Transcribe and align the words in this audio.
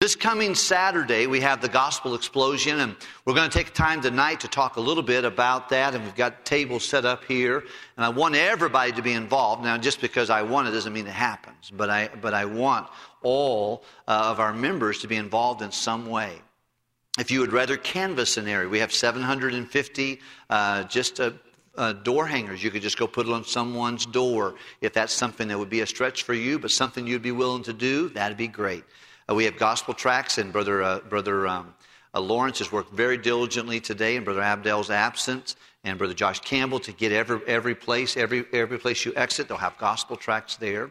This 0.00 0.16
coming 0.16 0.54
Saturday, 0.54 1.26
we 1.26 1.42
have 1.42 1.60
the 1.60 1.68
Gospel 1.68 2.14
Explosion, 2.14 2.80
and 2.80 2.96
we're 3.26 3.34
going 3.34 3.50
to 3.50 3.54
take 3.54 3.74
time 3.74 4.00
tonight 4.00 4.40
to 4.40 4.48
talk 4.48 4.76
a 4.76 4.80
little 4.80 5.02
bit 5.02 5.26
about 5.26 5.68
that. 5.68 5.94
And 5.94 6.02
we've 6.02 6.14
got 6.14 6.46
tables 6.46 6.86
set 6.86 7.04
up 7.04 7.22
here, 7.24 7.58
and 7.98 8.06
I 8.06 8.08
want 8.08 8.34
everybody 8.34 8.92
to 8.92 9.02
be 9.02 9.12
involved. 9.12 9.62
Now, 9.62 9.76
just 9.76 10.00
because 10.00 10.30
I 10.30 10.40
want 10.40 10.68
it 10.68 10.70
doesn't 10.70 10.94
mean 10.94 11.06
it 11.06 11.12
happens, 11.12 11.70
but 11.70 11.90
I, 11.90 12.08
but 12.22 12.32
I 12.32 12.46
want 12.46 12.88
all 13.20 13.84
uh, 14.08 14.28
of 14.30 14.40
our 14.40 14.54
members 14.54 15.00
to 15.00 15.06
be 15.06 15.16
involved 15.16 15.60
in 15.60 15.70
some 15.70 16.06
way. 16.06 16.32
If 17.18 17.30
you 17.30 17.40
would 17.40 17.52
rather 17.52 17.76
canvas 17.76 18.38
an 18.38 18.48
area, 18.48 18.70
we 18.70 18.78
have 18.78 18.94
750 18.94 20.20
uh, 20.48 20.84
just 20.84 21.20
uh, 21.20 21.32
uh, 21.76 21.92
door 21.92 22.26
hangers. 22.26 22.64
You 22.64 22.70
could 22.70 22.80
just 22.80 22.96
go 22.96 23.06
put 23.06 23.26
it 23.26 23.32
on 23.34 23.44
someone's 23.44 24.06
door. 24.06 24.54
If 24.80 24.94
that's 24.94 25.12
something 25.12 25.46
that 25.48 25.58
would 25.58 25.68
be 25.68 25.82
a 25.82 25.86
stretch 25.86 26.22
for 26.22 26.32
you, 26.32 26.58
but 26.58 26.70
something 26.70 27.06
you'd 27.06 27.20
be 27.20 27.32
willing 27.32 27.64
to 27.64 27.74
do, 27.74 28.08
that'd 28.08 28.38
be 28.38 28.48
great. 28.48 28.84
Uh, 29.30 29.34
we 29.34 29.44
have 29.44 29.56
gospel 29.56 29.94
tracts, 29.94 30.38
and 30.38 30.52
Brother, 30.52 30.82
uh, 30.82 30.98
Brother 31.00 31.46
um, 31.46 31.74
uh, 32.14 32.20
Lawrence 32.20 32.58
has 32.58 32.72
worked 32.72 32.92
very 32.92 33.16
diligently 33.16 33.78
today, 33.78 34.16
and 34.16 34.24
Brother 34.24 34.40
Abdel's 34.40 34.90
absent, 34.90 35.54
and 35.84 35.98
Brother 35.98 36.14
Josh 36.14 36.40
Campbell 36.40 36.80
to 36.80 36.92
get 36.92 37.12
every, 37.12 37.40
every 37.46 37.74
place, 37.74 38.16
every, 38.16 38.44
every 38.52 38.78
place 38.78 39.04
you 39.04 39.12
exit, 39.14 39.46
they'll 39.46 39.56
have 39.56 39.78
gospel 39.78 40.16
tracts 40.16 40.56
there. 40.56 40.90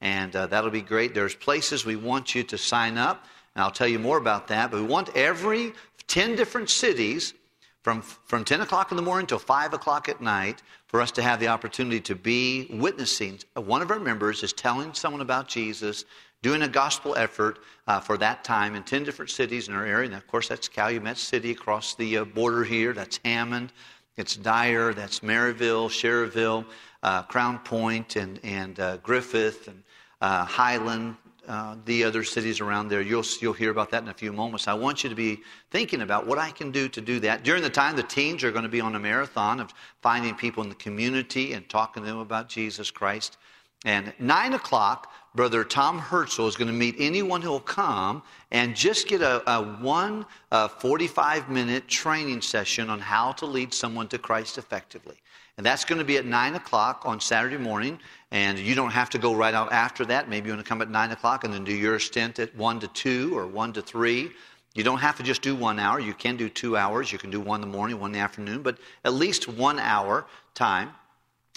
And 0.00 0.34
uh, 0.36 0.46
that'll 0.46 0.70
be 0.70 0.82
great. 0.82 1.14
There's 1.14 1.34
places 1.34 1.84
we 1.84 1.96
want 1.96 2.34
you 2.34 2.42
to 2.44 2.56
sign 2.56 2.96
up, 2.96 3.26
and 3.54 3.64
I'll 3.64 3.72
tell 3.72 3.88
you 3.88 3.98
more 3.98 4.18
about 4.18 4.46
that. 4.48 4.70
But 4.70 4.80
we 4.80 4.86
want 4.86 5.14
every 5.16 5.72
10 6.06 6.36
different 6.36 6.70
cities 6.70 7.34
from, 7.82 8.02
from 8.02 8.44
10 8.44 8.60
o'clock 8.60 8.92
in 8.92 8.96
the 8.96 9.02
morning 9.02 9.26
till 9.26 9.38
5 9.38 9.74
o'clock 9.74 10.08
at 10.08 10.20
night 10.20 10.62
for 10.86 11.00
us 11.00 11.10
to 11.12 11.22
have 11.22 11.40
the 11.40 11.48
opportunity 11.48 12.00
to 12.00 12.14
be 12.14 12.68
witnessing. 12.70 13.40
One 13.54 13.82
of 13.82 13.90
our 13.90 13.98
members 13.98 14.42
is 14.42 14.52
telling 14.52 14.94
someone 14.94 15.22
about 15.22 15.48
Jesus, 15.48 16.04
doing 16.42 16.62
a 16.62 16.68
gospel 16.68 17.14
effort 17.16 17.58
uh, 17.86 18.00
for 18.00 18.16
that 18.16 18.44
time 18.44 18.74
in 18.74 18.82
10 18.82 19.04
different 19.04 19.30
cities 19.30 19.68
in 19.68 19.74
our 19.74 19.84
area. 19.84 20.06
And 20.06 20.14
of 20.14 20.26
course, 20.26 20.48
that's 20.48 20.68
Calumet 20.68 21.18
City 21.18 21.50
across 21.50 21.94
the 21.94 22.18
uh, 22.18 22.24
border 22.24 22.64
here. 22.64 22.92
That's 22.92 23.18
Hammond. 23.24 23.72
It's 24.16 24.36
Dyer. 24.36 24.92
That's 24.92 25.20
Merrillville, 25.20 25.88
Schererville, 25.88 26.64
uh, 27.02 27.22
Crown 27.22 27.58
Point, 27.60 28.16
and, 28.16 28.40
and 28.42 28.78
uh, 28.80 28.96
Griffith, 28.98 29.68
and 29.68 29.82
uh, 30.20 30.44
Highland, 30.44 31.16
uh, 31.48 31.76
the 31.84 32.04
other 32.04 32.22
cities 32.22 32.60
around 32.60 32.88
there. 32.88 33.00
You'll, 33.00 33.24
you'll 33.40 33.52
hear 33.52 33.70
about 33.70 33.90
that 33.90 34.02
in 34.02 34.08
a 34.08 34.14
few 34.14 34.32
moments. 34.32 34.68
I 34.68 34.74
want 34.74 35.02
you 35.02 35.10
to 35.10 35.16
be 35.16 35.40
thinking 35.70 36.02
about 36.02 36.26
what 36.26 36.38
I 36.38 36.50
can 36.50 36.70
do 36.70 36.88
to 36.88 37.00
do 37.00 37.18
that. 37.20 37.44
During 37.44 37.62
the 37.62 37.70
time, 37.70 37.96
the 37.96 38.02
teens 38.02 38.44
are 38.44 38.50
going 38.50 38.62
to 38.62 38.68
be 38.68 38.80
on 38.80 38.94
a 38.94 39.00
marathon 39.00 39.60
of 39.60 39.72
finding 40.02 40.34
people 40.34 40.62
in 40.62 40.68
the 40.68 40.74
community 40.74 41.54
and 41.54 41.68
talking 41.68 42.02
to 42.02 42.08
them 42.08 42.18
about 42.18 42.48
Jesus 42.48 42.90
Christ. 42.90 43.38
And 43.84 44.12
9 44.18 44.54
o'clock, 44.54 45.12
Brother 45.34 45.64
Tom 45.64 45.98
Herzl 45.98 46.46
is 46.46 46.56
going 46.56 46.68
to 46.68 46.74
meet 46.74 46.96
anyone 46.98 47.40
who 47.40 47.50
will 47.50 47.60
come 47.60 48.22
and 48.50 48.74
just 48.74 49.08
get 49.08 49.22
a, 49.22 49.48
a 49.50 49.62
one 49.80 50.26
uh, 50.50 50.68
45 50.68 51.48
minute 51.48 51.88
training 51.88 52.42
session 52.42 52.90
on 52.90 52.98
how 52.98 53.32
to 53.32 53.46
lead 53.46 53.72
someone 53.72 54.08
to 54.08 54.18
Christ 54.18 54.58
effectively. 54.58 55.16
And 55.56 55.64
that's 55.64 55.84
going 55.84 55.98
to 55.98 56.04
be 56.04 56.16
at 56.16 56.26
9 56.26 56.54
o'clock 56.56 57.02
on 57.04 57.20
Saturday 57.20 57.58
morning. 57.58 57.98
And 58.32 58.58
you 58.58 58.74
don't 58.74 58.90
have 58.90 59.08
to 59.10 59.18
go 59.18 59.34
right 59.34 59.54
out 59.54 59.72
after 59.72 60.04
that. 60.06 60.28
Maybe 60.28 60.48
you 60.48 60.54
want 60.54 60.64
to 60.64 60.68
come 60.68 60.82
at 60.82 60.90
9 60.90 61.10
o'clock 61.12 61.44
and 61.44 61.52
then 61.52 61.64
do 61.64 61.74
your 61.74 61.98
stint 61.98 62.38
at 62.38 62.54
1 62.56 62.80
to 62.80 62.88
2 62.88 63.36
or 63.36 63.46
1 63.46 63.72
to 63.74 63.82
3. 63.82 64.30
You 64.74 64.84
don't 64.84 64.98
have 64.98 65.16
to 65.16 65.22
just 65.22 65.42
do 65.42 65.56
one 65.56 65.78
hour. 65.78 65.98
You 65.98 66.14
can 66.14 66.36
do 66.36 66.48
two 66.48 66.76
hours. 66.76 67.10
You 67.10 67.18
can 67.18 67.30
do 67.30 67.40
one 67.40 67.62
in 67.62 67.68
the 67.68 67.76
morning, 67.76 67.98
one 67.98 68.10
in 68.10 68.12
the 68.14 68.20
afternoon, 68.20 68.62
but 68.62 68.78
at 69.04 69.12
least 69.12 69.48
one 69.48 69.78
hour 69.80 70.26
time. 70.54 70.90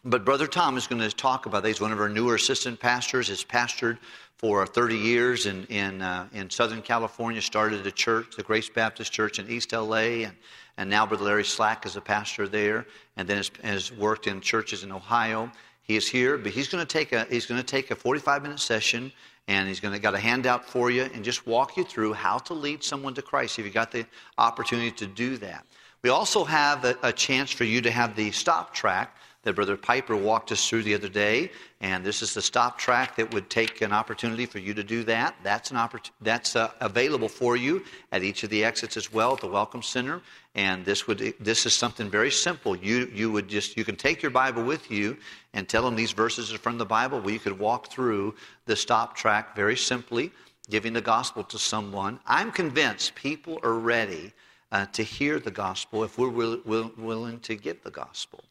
But 0.05 0.25
Brother 0.25 0.47
Tom 0.47 0.75
is 0.75 0.85
going 0.85 1.01
to 1.01 1.15
talk 1.15 1.45
about. 1.45 1.63
He's 1.65 1.79
one 1.79 1.93
of 1.93 1.99
our 1.99 2.09
newer 2.09 2.35
assistant 2.35 2.77
pastors. 2.79 3.29
Has 3.29 3.43
pastored 3.43 3.97
for 4.37 4.65
30 4.65 4.97
years 4.97 5.45
in, 5.45 5.63
in, 5.67 6.01
uh, 6.01 6.27
in 6.33 6.49
Southern 6.49 6.81
California, 6.81 7.41
started 7.41 7.87
a 7.87 7.91
church, 7.91 8.35
the 8.35 8.43
Grace 8.43 8.67
Baptist 8.67 9.13
Church 9.13 9.39
in 9.39 9.49
East 9.49 9.71
LA, 9.71 10.25
and, 10.25 10.33
and 10.77 10.89
now 10.89 11.05
Brother 11.05 11.23
Larry 11.23 11.45
Slack 11.45 11.85
is 11.85 11.95
a 11.95 12.01
pastor 12.01 12.49
there, 12.49 12.85
and 13.15 13.25
then 13.25 13.37
has, 13.37 13.51
has 13.63 13.93
worked 13.93 14.27
in 14.27 14.41
churches 14.41 14.83
in 14.83 14.91
Ohio. 14.91 15.49
He 15.83 15.95
is 15.95 16.09
here, 16.09 16.37
but 16.37 16.51
he's 16.51 16.67
going 16.67 16.85
to 16.85 16.91
take 16.91 17.13
a, 17.13 17.23
he's 17.29 17.45
going 17.45 17.61
to 17.61 17.65
take 17.65 17.91
a 17.91 17.95
45 17.95 18.41
minute 18.41 18.59
session 18.59 19.11
and 19.47 19.67
he's 19.67 19.81
going 19.81 19.93
to 19.93 19.99
got 19.99 20.15
a 20.15 20.19
handout 20.19 20.65
for 20.65 20.89
you 20.89 21.03
and 21.13 21.23
just 21.23 21.45
walk 21.45 21.75
you 21.75 21.83
through 21.83 22.13
how 22.13 22.37
to 22.37 22.53
lead 22.53 22.81
someone 22.81 23.13
to 23.13 23.21
Christ 23.21 23.59
if 23.59 23.65
you 23.65 23.71
got 23.71 23.91
the 23.91 24.05
opportunity 24.37 24.91
to 24.91 25.05
do 25.05 25.35
that. 25.37 25.65
We 26.01 26.09
also 26.09 26.45
have 26.45 26.85
a, 26.85 26.97
a 27.03 27.11
chance 27.11 27.51
for 27.51 27.65
you 27.65 27.81
to 27.81 27.91
have 27.91 28.15
the 28.15 28.31
stop 28.31 28.73
tract 28.73 29.17
that 29.43 29.55
Brother 29.55 29.77
Piper 29.77 30.15
walked 30.15 30.51
us 30.51 30.67
through 30.67 30.83
the 30.83 30.95
other 30.95 31.09
day. 31.09 31.51
And 31.81 32.03
this 32.03 32.21
is 32.21 32.33
the 32.33 32.41
stop 32.41 32.77
tract 32.77 33.17
that 33.17 33.33
would 33.33 33.49
take 33.49 33.81
an 33.81 33.91
opportunity 33.91 34.45
for 34.45 34.59
you 34.59 34.73
to 34.73 34.83
do 34.83 35.03
that. 35.03 35.35
That's, 35.43 35.71
an 35.71 35.77
oppor- 35.77 36.09
that's 36.21 36.55
uh, 36.55 36.71
available 36.79 37.27
for 37.27 37.55
you 37.55 37.83
at 38.11 38.23
each 38.23 38.43
of 38.43 38.49
the 38.49 38.63
exits 38.63 38.97
as 38.97 39.11
well 39.11 39.33
at 39.33 39.41
the 39.41 39.47
Welcome 39.47 39.81
Center. 39.81 40.21
And 40.55 40.85
this, 40.85 41.07
would, 41.07 41.33
this 41.39 41.65
is 41.65 41.73
something 41.73 42.09
very 42.09 42.31
simple. 42.31 42.75
You, 42.75 43.11
you 43.13 43.31
would 43.31 43.47
just, 43.47 43.75
you 43.75 43.83
can 43.83 43.95
take 43.95 44.21
your 44.21 44.31
Bible 44.31 44.63
with 44.63 44.89
you 44.89 45.17
and 45.53 45.67
tell 45.67 45.83
them 45.83 45.95
these 45.95 46.13
verses 46.13 46.53
are 46.53 46.57
from 46.57 46.77
the 46.77 46.85
Bible. 46.85 47.29
You 47.29 47.39
could 47.39 47.59
walk 47.59 47.89
through 47.89 48.35
the 48.65 48.75
stop 48.75 49.15
tract 49.15 49.55
very 49.55 49.75
simply, 49.75 50.31
giving 50.69 50.93
the 50.93 51.01
gospel 51.01 51.43
to 51.43 51.59
someone. 51.59 52.19
I'm 52.25 52.51
convinced 52.51 53.15
people 53.15 53.59
are 53.63 53.73
ready 53.73 54.31
uh, 54.71 54.85
to 54.93 55.03
hear 55.03 55.39
the 55.39 55.51
gospel 55.51 56.03
if 56.03 56.17
we're 56.17 56.29
will, 56.29 56.61
will, 56.65 56.91
willing 56.97 57.39
to 57.41 57.55
give 57.55 57.83
the 57.83 57.91
gospel. 57.91 58.43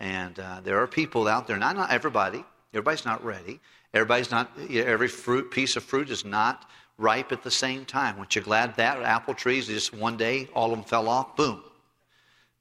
And 0.00 0.38
uh, 0.38 0.60
there 0.62 0.80
are 0.80 0.86
people 0.86 1.26
out 1.26 1.46
there, 1.46 1.56
not, 1.56 1.76
not 1.76 1.90
everybody, 1.90 2.44
everybody's 2.72 3.04
not 3.04 3.24
ready. 3.24 3.60
Everybody's 3.94 4.30
not, 4.30 4.50
every 4.70 5.08
fruit, 5.08 5.50
piece 5.50 5.76
of 5.76 5.82
fruit 5.82 6.10
is 6.10 6.24
not 6.24 6.70
ripe 6.98 7.32
at 7.32 7.42
the 7.42 7.50
same 7.50 7.84
time. 7.84 8.18
Weren't 8.18 8.36
you 8.36 8.42
glad 8.42 8.76
that 8.76 9.02
apple 9.02 9.34
trees 9.34 9.66
just 9.66 9.94
one 9.94 10.16
day 10.16 10.48
all 10.54 10.72
of 10.72 10.78
them 10.78 10.84
fell 10.84 11.08
off? 11.08 11.36
Boom. 11.36 11.62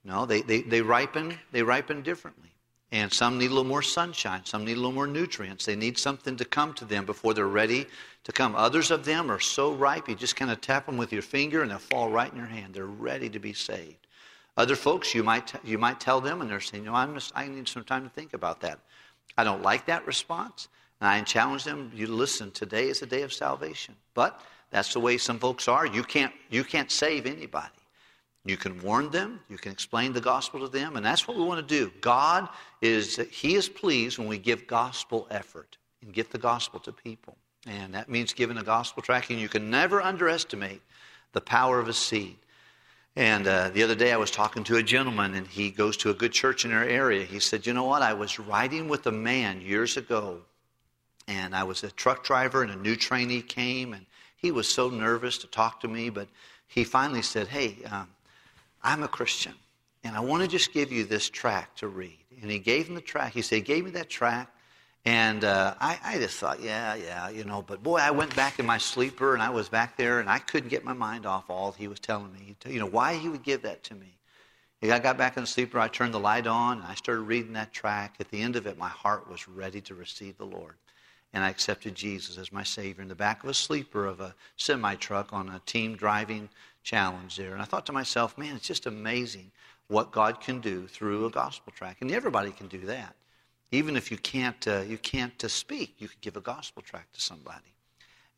No, 0.03 0.25
they, 0.25 0.41
they, 0.41 0.61
they 0.61 0.81
ripen, 0.81 1.37
they 1.51 1.63
ripen 1.63 2.01
differently. 2.01 2.53
And 2.93 3.11
some 3.11 3.37
need 3.37 3.47
a 3.47 3.49
little 3.49 3.65
more 3.65 3.81
sunshine. 3.81 4.45
Some 4.45 4.63
need 4.63 4.73
a 4.73 4.75
little 4.77 4.93
more 4.93 5.07
nutrients. 5.07 5.65
They 5.65 5.75
need 5.75 5.97
something 5.97 6.37
to 6.37 6.45
come 6.45 6.73
to 6.75 6.85
them 6.85 7.05
before 7.05 7.33
they're 7.33 7.45
ready 7.45 7.85
to 8.23 8.31
come. 8.31 8.55
Others 8.55 8.91
of 8.91 9.03
them 9.03 9.29
are 9.29 9.41
so 9.41 9.73
ripe, 9.73 10.07
you 10.07 10.15
just 10.15 10.37
kind 10.37 10.49
of 10.49 10.61
tap 10.61 10.85
them 10.85 10.95
with 10.95 11.11
your 11.11 11.21
finger 11.21 11.61
and 11.61 11.71
they'll 11.71 11.79
fall 11.79 12.09
right 12.09 12.31
in 12.31 12.37
your 12.37 12.47
hand. 12.47 12.73
They're 12.73 12.85
ready 12.85 13.29
to 13.29 13.39
be 13.39 13.51
saved. 13.51 14.06
Other 14.57 14.75
folks, 14.75 15.13
you 15.13 15.23
might, 15.23 15.53
you 15.63 15.77
might 15.77 15.99
tell 15.99 16.19
them, 16.19 16.41
and 16.41 16.49
they're 16.49 16.59
saying, 16.59 16.83
you 16.83 16.89
know, 16.89 16.95
I 17.35 17.47
need 17.47 17.67
some 17.67 17.83
time 17.83 18.03
to 18.03 18.09
think 18.09 18.33
about 18.33 18.59
that. 18.61 18.79
I 19.37 19.43
don't 19.43 19.61
like 19.61 19.85
that 19.85 20.05
response. 20.07 20.67
And 20.99 21.07
I 21.07 21.21
challenge 21.21 21.63
them, 21.63 21.91
you 21.93 22.07
listen, 22.07 22.49
today 22.51 22.89
is 22.89 23.03
a 23.03 23.05
day 23.05 23.21
of 23.21 23.31
salvation. 23.31 23.95
But 24.15 24.41
that's 24.71 24.93
the 24.93 24.99
way 24.99 25.19
some 25.19 25.37
folks 25.37 25.67
are. 25.67 25.85
You 25.85 26.03
can't, 26.03 26.33
you 26.49 26.63
can't 26.63 26.91
save 26.91 27.27
anybody. 27.27 27.69
You 28.45 28.57
can 28.57 28.81
warn 28.81 29.11
them, 29.11 29.41
you 29.49 29.57
can 29.57 29.73
explain 29.73 30.13
the 30.13 30.21
gospel 30.21 30.61
to 30.61 30.69
them, 30.69 30.95
and 30.95 31.05
that's 31.05 31.27
what 31.27 31.37
we 31.37 31.43
want 31.43 31.67
to 31.67 31.75
do. 31.75 31.91
God 31.99 32.47
is, 32.81 33.17
He 33.29 33.55
is 33.55 33.67
pleased 33.67 34.17
when 34.17 34.27
we 34.27 34.37
give 34.37 34.65
gospel 34.65 35.27
effort 35.29 35.77
and 36.01 36.13
get 36.13 36.31
the 36.31 36.37
gospel 36.37 36.79
to 36.79 36.93
people. 36.93 37.35
And 37.67 37.93
that 37.93 38.09
means 38.09 38.33
giving 38.33 38.57
a 38.57 38.63
gospel 38.63 39.03
tracking. 39.03 39.37
You 39.37 39.49
can 39.49 39.69
never 39.69 40.01
underestimate 40.01 40.81
the 41.33 41.41
power 41.41 41.79
of 41.79 41.89
a 41.89 41.93
seed. 41.93 42.37
And 43.17 43.47
uh, 43.47 43.69
the 43.69 43.81
other 43.81 43.95
day 43.95 44.13
I 44.13 44.17
was 44.17 44.29
talking 44.29 44.63
to 44.65 44.75
a 44.75 44.83
gentleman, 44.83 45.33
and 45.33 45.47
he 45.47 45.71
goes 45.71 45.97
to 45.97 46.11
a 46.11 46.13
good 46.13 46.31
church 46.31 46.65
in 46.65 46.71
our 46.71 46.83
area. 46.83 47.25
He 47.25 47.39
said, 47.39 47.65
You 47.65 47.73
know 47.73 47.85
what? 47.85 48.03
I 48.03 48.13
was 48.13 48.37
riding 48.37 48.87
with 48.87 49.07
a 49.07 49.11
man 49.11 49.59
years 49.59 49.97
ago, 49.97 50.41
and 51.27 51.55
I 51.55 51.63
was 51.63 51.83
a 51.83 51.89
truck 51.89 52.23
driver, 52.23 52.61
and 52.61 52.71
a 52.71 52.75
new 52.75 52.95
trainee 52.95 53.41
came, 53.41 53.93
and 53.93 54.05
he 54.35 54.51
was 54.51 54.71
so 54.71 54.89
nervous 54.89 55.39
to 55.39 55.47
talk 55.47 55.79
to 55.79 55.87
me, 55.87 56.11
but 56.11 56.27
he 56.67 56.83
finally 56.83 57.23
said, 57.23 57.47
Hey, 57.47 57.77
um, 57.89 58.07
I'm 58.83 59.01
a 59.01 59.07
Christian, 59.07 59.55
and 60.03 60.15
I 60.15 60.19
want 60.19 60.43
to 60.43 60.47
just 60.47 60.71
give 60.71 60.91
you 60.91 61.03
this 61.03 61.27
tract 61.27 61.79
to 61.79 61.87
read. 61.87 62.19
And 62.43 62.51
he 62.51 62.59
gave 62.59 62.87
him 62.87 62.93
the 62.93 63.01
tract. 63.01 63.33
He 63.33 63.41
said, 63.41 63.55
He 63.55 63.61
gave 63.61 63.85
me 63.85 63.89
that 63.91 64.11
tract. 64.11 64.55
And 65.07 65.45
uh, 65.45 65.73
I, 65.79 65.97
I, 66.03 66.17
just 66.17 66.37
thought, 66.37 66.61
yeah, 66.61 66.93
yeah, 66.95 67.29
you 67.29 67.45
know. 67.45 67.61
But 67.61 67.81
boy, 67.81 67.99
I 67.99 68.11
went 68.11 68.35
back 68.35 68.59
in 68.59 68.65
my 68.65 68.77
sleeper 68.77 69.33
and 69.33 69.41
I 69.41 69.49
was 69.49 69.69
back 69.69 69.95
there 69.95 70.19
and 70.19 70.29
I 70.29 70.37
couldn't 70.37 70.67
get 70.67 70.83
my 70.83 70.91
mind 70.91 71.25
off 71.25 71.49
all 71.49 71.71
he 71.71 71.87
was 71.87 72.01
telling 72.01 72.33
me. 72.33 72.57
You 72.65 72.81
know, 72.81 72.87
why 72.87 73.13
he 73.13 73.29
would 73.29 73.41
give 73.41 73.61
that 73.61 73.83
to 73.85 73.95
me. 73.95 74.17
I 74.83 74.99
got 74.99 75.17
back 75.17 75.37
in 75.37 75.43
the 75.43 75.47
sleeper, 75.47 75.79
I 75.79 75.87
turned 75.87 76.13
the 76.13 76.19
light 76.19 76.45
on, 76.45 76.79
and 76.79 76.85
I 76.85 76.95
started 76.95 77.21
reading 77.21 77.53
that 77.53 77.71
tract. 77.71 78.19
At 78.19 78.29
the 78.31 78.41
end 78.41 78.57
of 78.57 78.67
it, 78.67 78.77
my 78.77 78.89
heart 78.89 79.29
was 79.29 79.47
ready 79.47 79.79
to 79.79 79.95
receive 79.95 80.37
the 80.37 80.45
Lord. 80.45 80.75
And 81.31 81.41
I 81.41 81.51
accepted 81.51 81.95
Jesus 81.95 82.37
as 82.37 82.51
my 82.51 82.63
Savior 82.63 83.01
in 83.01 83.07
the 83.07 83.15
back 83.15 83.45
of 83.45 83.49
a 83.49 83.53
sleeper 83.53 84.05
of 84.07 84.19
a 84.19 84.35
semi 84.57 84.95
truck 84.95 85.31
on 85.31 85.47
a 85.47 85.61
team 85.65 85.95
driving 85.95 86.49
challenge 86.83 87.37
there. 87.37 87.53
And 87.53 87.61
I 87.61 87.65
thought 87.65 87.85
to 87.85 87.93
myself, 87.93 88.37
man, 88.37 88.57
it's 88.57 88.67
just 88.67 88.85
amazing 88.85 89.51
what 89.87 90.11
God 90.11 90.41
can 90.41 90.59
do 90.59 90.85
through 90.85 91.27
a 91.27 91.29
gospel 91.29 91.71
tract. 91.73 92.01
And 92.01 92.11
everybody 92.11 92.51
can 92.51 92.67
do 92.67 92.81
that. 92.87 93.15
Even 93.71 93.95
if 93.95 94.11
you 94.11 94.17
can't, 94.17 94.67
uh, 94.67 94.81
you 94.81 94.97
can't 94.97 95.43
uh, 95.43 95.47
speak, 95.47 95.95
you 95.97 96.07
could 96.07 96.21
give 96.21 96.37
a 96.37 96.41
gospel 96.41 96.81
tract 96.81 97.13
to 97.15 97.21
somebody. 97.21 97.73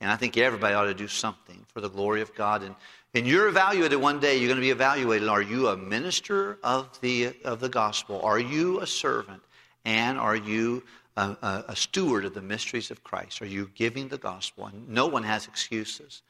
And 0.01 0.09
I 0.09 0.15
think 0.15 0.37
everybody 0.37 0.73
ought 0.73 0.85
to 0.85 0.93
do 0.93 1.07
something 1.07 1.65
for 1.67 1.81
the 1.81 1.89
glory 1.89 2.21
of 2.21 2.33
God. 2.33 2.63
And, 2.63 2.73
and 3.13 3.27
you're 3.27 3.47
evaluated 3.47 3.99
one 3.99 4.19
day, 4.19 4.37
you're 4.37 4.47
going 4.47 4.55
to 4.55 4.61
be 4.61 4.69
evaluated. 4.69 5.27
Are 5.27 5.41
you 5.41 5.67
a 5.67 5.77
minister 5.77 6.57
of 6.63 6.99
the, 7.01 7.35
of 7.43 7.59
the 7.59 7.69
gospel? 7.69 8.21
Are 8.21 8.39
you 8.39 8.79
a 8.79 8.87
servant? 8.87 9.41
And 9.85 10.17
are 10.17 10.35
you 10.35 10.83
a, 11.17 11.37
a, 11.41 11.65
a 11.69 11.75
steward 11.75 12.25
of 12.25 12.33
the 12.33 12.41
mysteries 12.41 12.91
of 12.91 13.03
Christ? 13.03 13.41
Are 13.41 13.45
you 13.45 13.69
giving 13.75 14.07
the 14.07 14.17
gospel? 14.17 14.67
And 14.67 14.87
no 14.87 15.05
one 15.05 15.23
has 15.23 15.47
excuses. 15.47 16.21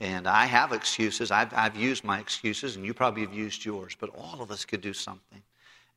And 0.00 0.26
I 0.26 0.46
have 0.46 0.72
excuses. 0.72 1.30
I've, 1.30 1.52
I've 1.54 1.76
used 1.76 2.04
my 2.04 2.20
excuses, 2.20 2.76
and 2.76 2.86
you 2.86 2.94
probably 2.94 3.22
have 3.22 3.34
used 3.34 3.66
yours, 3.66 3.94
but 4.00 4.08
all 4.16 4.40
of 4.40 4.50
us 4.50 4.64
could 4.64 4.80
do 4.80 4.94
something. 4.94 5.42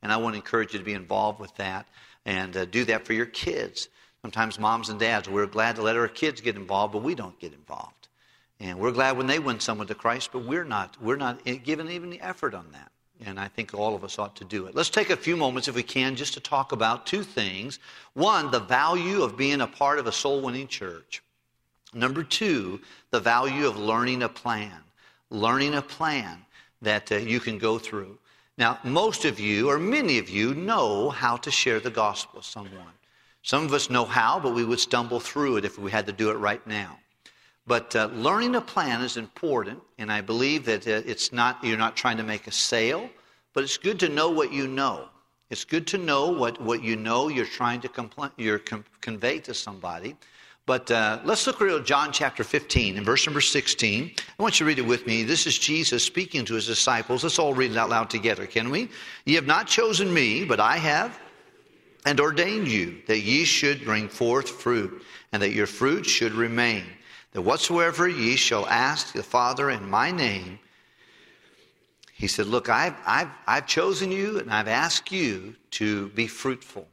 And 0.02 0.12
I 0.12 0.18
want 0.18 0.34
to 0.34 0.36
encourage 0.36 0.74
you 0.74 0.78
to 0.78 0.84
be 0.84 0.92
involved 0.92 1.40
with 1.40 1.54
that 1.56 1.86
and 2.24 2.56
uh, 2.56 2.64
do 2.64 2.84
that 2.86 3.06
for 3.06 3.12
your 3.12 3.26
kids. 3.26 3.88
Sometimes 4.22 4.58
moms 4.58 4.88
and 4.88 4.98
dads, 4.98 5.28
we're 5.28 5.46
glad 5.46 5.76
to 5.76 5.82
let 5.82 5.96
our 5.96 6.08
kids 6.08 6.40
get 6.40 6.56
involved, 6.56 6.92
but 6.92 7.02
we 7.02 7.14
don't 7.14 7.38
get 7.38 7.52
involved. 7.52 8.08
And 8.60 8.78
we're 8.78 8.92
glad 8.92 9.18
when 9.18 9.26
they 9.26 9.38
win 9.38 9.60
someone 9.60 9.86
to 9.88 9.94
Christ, 9.94 10.30
but 10.32 10.44
we're 10.44 10.64
not, 10.64 10.96
we're 11.02 11.16
not 11.16 11.44
giving 11.64 11.90
even 11.90 12.08
the 12.08 12.20
effort 12.20 12.54
on 12.54 12.66
that. 12.72 12.90
And 13.24 13.38
I 13.38 13.48
think 13.48 13.74
all 13.74 13.94
of 13.94 14.02
us 14.02 14.18
ought 14.18 14.36
to 14.36 14.44
do 14.44 14.66
it. 14.66 14.74
Let's 14.74 14.90
take 14.90 15.10
a 15.10 15.16
few 15.16 15.36
moments, 15.36 15.68
if 15.68 15.74
we 15.74 15.82
can, 15.82 16.16
just 16.16 16.34
to 16.34 16.40
talk 16.40 16.72
about 16.72 17.06
two 17.06 17.22
things. 17.22 17.78
One, 18.14 18.50
the 18.50 18.60
value 18.60 19.22
of 19.22 19.36
being 19.36 19.60
a 19.60 19.66
part 19.66 19.98
of 19.98 20.06
a 20.06 20.12
soul 20.12 20.40
winning 20.40 20.68
church. 20.68 21.22
Number 21.92 22.22
two, 22.24 22.80
the 23.10 23.20
value 23.20 23.66
of 23.66 23.78
learning 23.78 24.22
a 24.22 24.28
plan. 24.28 24.80
Learning 25.30 25.74
a 25.74 25.82
plan 25.82 26.44
that 26.82 27.12
uh, 27.12 27.16
you 27.16 27.40
can 27.40 27.58
go 27.58 27.78
through. 27.78 28.18
Now, 28.56 28.78
most 28.84 29.24
of 29.24 29.40
you, 29.40 29.68
or 29.68 29.78
many 29.78 30.18
of 30.18 30.30
you, 30.30 30.54
know 30.54 31.10
how 31.10 31.36
to 31.38 31.50
share 31.50 31.80
the 31.80 31.90
gospel 31.90 32.36
with 32.36 32.44
someone. 32.44 32.92
Some 33.42 33.64
of 33.64 33.72
us 33.72 33.90
know 33.90 34.04
how, 34.04 34.38
but 34.38 34.54
we 34.54 34.64
would 34.64 34.80
stumble 34.80 35.20
through 35.20 35.56
it 35.56 35.64
if 35.64 35.78
we 35.78 35.90
had 35.90 36.06
to 36.06 36.12
do 36.12 36.30
it 36.30 36.34
right 36.34 36.64
now. 36.66 36.98
But 37.66 37.96
uh, 37.96 38.10
learning 38.12 38.54
a 38.54 38.60
plan 38.60 39.02
is 39.02 39.16
important, 39.16 39.80
and 39.98 40.12
I 40.12 40.20
believe 40.20 40.64
that 40.66 40.86
uh, 40.86 41.02
it's 41.04 41.32
not, 41.32 41.62
you're 41.64 41.78
not 41.78 41.96
trying 41.96 42.16
to 42.18 42.22
make 42.22 42.46
a 42.46 42.52
sale, 42.52 43.10
but 43.54 43.64
it's 43.64 43.78
good 43.78 43.98
to 44.00 44.08
know 44.08 44.30
what 44.30 44.52
you 44.52 44.68
know. 44.68 45.08
It's 45.50 45.64
good 45.64 45.86
to 45.88 45.98
know 45.98 46.28
what, 46.28 46.60
what 46.60 46.82
you 46.82 46.96
know 46.96 47.28
you're 47.28 47.46
trying 47.46 47.80
to 47.82 47.88
compl- 47.88 48.32
you're 48.36 48.58
com- 48.58 48.84
convey 49.00 49.40
to 49.40 49.54
somebody. 49.54 50.16
But 50.66 50.90
uh, 50.90 51.20
let's 51.24 51.46
look 51.46 51.60
at 51.60 51.84
John 51.84 52.10
chapter 52.10 52.42
15 52.42 52.96
and 52.96 53.04
verse 53.04 53.26
number 53.26 53.42
16. 53.42 54.14
I 54.38 54.42
want 54.42 54.58
you 54.58 54.64
to 54.64 54.68
read 54.68 54.78
it 54.78 54.86
with 54.86 55.06
me. 55.06 55.22
This 55.22 55.46
is 55.46 55.58
Jesus 55.58 56.02
speaking 56.02 56.44
to 56.46 56.54
his 56.54 56.66
disciples. 56.66 57.22
Let's 57.22 57.38
all 57.38 57.52
read 57.52 57.72
it 57.72 57.76
out 57.76 57.90
loud 57.90 58.08
together, 58.08 58.46
can 58.46 58.70
we? 58.70 58.88
Ye 59.26 59.34
have 59.34 59.46
not 59.46 59.66
chosen 59.66 60.12
me, 60.12 60.44
but 60.44 60.60
I 60.60 60.78
have, 60.78 61.18
and 62.06 62.18
ordained 62.18 62.68
you 62.68 63.02
that 63.06 63.20
ye 63.20 63.44
should 63.44 63.84
bring 63.84 64.08
forth 64.08 64.48
fruit, 64.48 65.02
and 65.32 65.42
that 65.42 65.52
your 65.52 65.66
fruit 65.66 66.06
should 66.06 66.32
remain. 66.32 66.84
That 67.32 67.42
whatsoever 67.42 68.08
ye 68.08 68.36
shall 68.36 68.66
ask 68.66 69.12
the 69.12 69.22
Father 69.22 69.68
in 69.70 69.90
my 69.90 70.10
name, 70.10 70.58
he 72.14 72.26
said, 72.26 72.46
Look, 72.46 72.70
I've, 72.70 72.94
I've, 73.04 73.28
I've 73.46 73.66
chosen 73.66 74.10
you 74.10 74.38
and 74.38 74.50
I've 74.50 74.68
asked 74.68 75.12
you 75.12 75.56
to 75.72 76.08
be 76.10 76.26
fruitful. 76.26 76.86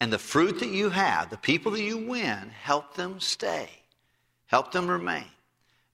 And 0.00 0.12
the 0.12 0.18
fruit 0.18 0.58
that 0.60 0.68
you 0.68 0.90
have, 0.90 1.30
the 1.30 1.36
people 1.36 1.72
that 1.72 1.82
you 1.82 1.98
win, 1.98 2.50
help 2.50 2.94
them 2.94 3.20
stay, 3.20 3.68
help 4.46 4.72
them 4.72 4.88
remain. 4.88 5.24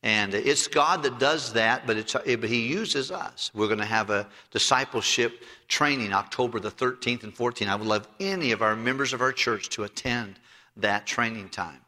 And 0.02 0.32
it's 0.32 0.66
God 0.66 1.02
that 1.02 1.18
does 1.18 1.52
that, 1.52 1.86
but, 1.86 1.98
it's, 1.98 2.14
but 2.14 2.44
He 2.44 2.66
uses 2.66 3.10
us. 3.10 3.50
We're 3.54 3.66
going 3.66 3.80
to 3.80 3.84
have 3.84 4.08
a 4.08 4.26
discipleship 4.50 5.42
training 5.68 6.14
October 6.14 6.58
the 6.58 6.70
13th 6.70 7.22
and 7.22 7.34
14th. 7.34 7.68
I 7.68 7.74
would 7.74 7.86
love 7.86 8.08
any 8.18 8.52
of 8.52 8.62
our 8.62 8.74
members 8.74 9.12
of 9.12 9.20
our 9.20 9.32
church 9.32 9.68
to 9.70 9.84
attend 9.84 10.40
that 10.78 11.06
training 11.06 11.50
time. 11.50 11.80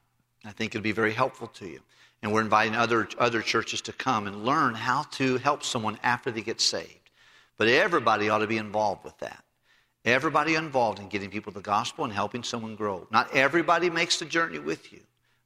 I 0.44 0.53
think 0.53 0.75
it'll 0.75 0.82
be 0.82 0.93
very 0.93 1.12
helpful 1.12 1.47
to 1.49 1.67
you. 1.67 1.81
And 2.23 2.32
we're 2.32 2.43
inviting 2.43 2.76
other, 2.76 3.09
other 3.19 3.41
churches 3.41 3.81
to 3.82 3.93
come 3.93 4.26
and 4.26 4.44
learn 4.44 4.75
how 4.75 5.05
to 5.12 5.38
help 5.38 5.64
someone 5.64 5.99
after 6.03 6.31
they 6.31 6.43
get 6.43 6.61
saved. 6.61 7.11
But 7.56 7.69
everybody 7.69 8.29
ought 8.29 8.38
to 8.38 8.47
be 8.47 8.59
involved 8.59 9.05
with 9.05 9.19
that. 9.19 9.43
Everybody 10.04 10.56
involved 10.56 10.99
in 10.99 11.08
getting 11.08 11.31
people 11.31 11.52
the 11.52 11.60
gospel 11.60 12.04
and 12.04 12.12
helping 12.12 12.43
someone 12.43 12.75
grow. 12.75 13.06
Not 13.10 13.32
everybody 13.34 13.88
makes 13.88 14.19
the 14.19 14.25
journey 14.25 14.58
with 14.58 14.93
you, 14.93 15.00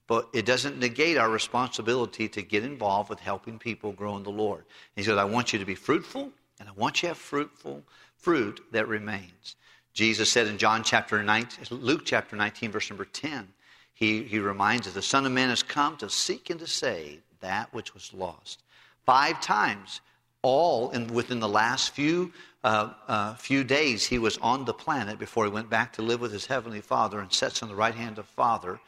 but 0.06 0.28
it 0.32 0.46
doesn't 0.46 0.78
negate 0.78 1.18
our 1.18 1.28
responsibility 1.28 2.28
to 2.28 2.42
get 2.42 2.64
involved 2.64 3.10
with 3.10 3.20
helping 3.20 3.58
people 3.58 3.92
grow 3.92 4.16
in 4.16 4.22
the 4.22 4.30
Lord. 4.30 4.64
He 4.94 5.02
says, 5.02 5.18
I 5.18 5.24
want 5.24 5.52
you 5.52 5.58
to 5.58 5.64
be 5.66 5.74
fruitful, 5.74 6.30
and 6.58 6.68
I 6.68 6.72
want 6.72 7.02
you 7.02 7.02
to 7.02 7.08
have 7.08 7.18
fruitful 7.18 7.82
fruit 8.16 8.60
that 8.72 8.88
remains. 8.88 9.56
Jesus 9.92 10.30
said 10.30 10.46
in 10.46 10.58
John 10.58 10.82
chapter 10.82 11.22
19, 11.22 11.66
Luke 11.70 12.02
chapter 12.04 12.34
19, 12.36 12.70
verse 12.70 12.90
number 12.90 13.04
10, 13.04 13.48
he, 13.94 14.22
he 14.22 14.38
reminds 14.38 14.86
us, 14.86 14.94
the 14.94 15.02
Son 15.02 15.26
of 15.26 15.32
Man 15.32 15.48
has 15.48 15.62
come 15.62 15.96
to 15.98 16.08
seek 16.10 16.50
and 16.50 16.60
to 16.60 16.66
save 16.66 17.22
that 17.40 17.72
which 17.72 17.94
was 17.94 18.12
lost. 18.12 18.62
Five 19.04 19.40
times, 19.40 20.00
all 20.42 20.90
in, 20.90 21.08
within 21.08 21.40
the 21.40 21.48
last 21.48 21.94
few 21.94 22.32
uh, 22.66 22.92
uh, 23.06 23.34
few 23.36 23.62
days 23.62 24.04
he 24.04 24.18
was 24.18 24.38
on 24.38 24.64
the 24.64 24.74
planet 24.74 25.20
before 25.20 25.44
he 25.44 25.50
went 25.52 25.70
back 25.70 25.92
to 25.92 26.02
live 26.02 26.20
with 26.20 26.32
his 26.32 26.46
heavenly 26.46 26.80
father 26.80 27.20
and 27.20 27.32
sits 27.32 27.62
on 27.62 27.68
the 27.68 27.74
right 27.76 27.94
hand 27.94 28.18
of 28.18 28.26
father. 28.26 28.80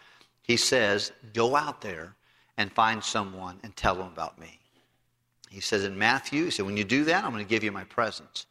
He 0.42 0.56
says 0.56 1.12
go 1.32 1.54
out 1.54 1.80
there 1.80 2.16
and 2.56 2.72
find 2.72 3.04
someone 3.04 3.60
and 3.62 3.76
tell 3.76 3.94
them 3.94 4.08
about 4.08 4.36
me. 4.36 4.58
He 5.48 5.60
says 5.60 5.84
in 5.84 5.96
matthew 5.96 6.46
he 6.46 6.50
said 6.50 6.66
when 6.66 6.76
you 6.76 6.82
do 6.82 7.04
that 7.04 7.22
i'm 7.22 7.30
going 7.30 7.44
to 7.44 7.48
give 7.48 7.62
you 7.62 7.70
my 7.70 7.84
presence. 7.84 8.46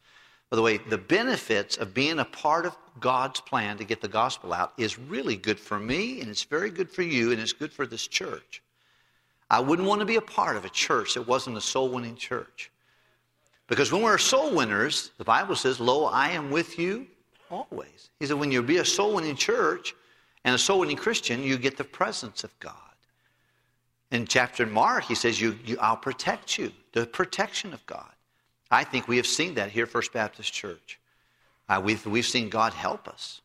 By 0.48 0.56
the 0.56 0.62
way 0.62 0.78
the 0.78 0.96
benefits 0.96 1.76
of 1.76 1.92
being 1.92 2.20
a 2.20 2.24
part 2.24 2.64
of 2.64 2.74
god's 2.98 3.42
plan 3.42 3.76
to 3.76 3.84
get 3.84 4.00
the 4.00 4.08
gospel 4.08 4.54
out 4.54 4.72
is 4.78 4.98
really 4.98 5.36
good 5.36 5.60
for 5.60 5.78
me 5.78 6.22
and 6.22 6.30
it's 6.30 6.44
very 6.44 6.70
good 6.70 6.90
for 6.90 7.02
you 7.02 7.32
and 7.32 7.40
it's 7.40 7.52
good 7.52 7.72
for 7.74 7.86
this 7.86 8.06
church. 8.06 8.62
I 9.50 9.60
wouldn't 9.60 9.86
want 9.86 10.00
to 10.00 10.06
be 10.06 10.16
a 10.16 10.22
part 10.22 10.56
of 10.56 10.64
a 10.64 10.70
church 10.70 11.12
that 11.14 11.28
wasn't 11.28 11.58
a 11.58 11.60
soul 11.60 11.90
winning 11.90 12.16
church 12.16 12.70
because 13.68 13.92
when 13.92 14.02
we're 14.02 14.18
soul 14.18 14.54
winners, 14.54 15.12
the 15.18 15.24
Bible 15.24 15.54
says, 15.54 15.78
Lo, 15.78 16.06
I 16.06 16.30
am 16.30 16.50
with 16.50 16.78
you 16.78 17.06
always. 17.50 18.10
He 18.18 18.26
said, 18.26 18.38
when 18.38 18.50
you 18.50 18.62
be 18.62 18.78
a 18.78 18.84
soul 18.84 19.14
winning 19.14 19.36
church 19.36 19.94
and 20.44 20.54
a 20.54 20.58
soul 20.58 20.80
winning 20.80 20.96
Christian, 20.96 21.42
you 21.42 21.56
get 21.58 21.76
the 21.76 21.84
presence 21.84 22.44
of 22.44 22.58
God. 22.58 22.74
In 24.10 24.26
chapter 24.26 24.64
Mark, 24.66 25.04
he 25.04 25.14
says, 25.14 25.40
you, 25.40 25.58
you, 25.64 25.76
I'll 25.80 25.96
protect 25.96 26.58
you, 26.58 26.72
the 26.92 27.06
protection 27.06 27.74
of 27.74 27.84
God. 27.86 28.10
I 28.70 28.84
think 28.84 29.06
we 29.06 29.18
have 29.18 29.26
seen 29.26 29.54
that 29.54 29.70
here, 29.70 29.86
First 29.86 30.12
Baptist 30.12 30.52
Church. 30.52 30.98
Uh, 31.68 31.80
we've, 31.82 32.04
we've 32.06 32.26
seen 32.26 32.48
God 32.48 32.72
help 32.72 33.06
us, 33.06 33.42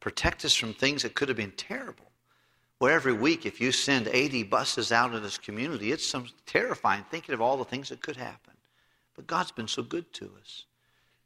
protect 0.00 0.44
us 0.46 0.54
from 0.54 0.72
things 0.72 1.02
that 1.02 1.14
could 1.14 1.28
have 1.28 1.36
been 1.36 1.52
terrible. 1.52 2.04
Where 2.78 2.92
every 2.92 3.12
week, 3.12 3.44
if 3.44 3.60
you 3.60 3.72
send 3.72 4.08
80 4.08 4.44
buses 4.44 4.92
out 4.92 5.14
in 5.14 5.22
this 5.22 5.36
community, 5.36 5.92
it's 5.92 6.06
some 6.06 6.26
terrifying 6.46 7.04
thinking 7.10 7.34
of 7.34 7.42
all 7.42 7.56
the 7.56 7.64
things 7.64 7.88
that 7.88 8.00
could 8.00 8.16
happen. 8.16 8.54
But 9.18 9.26
God's 9.26 9.50
been 9.50 9.66
so 9.66 9.82
good 9.82 10.12
to 10.12 10.30
us. 10.40 10.64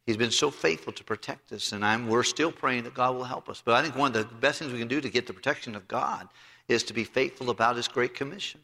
He's 0.07 0.17
been 0.17 0.31
so 0.31 0.51
faithful 0.51 0.95
to 0.95 1.05
protect 1.05 1.53
us, 1.53 1.73
and 1.73 1.85
I'm, 1.85 2.09
we're 2.09 2.23
still 2.23 2.51
praying 2.51 2.85
that 2.85 2.95
God 2.95 3.15
will 3.15 3.25
help 3.25 3.51
us. 3.51 3.61
But 3.63 3.75
I 3.75 3.83
think 3.83 3.97
one 3.97 4.17
of 4.17 4.31
the 4.31 4.35
best 4.37 4.59
things 4.59 4.73
we 4.73 4.79
can 4.79 4.89
do 4.89 5.03
to 5.03 5.11
get 5.11 5.27
the 5.27 5.35
protection 5.35 5.77
of 5.77 5.87
God 5.89 6.27
is 6.69 6.83
to 6.85 6.95
be 6.95 7.05
faithful 7.05 7.51
about 7.51 7.77
His 7.77 7.89
great 7.89 8.15
commission. 8.15 8.63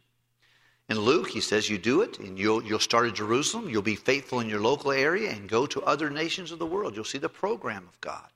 In 0.88 0.98
Luke, 0.98 1.28
he 1.28 1.42
says, 1.42 1.68
You 1.68 1.76
do 1.76 2.00
it, 2.00 2.18
and 2.20 2.38
you'll, 2.38 2.64
you'll 2.64 2.78
start 2.78 3.06
at 3.06 3.16
Jerusalem. 3.16 3.68
You'll 3.68 3.82
be 3.82 3.96
faithful 3.96 4.40
in 4.40 4.48
your 4.48 4.60
local 4.60 4.92
area 4.92 5.30
and 5.30 5.46
go 5.46 5.66
to 5.66 5.82
other 5.82 6.08
nations 6.08 6.50
of 6.52 6.58
the 6.58 6.64
world. 6.64 6.96
You'll 6.96 7.04
see 7.04 7.18
the 7.18 7.28
program 7.28 7.86
of 7.86 8.00
God. 8.00 8.30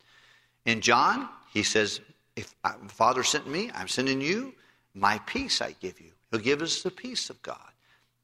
In 0.67 0.83
John, 0.83 1.27
he 1.55 1.63
says, 1.63 2.03
If 2.37 2.55
uh, 2.65 2.75
I, 2.85 2.89
Father 2.89 3.23
sent 3.23 3.49
me, 3.49 3.71
I'm 3.75 3.89
sending 3.89 4.21
you. 4.21 4.53
My 4.95 5.17
peace 5.21 5.63
I 5.63 5.75
give 5.81 5.99
you. 6.03 6.11
He'll 6.31 6.41
give 6.41 6.61
us 6.61 6.83
the 6.83 6.91
peace 6.91 7.31
of 7.31 7.41
God. 7.41 7.71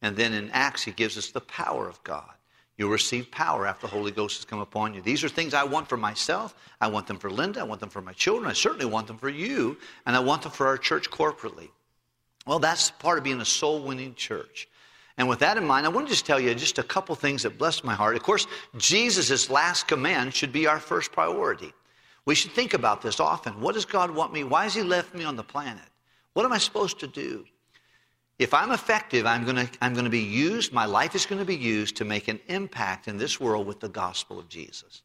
And 0.03 0.15
then 0.15 0.35
in 0.35 0.51
Acts, 0.51 0.83
he 0.83 0.93
gives 0.93 1.17
us 1.17 1.31
the 1.31 1.41
power 1.41 1.89
of 1.89 2.05
God. 2.05 2.35
You'll 2.79 2.91
receive 2.91 3.31
power 3.33 3.67
after 3.67 3.89
the 3.89 3.93
Holy 3.93 4.13
Ghost 4.13 4.39
has 4.39 4.45
come 4.45 4.61
upon 4.61 4.95
you. 4.95 5.03
These 5.03 5.25
are 5.25 5.29
things 5.29 5.53
I 5.53 5.65
want 5.65 5.89
for 5.89 5.97
myself. 5.97 6.55
I 6.81 6.87
want 6.87 7.09
them 7.09 7.19
for 7.19 7.29
Linda. 7.29 7.61
I 7.61 7.65
want 7.65 7.81
them 7.81 7.91
for 7.91 8.01
my 8.01 8.13
children. 8.13 8.49
I 8.49 8.55
certainly 8.55 8.87
want 8.87 9.09
them 9.09 9.19
for 9.19 9.29
you. 9.29 9.77
And 10.07 10.15
I 10.15 10.21
want 10.21 10.43
them 10.43 10.53
for 10.53 10.69
our 10.69 10.79
church 10.79 11.11
corporately. 11.11 11.71
Well, 12.47 12.61
that's 12.61 12.93
part 12.93 13.19
of 13.19 13.25
being 13.25 13.41
a 13.41 13.45
soul 13.45 13.83
winning 13.83 14.15
church. 14.15 14.69
And 15.19 15.29
with 15.29 15.41
that 15.41 15.57
in 15.57 15.67
mind, 15.67 15.87
I 15.87 15.89
want 15.89 16.07
to 16.07 16.13
just 16.13 16.25
tell 16.25 16.39
you 16.39 16.55
just 16.55 16.79
a 16.79 16.85
couple 16.85 17.17
things 17.17 17.43
that 17.43 17.59
blessed 17.59 17.83
my 17.83 17.95
heart. 17.95 18.15
Of 18.15 18.23
course, 18.23 18.47
Jesus' 18.77 19.51
last 19.51 19.89
command 19.89 20.33
should 20.33 20.53
be 20.53 20.69
our 20.69 20.79
first 20.79 21.11
priority. 21.11 21.73
We 22.25 22.37
should 22.37 22.53
think 22.53 22.75
about 22.75 23.03
this 23.03 23.19
often. 23.19 23.61
What 23.61 23.75
does 23.75 23.85
God 23.85 24.13
want 24.13 24.33
me? 24.33 24.45
Why 24.45 24.63
has 24.63 24.75
He 24.75 24.83
left 24.83 25.15
me 25.15 25.25
on 25.25 25.35
the 25.35 25.43
planet? 25.43 25.83
What 26.35 26.45
am 26.45 26.53
I 26.53 26.59
supposed 26.59 27.01
to 27.01 27.09
do? 27.09 27.45
If 28.39 28.55
I'm 28.55 28.71
effective, 28.71 29.27
I'm 29.27 29.45
going 29.45 29.57
to 29.57 29.69
I'm 29.81 29.95
going 29.95 30.05
to 30.05 30.11
be 30.11 30.21
used, 30.21 30.73
my 30.73 30.85
life 30.85 31.15
is 31.15 31.27
going 31.27 31.41
to 31.41 31.45
be 31.45 31.57
used 31.57 31.97
to 31.97 32.05
make 32.05 32.29
an 32.29 32.39
impact 32.47 33.09
in 33.09 33.19
this 33.19 33.41
world 33.41 33.67
with 33.67 33.81
the 33.81 33.89
gospel 33.89 34.39
of 34.39 34.49
Jesus. 34.49 35.03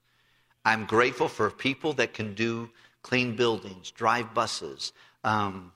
I'm 0.66 0.86
grateful 0.86 1.28
for 1.28 1.50
people 1.50 1.94
that 1.94 2.14
can 2.14 2.36
do 2.36 2.70
clean 3.02 3.36
buildings, 3.36 3.92
drive 3.92 4.34
buses, 4.34 4.94
um, 5.24 5.72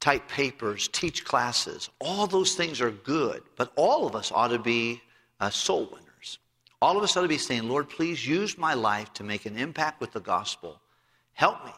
type 0.00 0.28
papers, 0.28 0.88
teach 0.88 1.24
classes. 1.24 1.90
All 2.00 2.26
those 2.26 2.54
things 2.54 2.80
are 2.80 2.90
good, 2.90 3.42
but 3.56 3.72
all 3.76 4.06
of 4.06 4.14
us 4.16 4.32
ought 4.32 4.48
to 4.48 4.58
be 4.58 5.00
uh, 5.40 5.50
soul 5.50 5.88
winners. 5.90 6.38
All 6.82 6.98
of 6.98 7.02
us 7.02 7.16
ought 7.16 7.22
to 7.22 7.28
be 7.28 7.38
saying, 7.38 7.68
Lord, 7.68 7.88
please 7.88 8.26
use 8.26 8.58
my 8.58 8.74
life 8.74 9.12
to 9.14 9.24
make 9.24 9.46
an 9.46 9.56
impact 9.56 10.00
with 10.00 10.12
the 10.12 10.20
gospel. 10.20 10.80
Help 11.32 11.64
me 11.64 11.72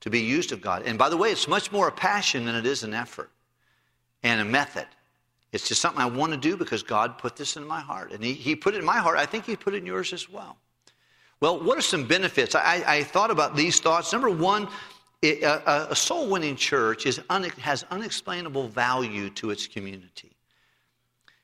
to 0.00 0.10
be 0.10 0.20
used 0.20 0.50
of 0.50 0.60
God. 0.60 0.82
And 0.86 0.98
by 0.98 1.08
the 1.08 1.16
way, 1.16 1.30
it's 1.30 1.46
much 1.46 1.70
more 1.70 1.86
a 1.86 1.92
passion 1.92 2.46
than 2.46 2.56
it 2.56 2.66
is 2.66 2.82
an 2.82 2.94
effort 2.94 3.30
and 4.22 4.40
a 4.40 4.44
method. 4.44 4.86
It's 5.52 5.66
just 5.66 5.80
something 5.80 6.00
I 6.00 6.06
want 6.06 6.32
to 6.32 6.38
do 6.38 6.56
because 6.56 6.82
God 6.82 7.18
put 7.18 7.36
this 7.36 7.56
in 7.56 7.66
my 7.66 7.80
heart. 7.80 8.12
And 8.12 8.22
He, 8.22 8.34
he 8.34 8.54
put 8.54 8.74
it 8.74 8.78
in 8.78 8.84
my 8.84 8.98
heart. 8.98 9.18
I 9.18 9.26
think 9.26 9.44
He 9.44 9.56
put 9.56 9.74
it 9.74 9.78
in 9.78 9.86
yours 9.86 10.12
as 10.12 10.28
well. 10.28 10.56
Well, 11.40 11.58
what 11.58 11.78
are 11.78 11.82
some 11.82 12.06
benefits? 12.06 12.54
I, 12.54 12.84
I 12.86 13.02
thought 13.02 13.30
about 13.30 13.56
these 13.56 13.80
thoughts. 13.80 14.12
Number 14.12 14.30
one, 14.30 14.68
it, 15.22 15.42
uh, 15.42 15.60
uh, 15.66 15.86
a, 15.88 15.92
a 15.92 15.96
soul 15.96 16.28
winning 16.28 16.54
church 16.54 17.06
is 17.06 17.20
un, 17.30 17.44
has 17.44 17.84
unexplainable 17.90 18.68
value 18.68 19.30
to 19.30 19.50
its 19.50 19.66
community. 19.66 20.36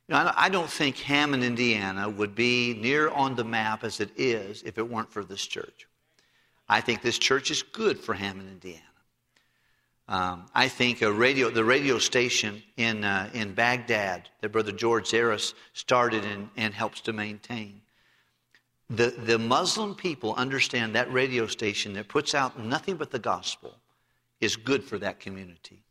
You 0.08 0.14
know, 0.14 0.32
I 0.36 0.48
don't 0.48 0.70
think 0.70 0.98
Hammond, 0.98 1.42
Indiana 1.42 2.08
would 2.08 2.34
be 2.34 2.74
near 2.74 3.10
on 3.10 3.34
the 3.34 3.42
map 3.42 3.82
as 3.82 4.00
it 4.00 4.10
is 4.16 4.62
if 4.62 4.78
it 4.78 4.88
weren't 4.88 5.10
for 5.10 5.24
this 5.24 5.44
church. 5.44 5.88
I 6.68 6.80
think 6.80 7.02
this 7.02 7.18
church 7.18 7.50
is 7.50 7.62
good 7.62 7.98
for 7.98 8.14
Hammond, 8.14 8.48
Indiana. 8.48 8.82
Um, 10.08 10.46
I 10.54 10.68
think 10.68 11.02
a 11.02 11.12
radio, 11.12 11.50
the 11.50 11.64
radio 11.64 11.98
station 11.98 12.62
in, 12.76 13.02
uh, 13.02 13.28
in 13.32 13.54
Baghdad 13.54 14.28
that 14.40 14.52
Brother 14.52 14.70
George 14.70 15.10
Zaris 15.10 15.54
started 15.72 16.24
and, 16.24 16.48
and 16.56 16.72
helps 16.72 17.00
to 17.02 17.12
maintain. 17.12 17.80
The, 18.88 19.10
the 19.10 19.38
Muslim 19.38 19.96
people 19.96 20.34
understand 20.34 20.94
that 20.94 21.12
radio 21.12 21.48
station 21.48 21.94
that 21.94 22.06
puts 22.06 22.36
out 22.36 22.58
nothing 22.58 22.96
but 22.96 23.10
the 23.10 23.18
gospel 23.18 23.74
is 24.40 24.54
good 24.54 24.84
for 24.84 24.96
that 24.98 25.18
community. 25.18 25.82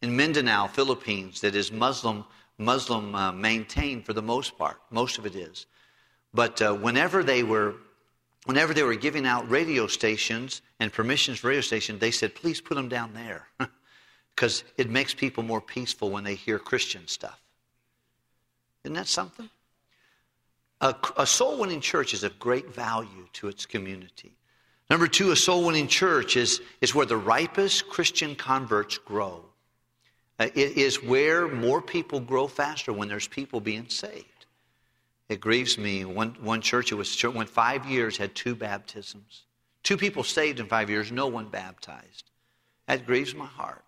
In 0.00 0.16
Mindanao, 0.16 0.68
Philippines, 0.68 1.42
that 1.42 1.54
is 1.54 1.70
Muslim, 1.70 2.24
Muslim 2.56 3.14
uh, 3.14 3.32
maintained 3.32 4.06
for 4.06 4.14
the 4.14 4.22
most 4.22 4.56
part, 4.56 4.76
most 4.90 5.18
of 5.18 5.26
it 5.26 5.34
is. 5.34 5.66
But 6.32 6.62
uh, 6.62 6.72
whenever 6.72 7.22
they 7.22 7.42
were 7.42 7.74
whenever 8.44 8.72
they 8.72 8.82
were 8.82 8.94
giving 8.94 9.26
out 9.26 9.48
radio 9.50 9.86
stations 9.86 10.62
and 10.80 10.92
permissions 10.92 11.38
for 11.38 11.48
radio 11.48 11.60
stations, 11.60 12.00
they 12.00 12.10
said, 12.10 12.34
please 12.34 12.60
put 12.60 12.74
them 12.74 12.88
down 12.88 13.12
there 13.14 13.48
because 14.34 14.64
it 14.76 14.88
makes 14.88 15.14
people 15.14 15.42
more 15.42 15.60
peaceful 15.60 16.10
when 16.10 16.24
they 16.24 16.34
hear 16.34 16.58
Christian 16.58 17.06
stuff. 17.06 17.40
Isn't 18.84 18.94
that 18.94 19.06
something? 19.06 19.48
A, 20.80 20.94
a 21.16 21.26
soul 21.26 21.58
winning 21.58 21.80
church 21.80 22.12
is 22.12 22.24
of 22.24 22.38
great 22.38 22.74
value 22.74 23.26
to 23.34 23.48
its 23.48 23.64
community. 23.64 24.36
Number 24.90 25.06
two, 25.06 25.30
a 25.30 25.36
soul 25.36 25.64
winning 25.64 25.88
church 25.88 26.36
is, 26.36 26.60
is 26.82 26.94
where 26.94 27.06
the 27.06 27.16
ripest 27.16 27.88
Christian 27.88 28.34
converts 28.34 28.98
grow. 28.98 29.44
Uh, 30.38 30.48
it 30.54 30.76
is 30.76 31.02
where 31.02 31.48
more 31.48 31.80
people 31.80 32.20
grow 32.20 32.46
faster 32.46 32.92
when 32.92 33.08
there's 33.08 33.28
people 33.28 33.60
being 33.60 33.88
saved. 33.88 34.26
It 35.28 35.40
grieves 35.40 35.78
me. 35.78 36.04
One, 36.04 36.36
one 36.40 36.60
church, 36.60 36.92
it 36.92 36.96
was 36.96 37.14
church, 37.14 37.34
went 37.34 37.48
five 37.48 37.86
years, 37.86 38.16
had 38.16 38.34
two 38.34 38.54
baptisms. 38.54 39.42
Two 39.82 39.96
people 39.96 40.22
saved 40.22 40.60
in 40.60 40.66
five 40.66 40.90
years, 40.90 41.12
no 41.12 41.26
one 41.26 41.48
baptized. 41.48 42.30
That 42.86 43.06
grieves 43.06 43.34
my 43.34 43.46
heart. 43.46 43.84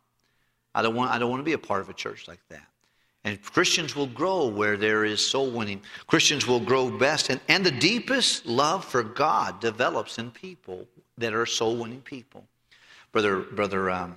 I 0.74 0.82
don't 0.82 0.94
want, 0.94 1.10
I 1.10 1.18
don't 1.18 1.30
want 1.30 1.40
to 1.40 1.44
be 1.44 1.52
a 1.52 1.58
part 1.58 1.80
of 1.80 1.88
a 1.88 1.94
church 1.94 2.28
like 2.28 2.40
that. 2.50 2.66
And 3.24 3.42
Christians 3.42 3.96
will 3.96 4.06
grow 4.06 4.46
where 4.46 4.76
there 4.76 5.04
is 5.04 5.26
soul 5.26 5.50
winning. 5.50 5.82
Christians 6.06 6.46
will 6.46 6.60
grow 6.60 6.90
best. 6.90 7.28
And, 7.28 7.40
and 7.48 7.66
the 7.66 7.72
deepest 7.72 8.46
love 8.46 8.84
for 8.84 9.02
God 9.02 9.60
develops 9.60 10.18
in 10.18 10.30
people 10.30 10.86
that 11.18 11.34
are 11.34 11.46
soul 11.46 11.76
winning 11.76 12.02
people. 12.02 12.44
Brother, 13.10 13.40
Brother 13.40 13.90
um, 13.90 14.16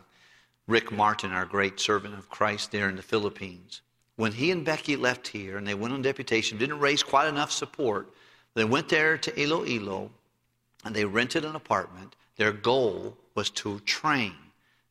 Rick 0.67 0.91
Martin, 0.91 1.31
our 1.31 1.45
great 1.45 1.79
servant 1.79 2.13
of 2.13 2.29
Christ 2.29 2.71
there 2.71 2.89
in 2.89 2.95
the 2.95 3.01
Philippines, 3.01 3.81
when 4.19 4.33
he 4.33 4.51
and 4.51 4.65
Becky 4.65 4.97
left 4.97 5.29
here 5.29 5.57
and 5.57 5.65
they 5.65 5.73
went 5.73 5.93
on 5.93 6.01
deputation, 6.01 6.57
didn't 6.57 6.81
raise 6.81 7.01
quite 7.01 7.29
enough 7.29 7.53
support, 7.53 8.09
they 8.53 8.65
went 8.65 8.89
there 8.89 9.17
to 9.17 9.41
Iloilo 9.41 10.11
and 10.83 10.93
they 10.93 11.05
rented 11.05 11.45
an 11.45 11.55
apartment. 11.55 12.17
Their 12.35 12.51
goal 12.51 13.15
was 13.35 13.49
to 13.51 13.79
train 13.81 14.35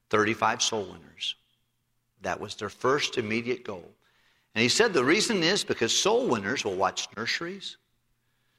35 0.08 0.62
soul 0.62 0.85
winners. 0.85 1.35
That 2.23 2.40
was 2.40 2.54
their 2.54 2.70
first 2.70 3.18
immediate 3.18 3.64
goal. 3.64 3.85
And 4.54 4.62
he 4.62 4.70
said 4.70 4.94
the 4.94 5.04
reason 5.04 5.42
is 5.42 5.62
because 5.62 5.92
soul 5.92 6.26
winners 6.26 6.64
will 6.64 6.76
watch 6.76 7.06
nurseries, 7.14 7.76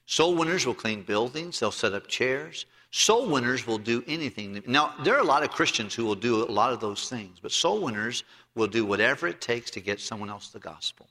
soul 0.05 0.35
winners 0.35 0.67
will 0.67 0.75
clean 0.75 1.01
buildings, 1.01 1.59
they'll 1.59 1.71
set 1.71 1.93
up 1.93 2.05
chairs. 2.05 2.67
Soul 2.91 3.27
winners 3.27 3.67
will 3.67 3.77
do 3.77 4.03
anything. 4.07 4.63
Now, 4.65 4.95
there 5.03 5.15
are 5.15 5.21
a 5.21 5.23
lot 5.23 5.43
of 5.43 5.51
Christians 5.51 5.93
who 5.93 6.05
will 6.05 6.15
do 6.15 6.43
a 6.43 6.45
lot 6.45 6.73
of 6.73 6.79
those 6.79 7.07
things, 7.07 7.37
but 7.39 7.51
soul 7.51 7.81
winners 7.81 8.23
will 8.55 8.67
do 8.67 8.83
whatever 8.83 9.27
it 9.27 9.41
takes 9.41 9.69
to 9.71 9.79
get 9.79 9.99
someone 9.99 10.29
else 10.29 10.49
the 10.49 10.59
gospel. 10.59 11.07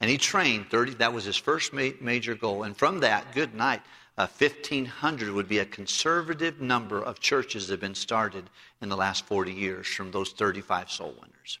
And 0.00 0.10
he 0.10 0.18
trained 0.18 0.68
30, 0.68 0.94
that 0.94 1.12
was 1.12 1.24
his 1.24 1.36
first 1.36 1.72
major 1.72 2.34
goal. 2.34 2.64
And 2.64 2.76
from 2.76 3.00
that, 3.00 3.32
good 3.32 3.54
night, 3.54 3.80
uh, 4.18 4.26
1,500 4.26 5.30
would 5.30 5.48
be 5.48 5.58
a 5.58 5.64
conservative 5.64 6.60
number 6.60 7.02
of 7.02 7.18
churches 7.18 7.66
that 7.66 7.74
have 7.74 7.80
been 7.80 7.94
started 7.94 8.44
in 8.82 8.90
the 8.90 8.96
last 8.96 9.24
40 9.24 9.52
years 9.52 9.86
from 9.86 10.10
those 10.10 10.32
35 10.32 10.90
soul 10.90 11.14
winners. 11.18 11.58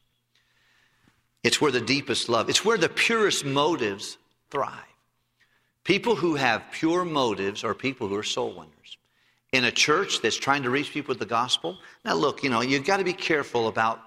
It's 1.42 1.60
where 1.60 1.72
the 1.72 1.80
deepest 1.80 2.28
love, 2.28 2.50
it's 2.50 2.64
where 2.64 2.78
the 2.78 2.90
purest 2.90 3.46
motives 3.46 4.18
thrive. 4.50 4.80
People 5.82 6.14
who 6.14 6.34
have 6.34 6.62
pure 6.72 7.04
motives 7.04 7.64
are 7.64 7.74
people 7.74 8.08
who 8.08 8.16
are 8.16 8.22
soul 8.22 8.50
winners 8.50 8.98
in 9.54 9.64
a 9.64 9.70
church 9.70 10.20
that's 10.20 10.36
trying 10.36 10.64
to 10.64 10.70
reach 10.70 10.90
people 10.90 11.12
with 11.12 11.20
the 11.20 11.26
gospel. 11.26 11.78
Now, 12.04 12.14
look, 12.14 12.42
you 12.42 12.50
know, 12.50 12.60
you've 12.60 12.84
got 12.84 12.96
to 12.96 13.04
be 13.04 13.12
careful 13.12 13.68
about 13.68 14.00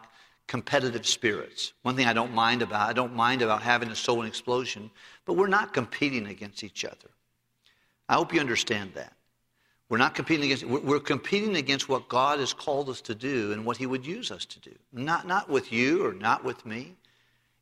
competitive 0.46 1.08
spirits. 1.08 1.72
One 1.84 1.96
thing 1.96 2.06
I 2.06 2.12
don't 2.12 2.34
mind 2.34 2.62
about, 2.62 2.90
I 2.90 2.92
don't 2.92 3.16
mind 3.16 3.42
about 3.42 3.62
having 3.62 3.90
a 3.90 3.96
soul 3.96 4.24
explosion, 4.24 4.92
but 5.26 5.34
we're 5.34 5.48
not 5.48 5.74
competing 5.74 6.28
against 6.28 6.66
each 6.66 6.84
other. 6.84 7.10
I 8.10 8.16
hope 8.16 8.34
you 8.34 8.42
understand 8.42 8.92
that. 8.96 9.14
We're 9.88 9.98
not 9.98 10.16
competing 10.16 10.52
against, 10.52 10.66
we're 10.66 11.00
competing 11.00 11.56
against 11.56 11.88
what 11.88 12.10
God 12.10 12.40
has 12.40 12.52
called 12.52 12.90
us 12.90 13.00
to 13.02 13.16
do 13.16 13.54
and 13.54 13.64
what 13.64 13.78
He 13.78 13.86
would 13.86 14.06
use 14.06 14.32
us 14.32 14.44
to 14.44 14.60
do. 14.60 14.76
Not, 14.92 15.26
not 15.28 15.50
with 15.50 15.72
you 15.72 16.06
or 16.06 16.12
not 16.12 16.44
with 16.44 16.66
me. 16.66 16.98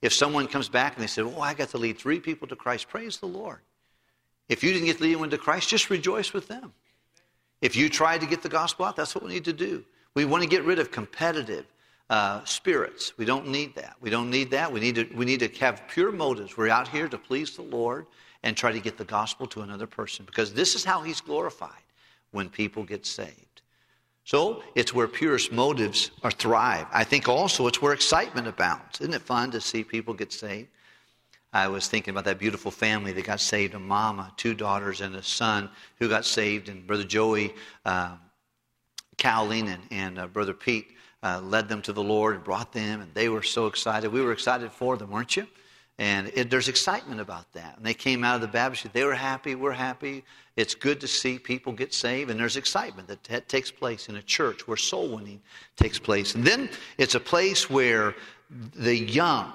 If 0.01 0.11
someone 0.11 0.47
comes 0.47 0.69
back 0.69 0.95
and 0.95 1.03
they 1.03 1.07
say, 1.07 1.21
Oh, 1.21 1.39
I 1.39 1.53
got 1.53 1.69
to 1.69 1.77
lead 1.77 1.99
three 1.99 2.19
people 2.19 2.47
to 2.47 2.55
Christ, 2.55 2.89
praise 2.89 3.17
the 3.17 3.27
Lord. 3.27 3.59
If 4.49 4.63
you 4.63 4.73
didn't 4.73 4.87
get 4.87 4.97
to 4.97 5.03
lead 5.03 5.11
anyone 5.11 5.29
to 5.29 5.37
Christ, 5.37 5.69
just 5.69 5.91
rejoice 5.91 6.33
with 6.33 6.47
them. 6.47 6.73
If 7.61 7.75
you 7.75 7.89
try 7.89 8.17
to 8.17 8.25
get 8.25 8.41
the 8.41 8.49
gospel 8.49 8.85
out, 8.85 8.95
that's 8.95 9.15
what 9.15 9.23
we 9.23 9.33
need 9.33 9.45
to 9.45 9.53
do. 9.53 9.83
We 10.13 10.25
want 10.25 10.43
to 10.43 10.49
get 10.49 10.63
rid 10.63 10.79
of 10.79 10.91
competitive 10.91 11.65
uh, 12.09 12.43
spirits. 12.43 13.13
We 13.17 13.25
don't 13.25 13.47
need 13.47 13.75
that. 13.75 13.95
We 14.01 14.09
don't 14.09 14.29
need 14.29 14.51
that. 14.51 14.71
We 14.71 14.79
need, 14.79 14.95
to, 14.95 15.07
we 15.15 15.25
need 15.25 15.39
to 15.39 15.47
have 15.59 15.87
pure 15.87 16.11
motives. 16.11 16.57
We're 16.57 16.69
out 16.69 16.87
here 16.87 17.07
to 17.07 17.17
please 17.17 17.55
the 17.55 17.63
Lord 17.63 18.05
and 18.43 18.55
try 18.55 18.71
to 18.71 18.79
get 18.79 18.97
the 18.97 19.05
gospel 19.05 19.47
to 19.47 19.61
another 19.61 19.87
person 19.87 20.25
because 20.25 20.53
this 20.53 20.75
is 20.75 20.83
how 20.83 21.01
He's 21.01 21.21
glorified 21.21 21.71
when 22.31 22.49
people 22.49 22.83
get 22.83 23.05
saved. 23.05 23.61
So 24.23 24.63
it's 24.73 24.93
where 24.93 25.07
purest 25.07 25.51
motives 25.51 26.11
are 26.23 26.31
thrive. 26.31 26.87
I 26.91 27.03
think 27.03 27.27
also 27.27 27.67
it's 27.67 27.81
where 27.81 27.93
excitement 27.93 28.47
abounds. 28.47 28.99
Isn't 28.99 29.13
it 29.13 29.21
fun 29.21 29.51
to 29.51 29.61
see 29.61 29.83
people 29.83 30.13
get 30.13 30.33
saved? 30.33 30.69
I 31.55 31.69
was 31.69 31.87
thinking 31.87 32.11
about 32.11 32.25
that 32.25 32.37
beautiful 32.37 32.69
family 32.69 33.13
that 33.13 33.23
got 33.23 33.39
saved 33.39 33.75
a 33.75 33.79
mama, 33.79 34.29
two 34.35 34.53
daughters, 34.53 34.99
and 34.99 35.15
a 35.15 35.23
son 35.23 35.69
who 35.99 36.09
got 36.09 36.25
saved. 36.25 36.67
And 36.67 36.85
Brother 36.85 37.05
Joey 37.05 37.55
uh, 37.85 38.17
Cowling 39.17 39.69
and, 39.69 39.81
and 39.89 40.19
uh, 40.19 40.27
Brother 40.27 40.53
Pete 40.53 40.87
uh, 41.23 41.39
led 41.39 41.69
them 41.69 41.81
to 41.83 41.93
the 41.93 42.03
Lord 42.03 42.35
and 42.35 42.43
brought 42.43 42.73
them, 42.73 42.99
and 42.99 43.13
they 43.13 43.29
were 43.29 43.41
so 43.41 43.67
excited. 43.67 44.11
We 44.11 44.19
were 44.19 44.33
excited 44.33 44.69
for 44.73 44.97
them, 44.97 45.11
weren't 45.11 45.37
you? 45.37 45.47
And 45.97 46.29
it, 46.35 46.49
there's 46.49 46.67
excitement 46.67 47.21
about 47.21 47.49
that. 47.53 47.77
And 47.77 47.85
they 47.85 47.93
came 47.93 48.25
out 48.25 48.35
of 48.35 48.41
the 48.41 48.49
baptistry. 48.49 48.91
They 48.91 49.05
were 49.05 49.13
happy. 49.13 49.55
We're 49.55 49.71
happy. 49.71 50.25
It's 50.57 50.75
good 50.75 50.99
to 50.99 51.07
see 51.07 51.39
people 51.39 51.71
get 51.71 51.93
saved. 51.93 52.31
And 52.31 52.37
there's 52.37 52.57
excitement 52.57 53.07
that 53.07 53.23
t- 53.23 53.39
takes 53.47 53.71
place 53.71 54.09
in 54.09 54.17
a 54.17 54.21
church 54.21 54.67
where 54.67 54.75
soul 54.75 55.15
winning 55.15 55.41
takes 55.77 55.99
place. 55.99 56.35
And 56.35 56.43
then 56.43 56.69
it's 56.97 57.15
a 57.15 57.19
place 57.21 57.69
where 57.69 58.13
the 58.75 58.97
young, 58.97 59.53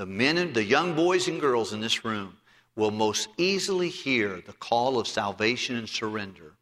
the 0.00 0.06
men 0.06 0.38
and 0.38 0.54
the 0.54 0.64
young 0.64 0.94
boys 0.94 1.28
and 1.28 1.38
girls 1.38 1.74
in 1.74 1.80
this 1.82 2.06
room 2.06 2.34
will 2.74 2.90
most 2.90 3.28
easily 3.36 3.90
hear 3.90 4.40
the 4.46 4.54
call 4.54 4.98
of 4.98 5.06
salvation 5.06 5.76
and 5.76 5.86
surrender 5.86 6.54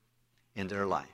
in 0.56 0.66
their 0.66 0.84
life. 0.84 1.06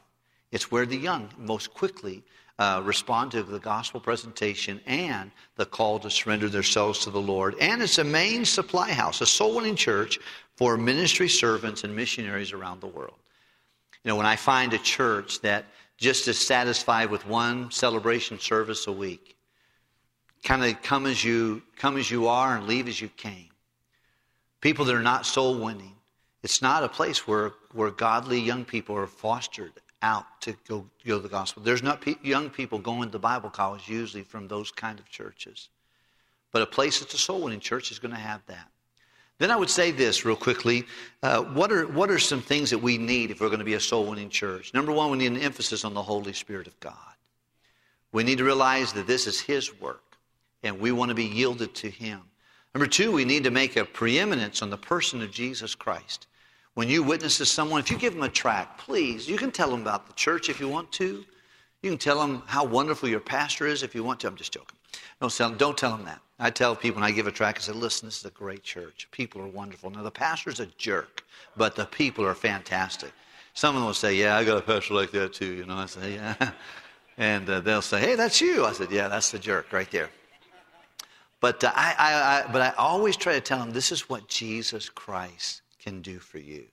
It's 0.51 0.71
where 0.71 0.87
the 0.87 0.97
young 0.97 1.29
most 1.37 1.75
quickly 1.75 2.23
uh, 2.59 2.81
respond 2.83 3.31
to 3.33 3.43
the 3.43 3.59
gospel 3.59 4.01
presentation 4.01 4.81
and 4.87 5.33
the 5.57 5.67
call 5.67 5.99
to 5.99 6.09
surrender 6.09 6.49
themselves 6.49 7.01
to 7.01 7.11
the 7.11 7.21
Lord. 7.21 7.57
And 7.61 7.83
it's 7.83 7.99
a 7.99 8.05
main 8.05 8.47
supply 8.47 8.91
house, 8.91 9.21
a 9.21 9.27
soul 9.27 9.57
winning 9.57 9.77
church 9.77 10.19
for 10.57 10.79
ministry 10.79 11.29
servants 11.29 11.85
and 11.85 11.95
missionaries 11.95 12.53
around 12.55 12.81
the 12.81 12.87
world. 12.87 13.19
You 14.03 14.09
know, 14.09 14.17
when 14.17 14.25
I 14.25 14.37
find 14.37 14.73
a 14.73 14.79
church 14.79 15.43
that 15.43 15.67
just 15.99 16.27
is 16.27 16.39
satisfied 16.39 17.11
with 17.11 17.27
one 17.27 17.71
celebration 17.71 18.39
service 18.41 18.87
a 18.87 18.93
week, 18.93 19.37
kind 20.45 20.65
of 20.65 20.81
come 20.83 21.07
as 21.07 21.25
you 21.25 21.63
come 21.77 21.97
as 21.97 22.11
you 22.11 22.29
are 22.29 22.57
and 22.57 22.67
leave 22.69 22.87
as 22.87 23.01
you 23.01 23.09
came. 23.09 23.49
People 24.61 24.85
that 24.85 24.95
are 24.95 25.03
not 25.03 25.27
soul 25.27 25.59
winning. 25.59 25.95
It's 26.43 26.61
not 26.61 26.85
a 26.85 26.89
place 26.89 27.27
where, 27.27 27.53
where 27.73 27.91
godly 27.91 28.39
young 28.39 28.67
people 28.67 28.95
are 28.97 29.07
fostered 29.07 29.73
out 30.03 30.27
to 30.43 30.55
go, 30.69 30.87
go 31.07 31.19
the 31.19 31.29
gospel. 31.29 31.63
There's 31.63 31.83
not 31.83 32.03
pe- 32.03 32.17
young 32.23 32.51
people 32.51 32.79
going 32.79 33.11
to 33.11 33.19
Bible 33.19 33.49
college 33.49 33.89
usually 33.89 34.23
from 34.23 34.47
those 34.47 34.71
kind 34.71 34.99
of 34.99 35.09
churches. 35.09 35.71
But 36.53 36.61
a 36.61 36.67
place 36.67 37.01
that's 37.01 37.15
a 37.15 37.19
soul 37.19 37.41
winning 37.41 37.61
church 37.61 37.91
is 37.91 37.99
going 37.99 38.13
to 38.13 38.21
have 38.21 38.43
that. 38.47 38.69
Then 39.39 39.51
I 39.51 39.57
would 39.57 39.71
say 39.71 39.91
this 39.91 40.25
real 40.27 40.37
quickly. 40.37 40.85
Uh, 41.23 41.43
what, 41.43 41.73
are, 41.73 41.87
what 41.87 42.11
are 42.11 42.19
some 42.19 42.43
things 42.43 42.71
that 42.71 42.79
we 42.79 42.99
need 42.99 43.31
if 43.31 43.41
we're 43.41 43.49
going 43.49 43.59
to 43.59 43.65
be 43.65 43.75
a 43.75 43.81
soul 43.81 44.05
winning 44.05 44.29
church? 44.29 44.73
Number 44.75 44.93
one, 44.93 45.11
we 45.11 45.19
need 45.19 45.33
an 45.33 45.39
emphasis 45.39 45.85
on 45.85 45.95
the 45.95 46.03
Holy 46.03 46.35
Spirit 46.35 46.67
of 46.67 46.79
God. 46.79 46.95
We 48.13 48.23
need 48.23 48.39
to 48.39 48.45
realize 48.45 48.93
that 48.93 49.07
this 49.07 49.27
is 49.27 49.41
His 49.41 49.81
work 49.81 50.04
and 50.65 50.81
we 50.81 50.91
want 50.91 51.11
to 51.11 51.15
be 51.15 51.25
yielded 51.25 51.75
to 51.77 51.91
Him. 51.91 52.23
Number 52.75 52.89
two, 52.89 53.13
we 53.13 53.25
need 53.25 53.45
to 53.45 53.53
make 53.53 53.77
a 53.77 53.85
preeminence 53.85 54.63
on 54.63 54.71
the 54.71 54.77
person 54.77 55.23
of 55.23 55.31
Jesus 55.31 55.77
Christ. 55.77 56.27
When 56.73 56.89
you 56.89 57.05
witness 57.05 57.39
to 57.39 57.47
someone, 57.47 57.79
if 57.79 57.91
you 57.91 57.97
give 57.97 58.15
them 58.15 58.25
a 58.25 58.29
tract, 58.29 58.81
please, 58.81 59.29
you 59.29 59.37
can 59.37 59.53
tell 59.53 59.71
them 59.71 59.83
about 59.83 60.09
the 60.09 60.13
church 60.15 60.49
if 60.49 60.59
you 60.59 60.69
want 60.69 60.91
to. 60.93 61.25
You 61.83 61.91
can 61.91 61.99
tell 61.99 62.19
them 62.19 62.43
how 62.47 62.65
wonderful 62.65 63.09
your 63.09 63.21
pastor 63.21 63.67
is 63.67 63.85
if 63.85 63.95
you 63.95 64.03
want 64.03 64.19
to. 64.21 64.27
I'm 64.27 64.35
just 64.35 64.53
joking. 64.53 64.77
Don't 65.21 65.33
tell 65.33 65.51
them, 65.51 65.59
don't 65.59 65.79
tell 65.79 65.97
them 65.97 66.05
that. 66.07 66.21
I 66.41 66.51
tell 66.51 66.75
people 66.75 67.01
when 67.01 67.09
I 67.09 67.13
give 67.13 67.29
a 67.29 67.31
tract, 67.31 67.59
I 67.59 67.61
say, 67.61 67.73
listen, 67.73 68.09
this 68.09 68.19
is 68.19 68.25
a 68.25 68.31
great 68.31 68.65
church. 68.65 69.07
People 69.13 69.41
are 69.43 69.47
wonderful. 69.47 69.91
Now, 69.91 70.03
the 70.03 70.11
pastor's 70.11 70.59
a 70.59 70.67
jerk, 70.79 71.25
but 71.57 71.77
the 71.77 71.85
people 71.85 72.25
are 72.25 72.35
fantastic. 72.35 73.13
Some 73.53 73.77
of 73.77 73.83
them 73.83 73.87
will 73.87 73.95
say, 73.95 74.17
yeah, 74.17 74.37
I 74.37 74.45
got 74.45 74.59
a 74.59 74.63
pastor 74.63 74.95
like 74.95 75.13
that 75.13 75.33
too. 75.33 75.53
You 75.53 75.67
know, 75.67 75.77
I 75.77 75.87
say, 75.87 76.15
yeah. 76.15 76.51
And 77.17 77.49
uh, 77.49 77.61
they'll 77.61 77.83
say, 77.83 78.01
hey, 78.01 78.17
that's 78.17 78.41
you. 78.41 78.65
I 78.65 78.73
said, 78.73 78.91
yeah, 78.91 79.07
that's 79.07 79.31
the 79.31 79.39
jerk 79.39 79.73
right 79.73 79.89
there. 79.93 80.11
But, 81.45 81.63
uh, 81.63 81.73
I, 81.75 81.95
I, 81.99 82.13
I, 82.15 82.53
but 82.53 82.63
I 82.63 82.73
always 82.79 83.19
try 83.19 83.35
to 83.35 83.41
tell 83.43 83.59
them 83.59 83.71
this 83.71 83.93
is 83.93 84.09
what 84.09 84.29
Jesus 84.29 84.89
Christ 84.89 85.61
can 85.79 86.01
do 86.01 86.19
for 86.19 86.39
you. 86.39 86.65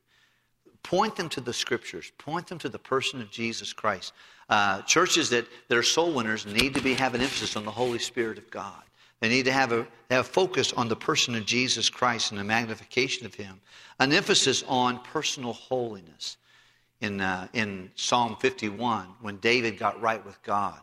Point 0.81 1.17
them 1.17 1.27
to 1.27 1.41
the 1.41 1.51
scriptures. 1.51 2.13
Point 2.17 2.47
them 2.47 2.57
to 2.59 2.69
the 2.69 2.79
person 2.79 3.19
of 3.19 3.29
Jesus 3.29 3.73
Christ. 3.73 4.13
Uh, 4.47 4.81
churches 4.83 5.29
that, 5.31 5.45
that 5.67 5.77
are 5.77 5.83
soul 5.83 6.13
winners 6.13 6.45
need 6.45 6.73
to 6.75 6.81
be 6.81 6.93
have 6.93 7.15
an 7.15 7.19
emphasis 7.19 7.57
on 7.57 7.65
the 7.65 7.71
Holy 7.71 7.99
Spirit 7.99 8.37
of 8.37 8.49
God. 8.49 8.81
They 9.19 9.27
need 9.27 9.43
to 9.43 9.51
have 9.51 9.73
a 9.73 9.85
have 10.09 10.27
focus 10.27 10.71
on 10.71 10.87
the 10.87 10.95
person 10.95 11.35
of 11.35 11.45
Jesus 11.45 11.89
Christ 11.89 12.31
and 12.31 12.39
the 12.39 12.45
magnification 12.45 13.25
of 13.25 13.35
Him. 13.35 13.59
An 13.99 14.13
emphasis 14.13 14.63
on 14.69 14.99
personal 14.99 15.51
holiness. 15.51 16.37
In, 17.01 17.19
uh, 17.19 17.49
in 17.51 17.91
Psalm 17.95 18.37
51, 18.39 19.07
when 19.19 19.35
David 19.37 19.77
got 19.77 19.99
right 20.01 20.25
with 20.25 20.41
God, 20.43 20.79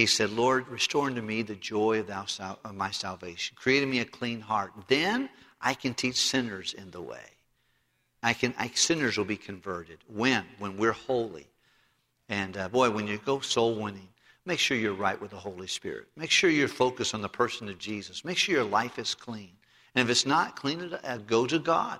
he 0.00 0.06
said, 0.06 0.30
Lord, 0.30 0.66
restore 0.68 1.08
unto 1.08 1.20
me 1.20 1.42
the 1.42 1.56
joy 1.56 2.00
of, 2.00 2.06
thou, 2.06 2.24
of 2.64 2.74
my 2.74 2.90
salvation. 2.90 3.54
Create 3.60 3.82
in 3.82 3.90
me 3.90 3.98
a 4.00 4.06
clean 4.06 4.40
heart. 4.40 4.72
Then 4.88 5.28
I 5.60 5.74
can 5.74 5.92
teach 5.92 6.16
sinners 6.16 6.72
in 6.72 6.90
the 6.90 7.02
way. 7.02 7.26
I 8.22 8.32
can, 8.32 8.54
I, 8.58 8.68
sinners 8.68 9.18
will 9.18 9.26
be 9.26 9.36
converted. 9.36 9.98
When? 10.08 10.46
When 10.58 10.78
we're 10.78 10.92
holy. 10.92 11.46
And 12.30 12.56
uh, 12.56 12.70
boy, 12.70 12.88
when 12.88 13.06
you 13.06 13.18
go 13.18 13.40
soul 13.40 13.74
winning, 13.74 14.08
make 14.46 14.58
sure 14.58 14.74
you're 14.74 14.94
right 14.94 15.20
with 15.20 15.32
the 15.32 15.36
Holy 15.36 15.66
Spirit. 15.66 16.06
Make 16.16 16.30
sure 16.30 16.48
you're 16.48 16.66
focused 16.66 17.14
on 17.14 17.20
the 17.20 17.28
person 17.28 17.68
of 17.68 17.76
Jesus. 17.76 18.24
Make 18.24 18.38
sure 18.38 18.54
your 18.54 18.64
life 18.64 18.98
is 18.98 19.14
clean. 19.14 19.50
And 19.94 20.02
if 20.02 20.10
it's 20.10 20.24
not, 20.24 20.56
clean 20.56 20.80
it, 20.80 21.04
uh, 21.04 21.18
go 21.18 21.46
to 21.46 21.58
God. 21.58 21.98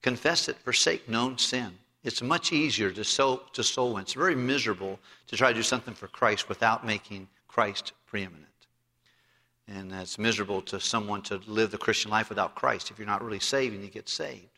Confess 0.00 0.48
it, 0.48 0.56
forsake 0.64 1.10
known 1.10 1.36
sin. 1.36 1.78
It's 2.04 2.22
much 2.22 2.52
easier 2.52 2.90
to 2.92 3.04
soul, 3.04 3.42
to 3.52 3.62
soul 3.62 3.94
win. 3.94 4.02
It's 4.02 4.12
very 4.12 4.36
miserable 4.36 4.98
to 5.26 5.36
try 5.36 5.48
to 5.48 5.54
do 5.54 5.62
something 5.62 5.94
for 5.94 6.06
Christ 6.06 6.48
without 6.48 6.86
making 6.86 7.28
Christ 7.48 7.92
preeminent. 8.06 8.46
And 9.66 9.92
it's 9.92 10.18
miserable 10.18 10.62
to 10.62 10.80
someone 10.80 11.22
to 11.22 11.40
live 11.46 11.70
the 11.70 11.78
Christian 11.78 12.10
life 12.10 12.28
without 12.28 12.54
Christ. 12.54 12.90
If 12.90 12.98
you're 12.98 13.06
not 13.06 13.22
really 13.22 13.40
saved 13.40 13.74
and 13.74 13.84
you 13.84 13.90
get 13.90 14.08
saved. 14.08 14.48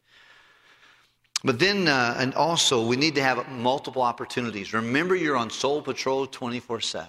But 1.43 1.59
then, 1.59 1.89
uh, 1.89 2.15
and 2.19 2.35
also, 2.35 2.87
we 2.87 2.97
need 2.97 3.15
to 3.15 3.23
have 3.23 3.49
multiple 3.49 4.03
opportunities. 4.03 4.75
Remember, 4.75 5.17
you're 5.17 5.39
on 5.39 5.49
Soul 5.49 5.81
Patrol 5.81 6.27
24 6.27 6.81
7. 6.81 7.09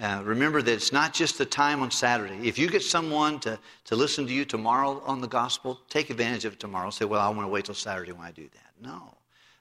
Uh, 0.00 0.22
remember 0.24 0.62
that 0.62 0.72
it's 0.72 0.92
not 0.92 1.12
just 1.12 1.38
the 1.38 1.44
time 1.44 1.82
on 1.82 1.90
Saturday. 1.90 2.38
If 2.46 2.56
you 2.56 2.68
get 2.70 2.84
someone 2.84 3.40
to, 3.40 3.58
to 3.86 3.96
listen 3.96 4.28
to 4.28 4.32
you 4.32 4.44
tomorrow 4.44 5.02
on 5.04 5.20
the 5.20 5.26
gospel, 5.26 5.80
take 5.88 6.08
advantage 6.10 6.44
of 6.44 6.52
it 6.52 6.60
tomorrow. 6.60 6.90
Say, 6.90 7.04
well, 7.04 7.20
I 7.20 7.28
want 7.28 7.42
to 7.42 7.48
wait 7.48 7.64
till 7.64 7.74
Saturday 7.74 8.12
when 8.12 8.24
I 8.24 8.30
do 8.30 8.44
that. 8.44 8.72
No. 8.80 9.17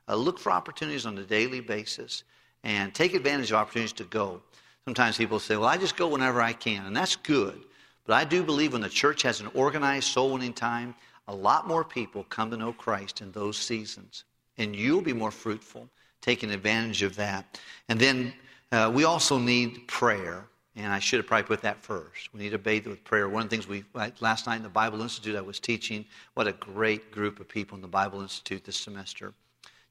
Uh, 0.07 0.15
look 0.15 0.39
for 0.39 0.51
opportunities 0.51 1.05
on 1.05 1.17
a 1.17 1.23
daily 1.23 1.59
basis 1.59 2.23
and 2.63 2.93
take 2.93 3.13
advantage 3.13 3.51
of 3.51 3.57
opportunities 3.57 3.93
to 3.93 4.03
go. 4.05 4.41
Sometimes 4.85 5.17
people 5.17 5.39
say, 5.39 5.57
well, 5.57 5.67
I 5.67 5.77
just 5.77 5.97
go 5.97 6.07
whenever 6.07 6.41
I 6.41 6.53
can, 6.53 6.85
and 6.85 6.95
that's 6.95 7.15
good. 7.15 7.61
But 8.05 8.13
I 8.13 8.23
do 8.23 8.41
believe 8.41 8.71
when 8.71 8.81
the 8.81 8.89
church 8.89 9.21
has 9.23 9.41
an 9.41 9.49
organized 9.53 10.07
soul 10.07 10.31
winning 10.31 10.53
time, 10.53 10.95
a 11.27 11.35
lot 11.35 11.67
more 11.67 11.83
people 11.83 12.23
come 12.29 12.49
to 12.51 12.57
know 12.57 12.71
Christ 12.71 13.19
in 13.21 13.31
those 13.33 13.57
seasons. 13.57 14.23
And 14.57 14.75
you'll 14.75 15.01
be 15.01 15.13
more 15.13 15.29
fruitful, 15.29 15.89
taking 16.21 16.51
advantage 16.51 17.03
of 17.03 17.15
that. 17.17 17.59
And 17.89 17.99
then 17.99 18.33
uh, 18.71 18.89
we 18.93 19.03
also 19.03 19.37
need 19.37 19.87
prayer. 19.87 20.45
And 20.77 20.93
I 20.93 20.99
should 20.99 21.17
have 21.17 21.27
probably 21.27 21.47
put 21.47 21.61
that 21.63 21.81
first. 21.83 22.33
We 22.33 22.39
need 22.39 22.51
to 22.51 22.57
bathe 22.57 22.87
with 22.87 23.03
prayer. 23.03 23.27
One 23.27 23.43
of 23.43 23.49
the 23.49 23.55
things 23.55 23.67
we, 23.67 23.83
last 24.21 24.47
night 24.47 24.57
in 24.57 24.63
the 24.63 24.69
Bible 24.69 25.01
Institute, 25.01 25.35
I 25.35 25.41
was 25.41 25.59
teaching. 25.59 26.05
What 26.35 26.47
a 26.47 26.53
great 26.53 27.11
group 27.11 27.39
of 27.39 27.49
people 27.49 27.75
in 27.75 27.81
the 27.81 27.87
Bible 27.87 28.21
Institute 28.21 28.63
this 28.63 28.77
semester. 28.77 29.33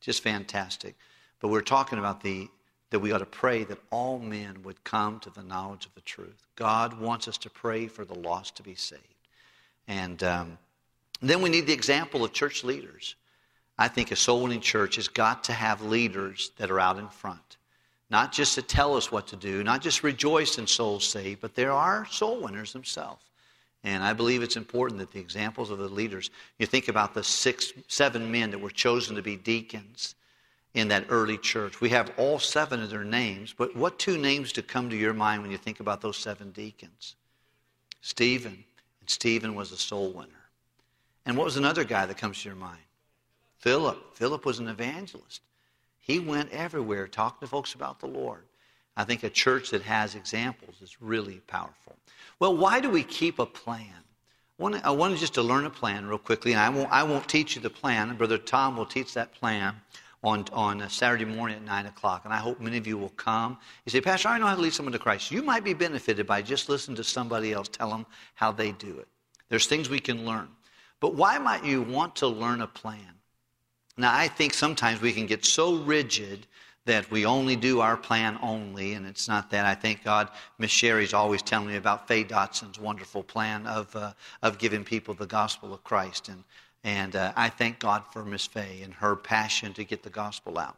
Just 0.00 0.22
fantastic. 0.22 0.94
But 1.40 1.48
we're 1.48 1.60
talking 1.62 1.98
about 1.98 2.22
the 2.22 2.48
that 2.90 3.00
we 3.00 3.12
ought 3.12 3.18
to 3.18 3.26
pray 3.26 3.64
that 3.64 3.78
all 3.90 4.18
men 4.18 4.62
would 4.62 4.82
come 4.84 5.18
to 5.20 5.30
the 5.30 5.42
knowledge 5.42 5.86
of 5.86 5.94
the 5.94 6.00
truth. 6.02 6.46
God 6.54 7.00
wants 7.00 7.26
us 7.26 7.36
to 7.38 7.50
pray 7.50 7.88
for 7.88 8.04
the 8.04 8.14
lost 8.14 8.56
to 8.56 8.62
be 8.62 8.76
saved. 8.76 9.02
And 9.88 10.22
um, 10.22 10.58
then 11.20 11.42
we 11.42 11.50
need 11.50 11.66
the 11.66 11.72
example 11.72 12.24
of 12.24 12.32
church 12.32 12.62
leaders. 12.62 13.16
I 13.78 13.88
think 13.88 14.10
a 14.10 14.16
soul 14.16 14.42
winning 14.42 14.60
church 14.60 14.96
has 14.96 15.08
got 15.08 15.44
to 15.44 15.52
have 15.52 15.82
leaders 15.82 16.52
that 16.58 16.70
are 16.70 16.80
out 16.80 16.98
in 16.98 17.08
front. 17.08 17.56
Not 18.08 18.32
just 18.32 18.54
to 18.54 18.62
tell 18.62 18.96
us 18.96 19.10
what 19.10 19.26
to 19.28 19.36
do, 19.36 19.64
not 19.64 19.82
just 19.82 20.04
rejoice 20.04 20.58
in 20.58 20.66
souls 20.66 21.04
saved, 21.04 21.40
but 21.40 21.54
there 21.54 21.72
are 21.72 22.06
soul 22.06 22.40
winners 22.40 22.72
themselves. 22.72 23.22
And 23.86 24.02
I 24.02 24.14
believe 24.14 24.42
it's 24.42 24.56
important 24.56 24.98
that 24.98 25.12
the 25.12 25.20
examples 25.20 25.70
of 25.70 25.78
the 25.78 25.88
leaders, 25.88 26.30
you 26.58 26.66
think 26.66 26.88
about 26.88 27.14
the 27.14 27.22
six, 27.22 27.72
seven 27.86 28.32
men 28.32 28.50
that 28.50 28.58
were 28.58 28.68
chosen 28.68 29.14
to 29.14 29.22
be 29.22 29.36
deacons 29.36 30.16
in 30.74 30.88
that 30.88 31.06
early 31.08 31.38
church. 31.38 31.80
We 31.80 31.90
have 31.90 32.10
all 32.16 32.40
seven 32.40 32.82
of 32.82 32.90
their 32.90 33.04
names, 33.04 33.54
but 33.56 33.76
what 33.76 34.00
two 34.00 34.18
names 34.18 34.50
to 34.54 34.62
come 34.62 34.90
to 34.90 34.96
your 34.96 35.14
mind 35.14 35.42
when 35.42 35.52
you 35.52 35.56
think 35.56 35.78
about 35.78 36.00
those 36.00 36.16
seven 36.16 36.50
deacons? 36.50 37.14
Stephen. 38.00 38.64
And 39.00 39.08
Stephen 39.08 39.54
was 39.54 39.70
a 39.70 39.76
soul 39.76 40.10
winner. 40.10 40.50
And 41.24 41.36
what 41.36 41.44
was 41.44 41.56
another 41.56 41.84
guy 41.84 42.06
that 42.06 42.18
comes 42.18 42.42
to 42.42 42.48
your 42.48 42.56
mind? 42.56 42.82
Philip. 43.58 44.16
Philip 44.16 44.44
was 44.44 44.58
an 44.58 44.66
evangelist. 44.66 45.42
He 46.00 46.18
went 46.18 46.50
everywhere 46.50 47.06
talking 47.06 47.46
to 47.46 47.46
folks 47.46 47.74
about 47.74 48.00
the 48.00 48.08
Lord. 48.08 48.42
I 48.96 49.04
think 49.04 49.22
a 49.22 49.30
church 49.30 49.70
that 49.70 49.82
has 49.82 50.14
examples 50.14 50.76
is 50.80 51.02
really 51.02 51.40
powerful. 51.46 51.96
Well, 52.38 52.56
why 52.56 52.80
do 52.80 52.90
we 52.90 53.02
keep 53.02 53.38
a 53.38 53.46
plan? 53.46 53.92
I 54.58 54.62
want, 54.62 54.84
I 54.86 54.90
want 54.90 55.18
just 55.18 55.34
to 55.34 55.42
learn 55.42 55.66
a 55.66 55.70
plan 55.70 56.06
real 56.06 56.18
quickly, 56.18 56.52
and 56.52 56.60
I 56.60 56.68
won't, 56.70 56.90
I 56.90 57.02
won't 57.02 57.28
teach 57.28 57.56
you 57.56 57.62
the 57.62 57.70
plan. 57.70 58.14
Brother 58.16 58.38
Tom 58.38 58.76
will 58.76 58.86
teach 58.86 59.12
that 59.14 59.34
plan 59.34 59.74
on, 60.24 60.46
on 60.52 60.88
Saturday 60.88 61.26
morning 61.26 61.58
at 61.58 61.64
9 61.64 61.86
o'clock, 61.86 62.22
and 62.24 62.32
I 62.32 62.38
hope 62.38 62.58
many 62.58 62.78
of 62.78 62.86
you 62.86 62.96
will 62.96 63.10
come. 63.10 63.58
You 63.84 63.90
say, 63.90 64.00
Pastor, 64.00 64.28
I 64.28 64.38
know 64.38 64.46
how 64.46 64.54
to 64.54 64.60
lead 64.60 64.72
someone 64.72 64.92
to 64.92 64.98
Christ. 64.98 65.30
You 65.30 65.42
might 65.42 65.62
be 65.62 65.74
benefited 65.74 66.26
by 66.26 66.40
just 66.40 66.68
listening 66.68 66.96
to 66.96 67.04
somebody 67.04 67.52
else 67.52 67.68
tell 67.68 67.90
them 67.90 68.06
how 68.34 68.50
they 68.50 68.72
do 68.72 68.98
it. 68.98 69.08
There's 69.50 69.66
things 69.66 69.88
we 69.88 70.00
can 70.00 70.24
learn. 70.24 70.48
But 71.00 71.14
why 71.14 71.38
might 71.38 71.64
you 71.64 71.82
want 71.82 72.16
to 72.16 72.26
learn 72.26 72.62
a 72.62 72.66
plan? 72.66 73.20
Now, 73.98 74.14
I 74.14 74.28
think 74.28 74.54
sometimes 74.54 75.00
we 75.00 75.12
can 75.12 75.26
get 75.26 75.44
so 75.44 75.76
rigid 75.76 76.46
that 76.86 77.10
we 77.10 77.26
only 77.26 77.56
do 77.56 77.80
our 77.80 77.96
plan 77.96 78.38
only, 78.40 78.94
and 78.94 79.06
it's 79.06 79.28
not 79.28 79.50
that. 79.50 79.66
I 79.66 79.74
thank 79.74 80.02
God 80.02 80.30
Miss 80.58 80.70
Sherry's 80.70 81.12
always 81.12 81.42
telling 81.42 81.68
me 81.68 81.76
about 81.76 82.08
Faye 82.08 82.24
Dotson's 82.24 82.78
wonderful 82.78 83.22
plan 83.22 83.66
of, 83.66 83.94
uh, 83.94 84.12
of 84.42 84.58
giving 84.58 84.84
people 84.84 85.12
the 85.12 85.26
gospel 85.26 85.74
of 85.74 85.82
Christ. 85.84 86.28
And, 86.28 86.44
and 86.84 87.16
uh, 87.16 87.32
I 87.36 87.48
thank 87.48 87.80
God 87.80 88.04
for 88.12 88.24
Miss 88.24 88.46
Faye 88.46 88.80
and 88.82 88.94
her 88.94 89.16
passion 89.16 89.74
to 89.74 89.84
get 89.84 90.04
the 90.04 90.10
gospel 90.10 90.58
out. 90.58 90.76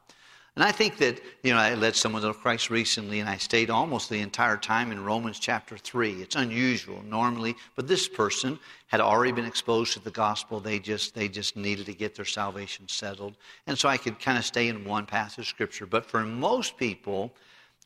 And 0.58 0.64
I 0.64 0.72
think 0.72 0.96
that, 0.96 1.20
you 1.44 1.52
know, 1.52 1.60
I 1.60 1.74
led 1.74 1.94
someone 1.94 2.22
to 2.22 2.34
Christ 2.34 2.68
recently, 2.68 3.20
and 3.20 3.28
I 3.28 3.36
stayed 3.36 3.70
almost 3.70 4.10
the 4.10 4.18
entire 4.18 4.56
time 4.56 4.90
in 4.90 5.04
Romans 5.04 5.38
chapter 5.38 5.78
3. 5.78 6.14
It's 6.14 6.34
unusual 6.34 7.00
normally, 7.04 7.54
but 7.76 7.86
this 7.86 8.08
person 8.08 8.58
had 8.88 9.00
already 9.00 9.30
been 9.30 9.44
exposed 9.44 9.92
to 9.92 10.00
the 10.00 10.10
gospel. 10.10 10.58
They 10.58 10.80
just, 10.80 11.14
they 11.14 11.28
just 11.28 11.54
needed 11.54 11.86
to 11.86 11.94
get 11.94 12.16
their 12.16 12.24
salvation 12.24 12.88
settled. 12.88 13.36
And 13.68 13.78
so 13.78 13.88
I 13.88 13.98
could 13.98 14.18
kind 14.18 14.36
of 14.36 14.44
stay 14.44 14.66
in 14.66 14.84
one 14.84 15.06
passage 15.06 15.38
of 15.38 15.46
Scripture. 15.46 15.86
But 15.86 16.04
for 16.04 16.24
most 16.24 16.76
people, 16.76 17.32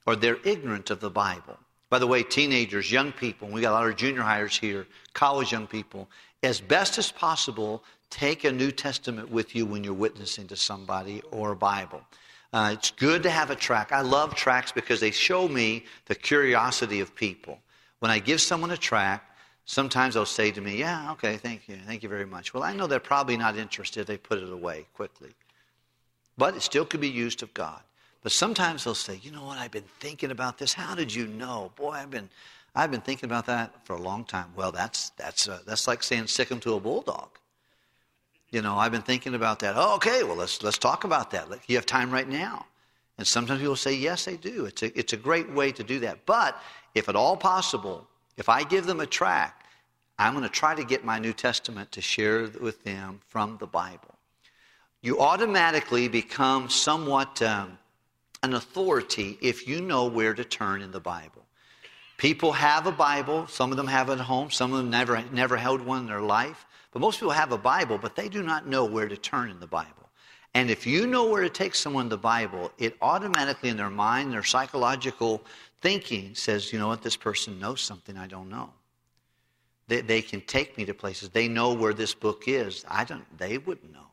or 0.06 0.16
they're 0.16 0.38
ignorant 0.42 0.88
of 0.88 1.00
the 1.00 1.10
Bible. 1.10 1.58
By 1.90 1.98
the 1.98 2.06
way, 2.06 2.22
teenagers, 2.22 2.90
young 2.90 3.12
people, 3.12 3.48
we 3.48 3.60
got 3.60 3.72
a 3.72 3.74
lot 3.74 3.86
of 3.86 3.96
junior 3.96 4.22
highers 4.22 4.58
here, 4.58 4.86
college 5.12 5.52
young 5.52 5.66
people, 5.66 6.08
as 6.42 6.58
best 6.58 6.96
as 6.96 7.12
possible, 7.12 7.84
take 8.08 8.44
a 8.44 8.50
New 8.50 8.70
Testament 8.70 9.30
with 9.30 9.54
you 9.54 9.66
when 9.66 9.84
you're 9.84 9.92
witnessing 9.92 10.46
to 10.46 10.56
somebody 10.56 11.20
or 11.30 11.52
a 11.52 11.56
Bible. 11.56 12.00
Uh, 12.52 12.70
it's 12.74 12.90
good 12.90 13.22
to 13.22 13.30
have 13.30 13.50
a 13.50 13.56
tract. 13.56 13.92
I 13.92 14.02
love 14.02 14.34
tracts 14.34 14.72
because 14.72 15.00
they 15.00 15.10
show 15.10 15.48
me 15.48 15.84
the 16.06 16.14
curiosity 16.14 17.00
of 17.00 17.14
people. 17.14 17.58
When 18.00 18.10
I 18.10 18.18
give 18.18 18.40
someone 18.40 18.70
a 18.70 18.76
tract, 18.76 19.38
sometimes 19.64 20.14
they'll 20.14 20.26
say 20.26 20.50
to 20.50 20.60
me, 20.60 20.76
Yeah, 20.76 21.12
okay, 21.12 21.36
thank 21.36 21.68
you. 21.68 21.78
Thank 21.86 22.02
you 22.02 22.08
very 22.08 22.26
much. 22.26 22.52
Well, 22.52 22.62
I 22.62 22.74
know 22.74 22.86
they're 22.86 23.00
probably 23.00 23.36
not 23.36 23.56
interested. 23.56 24.06
They 24.06 24.18
put 24.18 24.38
it 24.38 24.52
away 24.52 24.86
quickly. 24.94 25.30
But 26.36 26.56
it 26.56 26.62
still 26.62 26.84
could 26.84 27.00
be 27.00 27.08
used 27.08 27.42
of 27.42 27.54
God. 27.54 27.80
But 28.22 28.32
sometimes 28.32 28.84
they'll 28.84 28.94
say, 28.94 29.18
You 29.22 29.30
know 29.30 29.44
what? 29.44 29.58
I've 29.58 29.70
been 29.70 29.88
thinking 30.00 30.30
about 30.30 30.58
this. 30.58 30.74
How 30.74 30.94
did 30.94 31.14
you 31.14 31.26
know? 31.26 31.72
Boy, 31.76 31.92
I've 31.92 32.10
been. 32.10 32.28
I've 32.74 32.90
been 32.90 33.02
thinking 33.02 33.26
about 33.26 33.44
that 33.46 33.84
for 33.86 33.94
a 33.94 34.00
long 34.00 34.24
time. 34.24 34.46
Well, 34.56 34.72
that's, 34.72 35.10
that's, 35.10 35.46
uh, 35.46 35.58
that's 35.66 35.86
like 35.86 36.02
saying 36.02 36.28
sick 36.28 36.48
him 36.48 36.58
to 36.60 36.72
a 36.72 36.80
bulldog. 36.80 37.28
You 38.52 38.60
know, 38.60 38.76
I've 38.76 38.92
been 38.92 39.02
thinking 39.02 39.34
about 39.34 39.58
that. 39.60 39.74
Oh, 39.76 39.96
okay, 39.96 40.22
well, 40.22 40.36
let's, 40.36 40.62
let's 40.62 40.78
talk 40.78 41.04
about 41.04 41.30
that. 41.30 41.48
You 41.66 41.76
have 41.76 41.86
time 41.86 42.10
right 42.10 42.28
now. 42.28 42.66
And 43.18 43.26
sometimes 43.26 43.60
people 43.60 43.76
say, 43.76 43.94
yes, 43.94 44.26
they 44.26 44.36
do. 44.36 44.66
It's 44.66 44.82
a, 44.82 44.98
it's 44.98 45.14
a 45.14 45.16
great 45.16 45.50
way 45.50 45.72
to 45.72 45.82
do 45.82 45.98
that. 46.00 46.24
But 46.26 46.60
if 46.94 47.08
at 47.08 47.16
all 47.16 47.36
possible, 47.36 48.06
if 48.36 48.48
I 48.50 48.62
give 48.62 48.86
them 48.86 49.00
a 49.00 49.06
tract, 49.06 49.66
I'm 50.18 50.34
going 50.34 50.44
to 50.44 50.50
try 50.50 50.74
to 50.74 50.84
get 50.84 51.04
my 51.04 51.18
New 51.18 51.32
Testament 51.32 51.90
to 51.92 52.02
share 52.02 52.48
with 52.60 52.84
them 52.84 53.20
from 53.28 53.56
the 53.58 53.66
Bible. 53.66 54.14
You 55.00 55.18
automatically 55.20 56.08
become 56.08 56.68
somewhat 56.68 57.40
um, 57.42 57.78
an 58.42 58.54
authority 58.54 59.38
if 59.40 59.66
you 59.66 59.80
know 59.80 60.06
where 60.06 60.34
to 60.34 60.44
turn 60.44 60.82
in 60.82 60.92
the 60.92 61.00
Bible. 61.00 61.42
People 62.18 62.52
have 62.52 62.86
a 62.86 62.92
Bible. 62.92 63.46
Some 63.46 63.70
of 63.70 63.76
them 63.78 63.86
have 63.86 64.10
it 64.10 64.12
at 64.12 64.20
home. 64.20 64.50
Some 64.50 64.72
of 64.72 64.78
them 64.78 64.90
never, 64.90 65.24
never 65.32 65.56
held 65.56 65.80
one 65.80 66.00
in 66.00 66.06
their 66.06 66.20
life. 66.20 66.66
But 66.92 67.00
most 67.00 67.18
people 67.18 67.32
have 67.32 67.52
a 67.52 67.58
Bible, 67.58 67.98
but 67.98 68.14
they 68.14 68.28
do 68.28 68.42
not 68.42 68.66
know 68.66 68.84
where 68.84 69.08
to 69.08 69.16
turn 69.16 69.50
in 69.50 69.58
the 69.58 69.66
Bible. 69.66 70.10
And 70.54 70.70
if 70.70 70.86
you 70.86 71.06
know 71.06 71.24
where 71.24 71.42
to 71.42 71.48
take 71.48 71.74
someone 71.74 72.08
the 72.08 72.18
Bible, 72.18 72.70
it 72.78 72.96
automatically 73.00 73.70
in 73.70 73.76
their 73.76 73.90
mind, 73.90 74.32
their 74.32 74.42
psychological 74.42 75.42
thinking 75.80 76.34
says, 76.34 76.72
you 76.72 76.78
know 76.78 76.88
what, 76.88 77.02
this 77.02 77.16
person 77.16 77.58
knows 77.58 77.80
something 77.80 78.18
I 78.18 78.26
don't 78.26 78.50
know. 78.50 78.70
They, 79.88 80.02
they 80.02 80.22
can 80.22 80.42
take 80.42 80.76
me 80.76 80.84
to 80.84 80.94
places. 80.94 81.30
They 81.30 81.48
know 81.48 81.72
where 81.72 81.94
this 81.94 82.14
book 82.14 82.44
is. 82.46 82.84
I 82.88 83.04
don't, 83.04 83.24
they 83.38 83.58
wouldn't 83.58 83.92
know. 83.92 84.06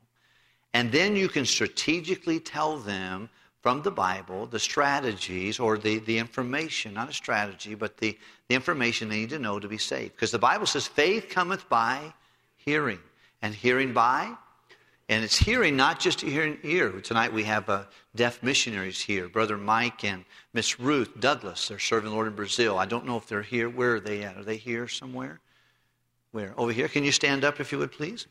And 0.73 0.91
then 0.91 1.15
you 1.15 1.27
can 1.27 1.45
strategically 1.45 2.39
tell 2.39 2.77
them 2.77 3.29
from 3.61 3.81
the 3.81 3.91
Bible 3.91 4.45
the 4.45 4.59
strategies 4.59 5.59
or 5.59 5.77
the, 5.77 5.99
the 5.99 6.17
information, 6.17 6.93
not 6.93 7.09
a 7.09 7.13
strategy, 7.13 7.75
but 7.75 7.97
the, 7.97 8.17
the 8.47 8.55
information 8.55 9.09
they 9.09 9.17
need 9.17 9.29
to 9.31 9.39
know 9.39 9.59
to 9.59 9.67
be 9.67 9.77
saved. 9.77 10.13
Because 10.15 10.31
the 10.31 10.39
Bible 10.39 10.65
says 10.65 10.87
faith 10.87 11.27
cometh 11.29 11.67
by 11.67 12.13
hearing, 12.59 12.99
and 13.41 13.53
hearing 13.53 13.93
by 13.93 14.35
and 15.09 15.23
it's 15.23 15.37
hearing, 15.37 15.75
not 15.75 15.99
just 15.99 16.21
hearing 16.21 16.59
ear. 16.61 16.91
Tonight 17.01 17.33
we 17.33 17.43
have 17.43 17.67
uh, 17.67 17.85
deaf 18.15 18.43
missionaries 18.43 19.01
here, 19.01 19.27
Brother 19.27 19.57
Mike 19.57 20.03
and 20.03 20.23
Miss 20.53 20.79
Ruth 20.79 21.19
Douglas. 21.19 21.67
They're 21.67 21.79
serving 21.79 22.11
the 22.11 22.15
Lord 22.15 22.27
in 22.27 22.35
Brazil. 22.35 22.77
I 22.77 22.85
don't 22.85 23.07
know 23.07 23.17
if 23.17 23.27
they're 23.27 23.41
here. 23.41 23.69
Where 23.69 23.95
are 23.95 23.99
they 23.99 24.21
at? 24.21 24.37
Are 24.37 24.43
they 24.43 24.57
here 24.57 24.87
somewhere? 24.87 25.39
Where? 26.31 26.53
Over 26.57 26.71
here? 26.71 26.87
Can 26.87 27.03
you 27.03 27.11
stand 27.11 27.43
up 27.43 27.59
if 27.59 27.71
you 27.71 27.79
would, 27.79 27.91
please? 27.91 28.27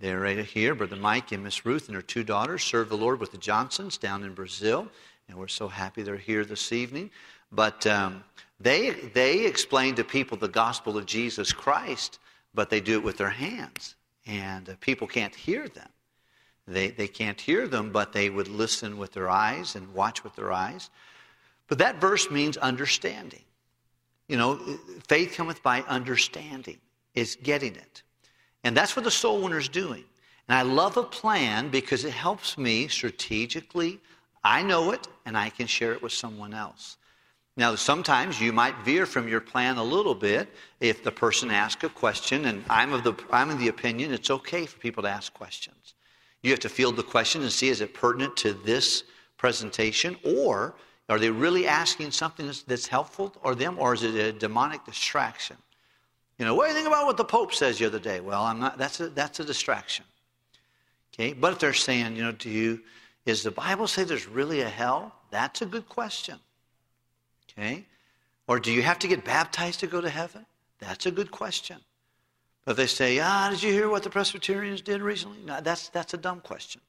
They're 0.00 0.20
right 0.20 0.42
here. 0.42 0.74
Brother 0.74 0.96
Mike 0.96 1.32
and 1.32 1.44
Miss 1.44 1.66
Ruth 1.66 1.88
and 1.88 1.94
their 1.94 2.02
two 2.02 2.24
daughters 2.24 2.64
serve 2.64 2.88
the 2.88 2.96
Lord 2.96 3.20
with 3.20 3.32
the 3.32 3.38
Johnsons 3.38 3.98
down 3.98 4.24
in 4.24 4.32
Brazil. 4.32 4.88
And 5.28 5.36
we're 5.36 5.48
so 5.48 5.68
happy 5.68 6.02
they're 6.02 6.16
here 6.16 6.46
this 6.46 6.72
evening. 6.72 7.10
But 7.52 7.86
um, 7.86 8.24
they, 8.58 8.90
they 9.12 9.44
explain 9.44 9.96
to 9.96 10.04
people 10.04 10.38
the 10.38 10.48
gospel 10.48 10.96
of 10.96 11.04
Jesus 11.04 11.52
Christ, 11.52 12.20
but 12.54 12.70
they 12.70 12.80
do 12.80 12.94
it 12.94 13.04
with 13.04 13.18
their 13.18 13.30
hands 13.30 13.94
and 14.26 14.68
uh, 14.68 14.74
people 14.80 15.06
can't 15.06 15.34
hear 15.34 15.68
them. 15.68 15.88
They, 16.66 16.90
they 16.90 17.08
can't 17.08 17.40
hear 17.40 17.66
them, 17.66 17.90
but 17.90 18.12
they 18.12 18.30
would 18.30 18.48
listen 18.48 18.96
with 18.98 19.12
their 19.12 19.28
eyes 19.28 19.74
and 19.74 19.92
watch 19.92 20.22
with 20.22 20.36
their 20.36 20.52
eyes. 20.52 20.90
But 21.66 21.78
that 21.78 22.00
verse 22.00 22.30
means 22.30 22.56
understanding. 22.56 23.42
You 24.28 24.36
know, 24.36 24.60
faith 25.08 25.34
cometh 25.34 25.62
by 25.62 25.80
understanding, 25.82 26.78
is 27.14 27.36
getting 27.42 27.74
it. 27.74 28.02
And 28.62 28.76
that's 28.76 28.94
what 28.94 29.04
the 29.04 29.10
soul 29.10 29.42
winner 29.42 29.58
is 29.58 29.68
doing. 29.68 30.04
And 30.48 30.56
I 30.56 30.62
love 30.62 30.96
a 30.96 31.02
plan 31.02 31.70
because 31.70 32.04
it 32.04 32.12
helps 32.12 32.56
me 32.56 32.86
strategically. 32.88 33.98
I 34.44 34.62
know 34.62 34.92
it, 34.92 35.08
and 35.26 35.36
I 35.36 35.50
can 35.50 35.66
share 35.66 35.92
it 35.92 36.02
with 36.02 36.12
someone 36.12 36.54
else. 36.54 36.96
Now, 37.60 37.74
sometimes 37.74 38.40
you 38.40 38.54
might 38.54 38.74
veer 38.86 39.04
from 39.04 39.28
your 39.28 39.42
plan 39.42 39.76
a 39.76 39.84
little 39.84 40.14
bit 40.14 40.48
if 40.80 41.04
the 41.04 41.12
person 41.12 41.50
asks 41.50 41.84
a 41.84 41.90
question, 41.90 42.46
and 42.46 42.64
I'm 42.70 42.94
of 42.94 43.04
the, 43.04 43.12
I'm 43.30 43.50
of 43.50 43.58
the 43.58 43.68
opinion 43.68 44.14
it's 44.14 44.30
okay 44.30 44.64
for 44.64 44.78
people 44.78 45.02
to 45.02 45.10
ask 45.10 45.34
questions. 45.34 45.92
You 46.42 46.52
have 46.52 46.60
to 46.60 46.70
field 46.70 46.96
the 46.96 47.02
question 47.02 47.42
and 47.42 47.52
see 47.52 47.68
is 47.68 47.82
it 47.82 47.92
pertinent 47.92 48.34
to 48.38 48.54
this 48.54 49.04
presentation, 49.36 50.16
or 50.24 50.74
are 51.10 51.18
they 51.18 51.28
really 51.28 51.66
asking 51.66 52.12
something 52.12 52.46
that's, 52.46 52.62
that's 52.62 52.86
helpful 52.86 53.36
or 53.42 53.54
them, 53.54 53.78
or 53.78 53.92
is 53.92 54.04
it 54.04 54.14
a 54.14 54.32
demonic 54.32 54.86
distraction? 54.86 55.58
You 56.38 56.46
know, 56.46 56.54
what 56.54 56.64
do 56.64 56.68
you 56.70 56.76
think 56.76 56.88
about 56.88 57.04
what 57.04 57.18
the 57.18 57.26
Pope 57.26 57.52
says 57.52 57.78
the 57.78 57.84
other 57.84 57.98
day? 57.98 58.20
Well, 58.20 58.42
I'm 58.42 58.58
not, 58.58 58.78
that's 58.78 59.00
a, 59.00 59.10
that's 59.10 59.38
a 59.38 59.44
distraction. 59.44 60.06
Okay, 61.12 61.34
but 61.34 61.52
if 61.52 61.58
they're 61.58 61.74
saying, 61.74 62.16
you 62.16 62.22
know, 62.22 62.32
do 62.32 62.48
you, 62.48 62.80
is 63.26 63.42
the 63.42 63.50
Bible 63.50 63.86
say 63.86 64.04
there's 64.04 64.26
really 64.26 64.62
a 64.62 64.68
hell? 64.70 65.12
That's 65.30 65.60
a 65.60 65.66
good 65.66 65.90
question. 65.90 66.40
Okay? 67.58 67.86
Or 68.46 68.58
do 68.58 68.72
you 68.72 68.82
have 68.82 68.98
to 69.00 69.08
get 69.08 69.24
baptized 69.24 69.80
to 69.80 69.86
go 69.86 70.00
to 70.00 70.10
heaven? 70.10 70.46
That's 70.78 71.06
a 71.06 71.10
good 71.10 71.30
question. 71.30 71.78
But 72.64 72.76
they 72.76 72.86
say, 72.86 73.18
ah, 73.20 73.48
did 73.50 73.62
you 73.62 73.72
hear 73.72 73.88
what 73.88 74.02
the 74.02 74.10
Presbyterians 74.10 74.82
did 74.82 75.02
recently? 75.02 75.38
No, 75.44 75.60
that's, 75.60 75.88
that's 75.88 76.14
a 76.14 76.16
dumb 76.16 76.40
question. 76.40 76.80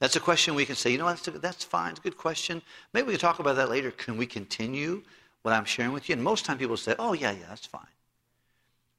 That's 0.00 0.14
a 0.16 0.20
question 0.20 0.54
we 0.54 0.64
can 0.64 0.76
say, 0.76 0.92
you 0.92 0.98
know, 0.98 1.06
that's, 1.06 1.26
a, 1.26 1.32
that's 1.32 1.64
fine. 1.64 1.90
It's 1.90 2.00
a 2.00 2.02
good 2.02 2.16
question. 2.16 2.62
Maybe 2.92 3.08
we 3.08 3.12
can 3.14 3.20
talk 3.20 3.40
about 3.40 3.56
that 3.56 3.70
later. 3.70 3.90
Can 3.90 4.16
we 4.16 4.26
continue 4.26 5.02
what 5.42 5.52
I'm 5.52 5.64
sharing 5.64 5.92
with 5.92 6.08
you? 6.08 6.14
And 6.14 6.22
most 6.22 6.44
time 6.44 6.58
people 6.58 6.76
say, 6.76 6.94
oh, 6.98 7.12
yeah, 7.12 7.32
yeah, 7.32 7.46
that's 7.48 7.66
fine. 7.66 7.82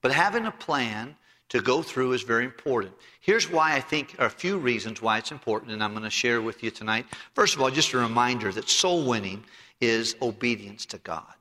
But 0.02 0.12
having 0.12 0.46
a 0.46 0.52
plan 0.52 1.16
to 1.50 1.62
go 1.62 1.82
through 1.82 2.14
is 2.14 2.22
very 2.22 2.46
important. 2.46 2.94
Here's 3.22 3.50
why 3.50 3.76
I 3.76 3.82
think, 3.82 4.16
a 4.20 4.30
few 4.30 4.58
reasons 4.58 5.02
why 5.02 5.18
it's 5.18 5.32
important, 5.32 5.72
and 5.72 5.84
I'm 5.84 5.92
going 5.92 6.04
to 6.04 6.10
share 6.10 6.42
with 6.42 6.64
you 6.64 6.72
tonight. 6.72 7.06
First 7.34 7.56
of 7.56 7.62
all, 7.62 7.70
just 7.72 7.94
a 7.94 7.98
reminder 7.98 8.52
that 8.52 8.70
soul 8.70 9.06
winning 9.06 9.44
is 9.82 10.16
obedience 10.22 10.86
to 10.88 10.98
God. 11.00 11.34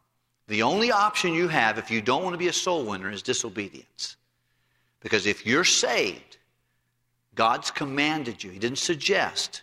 The 0.49 0.63
only 0.63 0.91
option 0.91 1.35
you 1.35 1.49
have 1.49 1.79
if 1.79 1.91
you 1.91 2.01
don't 2.01 2.23
want 2.23 2.35
to 2.35 2.39
be 2.39 2.49
a 2.49 2.53
soul 2.53 2.85
winner 2.85 3.11
is 3.11 3.23
disobedience. 3.23 4.17
Because 5.01 5.27
if 5.27 5.47
you're 5.47 5.65
saved, 5.65 6.39
God's 7.35 7.71
commanded 7.71 8.43
you, 8.43 8.51
He 8.51 8.59
didn't 8.59 8.79
suggest, 8.79 9.63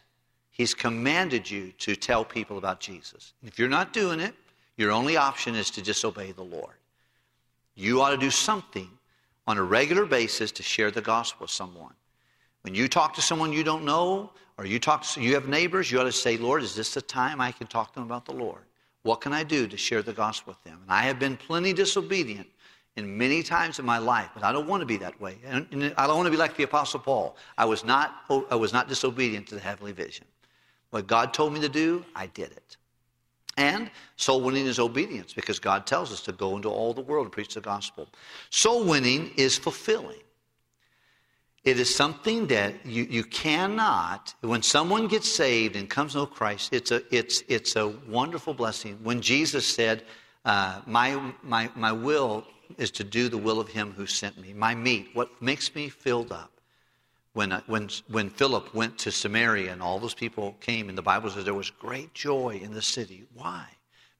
He's 0.52 0.74
commanded 0.74 1.50
you 1.50 1.72
to 1.80 1.96
tell 1.96 2.24
people 2.24 2.58
about 2.58 2.80
Jesus. 2.80 3.34
If 3.44 3.58
you're 3.58 3.68
not 3.68 3.94
doing 3.94 4.20
it, 4.20 4.36
your 4.78 4.92
only 4.92 5.18
option 5.18 5.56
is 5.56 5.72
to 5.72 5.82
disobey 5.82 6.32
the 6.32 6.44
Lord. 6.44 6.76
You 7.74 8.02
ought 8.02 8.12
to 8.12 8.18
do 8.18 8.30
something 8.30 8.90
on 9.48 9.58
a 9.58 9.64
regular 9.64 10.06
basis 10.06 10.52
to 10.54 10.64
share 10.64 10.92
the 10.92 11.02
gospel 11.02 11.44
with 11.44 11.52
someone. 11.52 11.94
When 12.62 12.74
you 12.74 12.88
talk 12.88 13.14
to 13.16 13.22
someone 13.22 13.54
you 13.54 13.64
don't 13.64 13.86
know, 13.86 14.32
or 14.58 14.66
you 14.66 14.80
talk 14.80 15.04
to, 15.04 15.22
you 15.22 15.34
have 15.34 15.48
neighbors, 15.48 15.92
you 15.92 16.00
ought 16.00 16.06
to 16.06 16.12
say, 16.12 16.38
Lord, 16.38 16.64
is 16.64 16.76
this 16.76 16.94
the 16.94 17.02
time 17.02 17.42
I 17.42 17.52
can 17.52 17.68
talk 17.68 17.90
to 17.90 17.96
them 17.96 18.04
about 18.04 18.26
the 18.26 18.34
Lord? 18.34 18.64
What 19.04 19.22
can 19.22 19.34
I 19.34 19.44
do 19.44 19.68
to 19.68 19.78
share 19.78 20.02
the 20.02 20.14
gospel 20.14 20.54
with 20.54 20.64
them? 20.64 20.80
And 20.82 20.92
I 20.92 21.02
have 21.04 21.20
been 21.20 21.38
plenty 21.38 21.74
disobedient 21.74 22.48
in 22.96 23.18
many 23.18 23.44
times 23.44 23.78
in 23.78 23.86
my 23.86 23.98
life, 23.98 24.30
but 24.34 24.44
I 24.44 24.52
don't 24.52 24.68
want 24.68 24.82
to 24.82 24.86
be 24.86 24.98
that 24.98 25.20
way. 25.20 25.38
And 25.46 25.94
I 25.98 26.08
don't 26.08 26.16
want 26.16 26.28
to 26.28 26.32
be 26.32 26.38
like 26.38 26.56
the 26.56 26.64
Apostle 26.64 27.02
Paul. 27.02 27.36
I 27.58 27.66
was 27.66 27.84
not, 27.84 28.16
I 28.50 28.56
was 28.56 28.74
not 28.74 28.88
disobedient 28.88 29.48
to 29.48 29.56
the 29.56 29.62
heavenly 29.62 29.92
vision. 29.92 30.26
What 30.90 31.06
God 31.06 31.34
told 31.34 31.54
me 31.54 31.60
to 31.60 31.70
do, 31.70 32.04
I 32.16 32.28
did 32.28 32.52
it. 32.52 32.78
And 33.58 33.90
soul 34.18 34.42
winning 34.42 34.66
is 34.66 34.80
obedience 34.80 35.34
because 35.34 35.60
God 35.60 35.88
tells 35.88 36.12
us 36.12 36.22
to 36.22 36.34
go 36.34 36.56
into 36.58 36.70
all 36.70 36.94
the 36.94 37.02
world 37.02 37.26
and 37.26 37.32
preach 37.32 37.54
the 37.54 37.62
gospel. 37.62 38.10
Soul 38.50 38.84
winning 38.84 39.32
is 39.38 39.58
fulfilling. 39.58 40.20
It 41.64 41.80
is 41.80 41.94
something 41.94 42.48
that 42.48 42.86
you, 42.86 43.08
you 43.10 43.24
cannot, 43.24 44.36
when 44.42 44.62
someone 44.62 45.08
gets 45.08 45.32
saved 45.32 45.76
and 45.76 45.90
comes 45.90 46.12
to 46.12 46.20
know 46.20 46.26
Christ, 46.28 46.74
it's 46.74 46.92
a, 46.92 47.02
it's, 47.16 47.44
it's 47.48 47.76
a 47.76 47.88
wonderful 48.08 48.54
blessing. 48.54 49.00
When 49.02 49.20
Jesus 49.22 49.66
said, 49.66 50.04
uh, 50.44 50.82
my, 50.86 51.34
my, 51.42 51.72
my 51.76 51.92
will 51.92 52.46
is 52.78 52.92
to 52.92 53.04
do 53.04 53.30
the 53.30 53.38
will 53.38 53.60
of 53.60 53.68
him 53.68 53.94
who 53.94 54.06
sent 54.06 54.38
me, 54.40 54.54
my 54.54 54.76
meat, 54.76 55.10
what 55.14 55.42
makes 55.42 55.74
me 55.74 55.90
filled 55.90 56.32
up. 56.32 56.52
When, 57.36 57.52
uh, 57.52 57.60
when, 57.68 57.90
when 58.08 58.30
Philip 58.30 58.74
went 58.74 58.98
to 59.00 59.12
Samaria 59.12 59.74
and 59.74 59.82
all 59.82 60.00
those 60.00 60.14
people 60.14 60.56
came, 60.62 60.88
and 60.88 60.98
the 60.98 61.02
Bible 61.02 61.30
says 61.30 61.44
there 61.44 61.54
was 61.54 61.70
great 61.70 62.14
joy 62.14 62.62
in 62.64 62.74
the 62.74 62.82
city. 62.82 63.26
Why? 63.34 63.68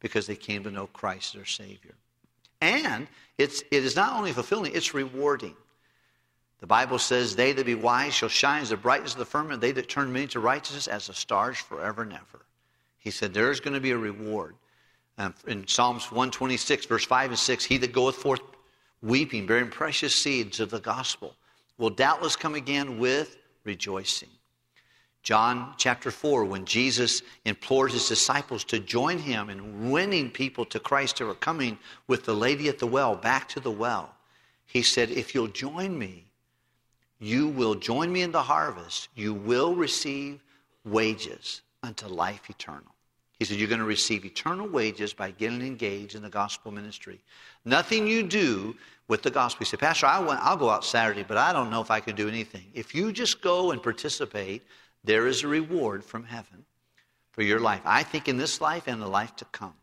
Because 0.02 0.28
they 0.28 0.36
came 0.36 0.66
to 0.66 0.70
know 0.70 0.88
Christ 0.88 1.34
their 1.34 1.46
Savior. 1.46 1.96
And 2.60 3.08
it's, 3.38 3.62
it 3.72 3.86
is 3.86 3.96
not 3.96 4.18
only 4.18 4.34
fulfilling, 4.34 4.76
it's 4.76 4.94
rewarding. 4.94 5.56
The 6.60 6.68
Bible 6.68 7.00
says, 7.00 7.38
They 7.38 7.54
that 7.54 7.66
be 7.66 7.74
wise 7.74 8.14
shall 8.14 8.28
shine 8.28 8.64
as 8.64 8.72
the 8.72 8.76
brightness 8.76 9.14
of 9.14 9.20
the 9.20 9.26
firmament, 9.26 9.62
they 9.62 9.72
that 9.72 9.88
turn 9.88 10.12
many 10.12 10.28
to 10.28 10.42
righteousness 10.42 10.88
as 10.90 11.08
the 11.08 11.14
stars 11.14 11.58
forever 11.58 12.02
and 12.02 12.12
ever. 12.12 12.46
He 12.98 13.12
said, 13.12 13.34
There 13.34 13.50
is 13.50 13.62
going 13.62 13.76
to 13.76 13.80
be 13.80 13.92
a 13.92 13.98
reward. 13.98 14.56
Um, 15.18 15.34
in 15.48 15.66
Psalms 15.66 16.12
126, 16.12 16.86
verse 16.88 17.06
5 17.06 17.30
and 17.30 17.40
6, 17.40 17.64
He 17.64 17.78
that 17.78 17.94
goeth 17.94 18.18
forth 18.18 18.42
weeping, 19.02 19.46
bearing 19.46 19.70
precious 19.70 20.14
seeds 20.14 20.60
of 20.60 20.70
the 20.70 20.82
gospel, 20.82 21.34
will 21.78 21.90
doubtless 21.90 22.36
come 22.36 22.56
again 22.56 23.00
with 23.00 23.38
rejoicing. 23.64 24.30
John 25.24 25.74
chapter 25.78 26.12
4, 26.12 26.46
when 26.46 26.66
Jesus 26.66 27.24
implored 27.46 27.92
his 27.92 28.08
disciples 28.08 28.64
to 28.66 28.80
join 28.80 29.18
him 29.18 29.50
in 29.50 29.90
winning 29.90 30.30
people 30.30 30.66
to 30.66 30.80
Christ 30.80 31.18
who 31.18 31.26
were 31.26 31.34
coming 31.34 31.80
with 32.08 32.26
the 32.26 32.36
lady 32.36 32.70
at 32.70 32.78
the 32.78 32.86
well 32.86 33.16
back 33.16 33.50
to 33.50 33.60
the 33.60 33.72
well, 33.72 34.14
he 34.68 34.84
said, 34.84 35.10
If 35.10 35.34
you'll 35.34 35.48
join 35.48 35.98
me, 35.98 36.26
you 37.20 37.48
will 37.48 37.76
join 37.76 38.12
me 38.12 38.22
in 38.22 38.32
the 38.32 38.44
harvest. 38.44 39.10
You 39.16 39.34
will 39.34 39.74
receive 39.74 40.44
wages 40.84 41.62
unto 41.82 42.08
life 42.08 42.50
eternal. 42.50 42.95
He 43.40 43.46
said, 43.46 43.58
You're 43.58 43.68
going 43.68 43.80
to 43.80 43.86
receive 43.86 44.26
eternal 44.26 44.68
wages 44.68 45.14
by 45.14 45.32
getting 45.32 45.62
engaged 45.62 46.16
in 46.16 46.22
the 46.22 46.30
gospel 46.30 46.72
ministry. 46.72 47.20
Nothing 47.66 48.08
you 48.08 48.24
do 48.24 48.76
with 49.08 49.22
the 49.22 49.32
gospel. 49.32 49.60
He 49.60 49.66
said, 49.66 49.80
Pastor, 49.80 50.06
I 50.08 50.20
went, 50.20 50.40
I'll 50.42 50.58
go 50.58 50.70
out 50.70 50.86
Saturday, 50.86 51.24
but 51.24 51.38
I 51.38 51.54
don't 51.54 51.70
know 51.70 51.82
if 51.82 51.92
I 51.92 52.00
can 52.00 52.16
do 52.16 52.28
anything. 52.28 52.66
If 52.74 52.96
you 52.96 53.12
just 53.12 53.42
go 53.42 53.72
and 53.72 53.82
participate, 53.82 54.64
there 55.04 55.28
is 55.28 55.44
a 55.44 55.48
reward 55.48 56.04
from 56.04 56.24
heaven 56.24 56.66
for 57.32 57.44
your 57.44 57.60
life. 57.60 57.82
I 57.86 58.04
think 58.04 58.28
in 58.28 58.38
this 58.38 58.62
life 58.62 58.84
and 58.88 59.02
the 59.02 59.08
life 59.08 59.36
to 59.38 59.46
come. 59.46 59.74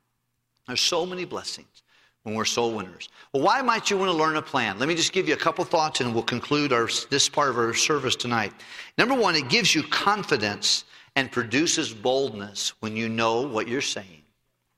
There's 0.67 0.81
so 0.81 1.05
many 1.05 1.25
blessings 1.25 1.83
when 2.23 2.35
we're 2.35 2.45
soul 2.45 2.73
winners. 2.73 3.09
Well, 3.33 3.43
why 3.43 3.63
might 3.63 3.91
you 3.91 3.99
want 3.99 4.11
to 4.11 4.17
learn 4.17 4.37
a 4.37 4.43
plan? 4.43 4.79
Let 4.79 4.89
me 4.89 4.95
just 4.95 5.13
give 5.13 5.29
you 5.29 5.35
a 5.35 5.39
couple 5.39 5.65
thoughts 5.65 6.01
and 6.01 6.15
we'll 6.15 6.23
conclude 6.23 6.73
our, 6.73 6.89
this 7.11 7.29
part 7.29 7.51
of 7.51 7.59
our 7.59 7.75
service 7.75 8.17
tonight. 8.17 8.53
Number 8.97 9.15
one, 9.15 9.35
it 9.35 9.49
gives 9.49 9.75
you 9.75 9.83
confidence 9.83 10.85
and 11.17 11.31
produces 11.31 11.93
boldness 11.93 12.73
when 12.81 12.97
you 12.97 13.09
know 13.09 13.43
what 13.43 13.69
you're 13.69 13.81
saying, 13.81 14.23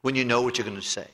when 0.03 0.15
you 0.15 0.25
know 0.25 0.43
what 0.43 0.59
you're 0.59 0.67
going 0.67 0.81
to 0.81 0.83
say. 0.83 1.09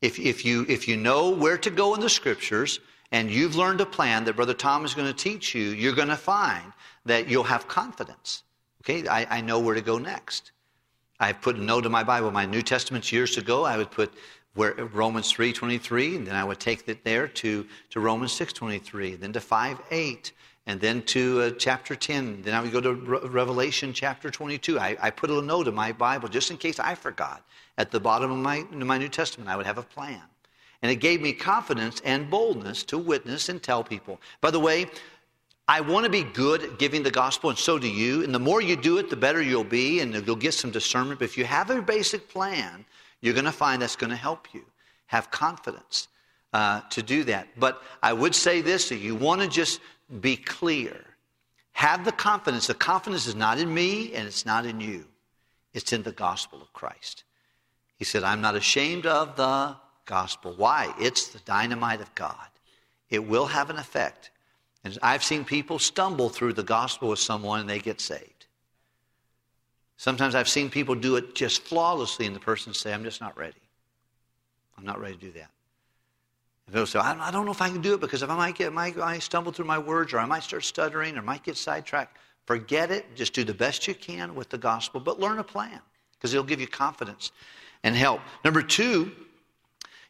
If, 0.00 0.18
if, 0.18 0.44
you, 0.44 0.64
if 0.68 0.88
you 0.88 0.96
know 0.96 1.30
where 1.30 1.58
to 1.58 1.70
go 1.70 1.94
in 1.94 2.00
the 2.00 2.08
scriptures 2.08 2.80
and 3.12 3.30
you've 3.30 3.56
learned 3.56 3.80
a 3.80 3.86
plan 3.86 4.24
that 4.24 4.36
Brother 4.36 4.54
Tom 4.54 4.84
is 4.84 4.94
going 4.94 5.06
to 5.06 5.14
teach 5.14 5.54
you, 5.54 5.70
you're 5.70 5.94
going 5.94 6.08
to 6.08 6.16
find 6.16 6.72
that 7.04 7.28
you'll 7.28 7.44
have 7.44 7.68
confidence. 7.68 8.42
Okay, 8.82 9.06
I, 9.06 9.38
I 9.38 9.40
know 9.40 9.58
where 9.58 9.74
to 9.74 9.82
go 9.82 9.98
next. 9.98 10.52
I've 11.18 11.40
put 11.42 11.56
a 11.56 11.62
note 11.62 11.84
in 11.84 11.92
my 11.92 12.02
Bible, 12.02 12.30
my 12.30 12.46
New 12.46 12.62
Testaments 12.62 13.12
years 13.12 13.36
ago, 13.36 13.64
I 13.64 13.76
would 13.76 13.90
put 13.90 14.12
where 14.54 14.72
Romans 14.72 15.32
3.23, 15.32 16.16
and 16.16 16.26
then 16.26 16.34
I 16.34 16.44
would 16.44 16.58
take 16.58 16.88
it 16.88 17.04
there 17.04 17.28
to, 17.28 17.66
to 17.90 18.00
Romans 18.00 18.32
6.23, 18.32 19.20
then 19.20 19.32
to 19.34 19.38
5.8, 19.38 20.32
and 20.70 20.80
then 20.80 21.02
to 21.02 21.40
uh, 21.40 21.50
chapter 21.58 21.96
10. 21.96 22.42
Then 22.42 22.54
I 22.54 22.60
would 22.60 22.70
go 22.70 22.80
to 22.80 22.94
Re- 22.94 23.18
Revelation 23.24 23.92
chapter 23.92 24.30
22. 24.30 24.78
I, 24.78 24.96
I, 25.02 25.10
put 25.10 25.28
a 25.28 25.32
little 25.32 25.46
note 25.46 25.66
in 25.66 25.74
my 25.74 25.90
Bible 25.90 26.28
just 26.28 26.52
in 26.52 26.58
case 26.58 26.78
I 26.78 26.94
forgot. 26.94 27.44
At 27.76 27.90
the 27.90 27.98
bottom 27.98 28.30
of 28.30 28.38
my, 28.38 28.62
my 28.70 28.96
New 28.96 29.08
Testament, 29.08 29.50
I 29.50 29.56
would 29.56 29.66
have 29.66 29.78
a 29.78 29.82
plan. 29.82 30.22
And 30.82 30.92
it 30.92 30.96
gave 30.96 31.20
me 31.20 31.32
confidence 31.32 32.00
and 32.04 32.30
boldness 32.30 32.84
to 32.84 32.98
witness 32.98 33.48
and 33.48 33.60
tell 33.60 33.82
people. 33.82 34.20
By 34.40 34.52
the 34.52 34.60
way, 34.60 34.86
I 35.66 35.80
want 35.80 36.04
to 36.04 36.10
be 36.10 36.22
good 36.22 36.62
at 36.62 36.78
giving 36.78 37.02
the 37.02 37.10
gospel, 37.10 37.50
and 37.50 37.58
so 37.58 37.76
do 37.76 37.88
you. 37.88 38.22
And 38.22 38.32
the 38.32 38.38
more 38.38 38.60
you 38.60 38.76
do 38.76 38.98
it, 38.98 39.10
the 39.10 39.16
better 39.16 39.42
you'll 39.42 39.64
be, 39.64 39.98
and 39.98 40.14
you'll 40.24 40.36
get 40.36 40.54
some 40.54 40.70
discernment. 40.70 41.18
But 41.18 41.24
if 41.24 41.36
you 41.36 41.44
have 41.46 41.70
a 41.70 41.82
basic 41.82 42.28
plan, 42.28 42.84
you're 43.22 43.34
going 43.34 43.44
to 43.44 43.52
find 43.52 43.82
that's 43.82 43.96
going 43.96 44.10
to 44.10 44.16
help 44.16 44.54
you. 44.54 44.64
Have 45.06 45.32
confidence 45.32 46.06
uh, 46.52 46.82
to 46.90 47.02
do 47.02 47.24
that. 47.24 47.48
But 47.58 47.82
I 48.02 48.12
would 48.12 48.36
say 48.36 48.60
this 48.60 48.88
that 48.90 48.98
you 48.98 49.16
want 49.16 49.40
to 49.40 49.48
just 49.48 49.80
be 50.20 50.36
clear. 50.36 51.04
Have 51.72 52.04
the 52.04 52.12
confidence. 52.12 52.66
The 52.66 52.74
confidence 52.74 53.26
is 53.26 53.34
not 53.34 53.58
in 53.58 53.72
me 53.72 54.12
and 54.14 54.26
it's 54.26 54.44
not 54.44 54.66
in 54.66 54.80
you, 54.80 55.06
it's 55.72 55.92
in 55.92 56.02
the 56.02 56.12
gospel 56.12 56.60
of 56.60 56.72
Christ. 56.72 57.24
He 57.96 58.04
said, 58.04 58.22
I'm 58.22 58.40
not 58.40 58.56
ashamed 58.56 59.06
of 59.06 59.36
the 59.36 59.76
gospel. 60.06 60.54
Why? 60.56 60.92
It's 60.98 61.28
the 61.28 61.38
dynamite 61.40 62.00
of 62.00 62.14
God. 62.14 62.48
It 63.10 63.26
will 63.26 63.46
have 63.46 63.70
an 63.70 63.76
effect. 63.76 64.30
And 64.84 64.96
I've 65.02 65.22
seen 65.22 65.44
people 65.44 65.78
stumble 65.78 66.30
through 66.30 66.54
the 66.54 66.62
gospel 66.62 67.10
with 67.10 67.18
someone 67.18 67.60
and 67.60 67.68
they 67.68 67.78
get 67.78 68.00
saved. 68.00 68.46
Sometimes 69.98 70.34
I've 70.34 70.48
seen 70.48 70.70
people 70.70 70.94
do 70.94 71.16
it 71.16 71.34
just 71.34 71.62
flawlessly 71.62 72.24
and 72.24 72.34
the 72.34 72.40
person 72.40 72.72
say, 72.72 72.92
I'm 72.92 73.04
just 73.04 73.20
not 73.20 73.36
ready. 73.36 73.60
I'm 74.78 74.84
not 74.86 74.98
ready 74.98 75.14
to 75.14 75.20
do 75.20 75.32
that. 75.32 75.50
People 76.70 76.86
say, 76.86 76.98
I 77.00 77.30
don't 77.30 77.44
know 77.44 77.52
if 77.52 77.60
I 77.60 77.68
can 77.68 77.80
do 77.80 77.94
it 77.94 78.00
because 78.00 78.22
if 78.22 78.30
I 78.30 78.36
might 78.36 78.54
get, 78.54 78.72
I 78.76 79.18
stumble 79.18 79.50
through 79.50 79.64
my 79.64 79.78
words 79.78 80.12
or 80.12 80.20
I 80.20 80.24
might 80.24 80.44
start 80.44 80.64
stuttering 80.64 81.18
or 81.18 81.22
might 81.22 81.42
get 81.42 81.56
sidetracked. 81.56 82.16
Forget 82.46 82.90
it. 82.90 83.16
Just 83.16 83.32
do 83.32 83.44
the 83.44 83.54
best 83.54 83.88
you 83.88 83.94
can 83.94 84.34
with 84.34 84.48
the 84.48 84.58
gospel, 84.58 85.00
but 85.00 85.18
learn 85.18 85.38
a 85.38 85.44
plan 85.44 85.80
because 86.12 86.32
it'll 86.32 86.44
give 86.44 86.60
you 86.60 86.68
confidence 86.68 87.32
and 87.82 87.96
help. 87.96 88.20
Number 88.44 88.62
two, 88.62 89.10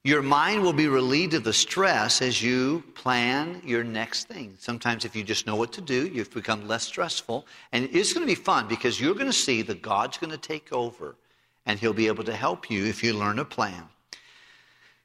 your 0.03 0.23
mind 0.23 0.63
will 0.63 0.73
be 0.73 0.89
relieved 0.89 1.35
of 1.35 1.45
the 1.45 1.53
stress 1.53 2.23
as 2.23 2.43
you 2.43 2.83
plan 2.95 3.61
your 3.65 3.85
next 3.85 4.29
thing. 4.29 4.55
Sometimes, 4.59 5.05
if 5.05 5.15
you 5.15 5.23
just 5.23 5.47
know 5.47 5.57
what 5.57 5.73
to 5.75 5.83
do, 5.83 6.09
you've 6.09 6.33
become 6.33 6.67
less 6.67 6.85
stressful. 6.85 7.47
And 7.73 7.89
it's 7.93 8.15
going 8.15 8.27
to 8.27 8.31
be 8.31 8.35
fun 8.35 8.67
because 8.67 8.99
you're 8.99 9.15
going 9.15 9.27
to 9.27 9.33
see 9.33 9.61
that 9.63 9.83
God's 9.83 10.17
going 10.17 10.31
to 10.31 10.39
take 10.39 10.73
over 10.73 11.17
and 11.67 11.79
He'll 11.79 11.93
be 11.93 12.07
able 12.07 12.25
to 12.25 12.35
help 12.35 12.71
you 12.71 12.87
if 12.87 13.05
you 13.05 13.13
learn 13.13 13.39
a 13.39 13.45
plan. 13.45 13.85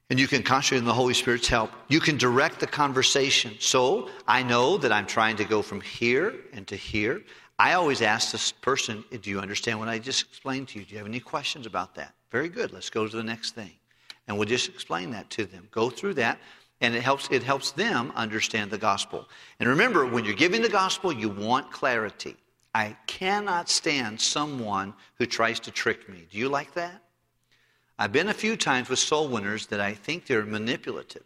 And 0.08 0.20
you 0.20 0.28
can 0.28 0.42
concentrate 0.42 0.78
on 0.78 0.84
the 0.84 0.94
Holy 0.94 1.14
Spirit's 1.14 1.48
help. 1.48 1.72
You 1.88 1.98
can 1.98 2.16
direct 2.16 2.60
the 2.60 2.66
conversation. 2.66 3.56
So 3.58 4.08
I 4.28 4.42
know 4.42 4.76
that 4.78 4.92
I'm 4.92 5.06
trying 5.06 5.36
to 5.36 5.44
go 5.44 5.62
from 5.62 5.80
here 5.80 6.32
and 6.52 6.66
to 6.68 6.76
here. 6.76 7.22
I 7.58 7.72
always 7.72 8.02
ask 8.02 8.30
this 8.30 8.52
person, 8.52 9.04
Do 9.10 9.30
you 9.30 9.40
understand 9.40 9.78
what 9.78 9.88
I 9.88 9.98
just 9.98 10.22
explained 10.22 10.68
to 10.68 10.78
you? 10.78 10.84
Do 10.84 10.92
you 10.92 10.98
have 10.98 11.06
any 11.06 11.20
questions 11.20 11.66
about 11.66 11.94
that? 11.96 12.14
Very 12.30 12.48
good. 12.48 12.72
Let's 12.72 12.90
go 12.90 13.08
to 13.08 13.16
the 13.16 13.22
next 13.22 13.54
thing. 13.54 13.72
And 14.28 14.36
we'll 14.36 14.48
just 14.48 14.68
explain 14.68 15.10
that 15.12 15.30
to 15.30 15.44
them. 15.44 15.68
Go 15.70 15.88
through 15.88 16.14
that, 16.14 16.38
and 16.80 16.94
it 16.94 17.02
helps, 17.02 17.28
it 17.30 17.42
helps 17.42 17.72
them 17.72 18.12
understand 18.14 18.70
the 18.70 18.78
gospel. 18.78 19.28
And 19.58 19.68
remember, 19.68 20.04
when 20.04 20.24
you're 20.24 20.34
giving 20.34 20.62
the 20.62 20.68
gospel, 20.68 21.12
you 21.12 21.28
want 21.28 21.72
clarity. 21.72 22.36
I 22.74 22.96
cannot 23.06 23.70
stand 23.70 24.20
someone 24.20 24.92
who 25.14 25.26
tries 25.26 25.60
to 25.60 25.70
trick 25.70 26.08
me. 26.08 26.26
Do 26.30 26.38
you 26.38 26.48
like 26.48 26.74
that? 26.74 27.02
I've 27.98 28.12
been 28.12 28.28
a 28.28 28.34
few 28.34 28.56
times 28.56 28.88
with 28.88 28.98
soul 28.98 29.28
winners 29.28 29.66
that 29.68 29.80
I 29.80 29.94
think 29.94 30.26
they're 30.26 30.44
manipulative, 30.44 31.24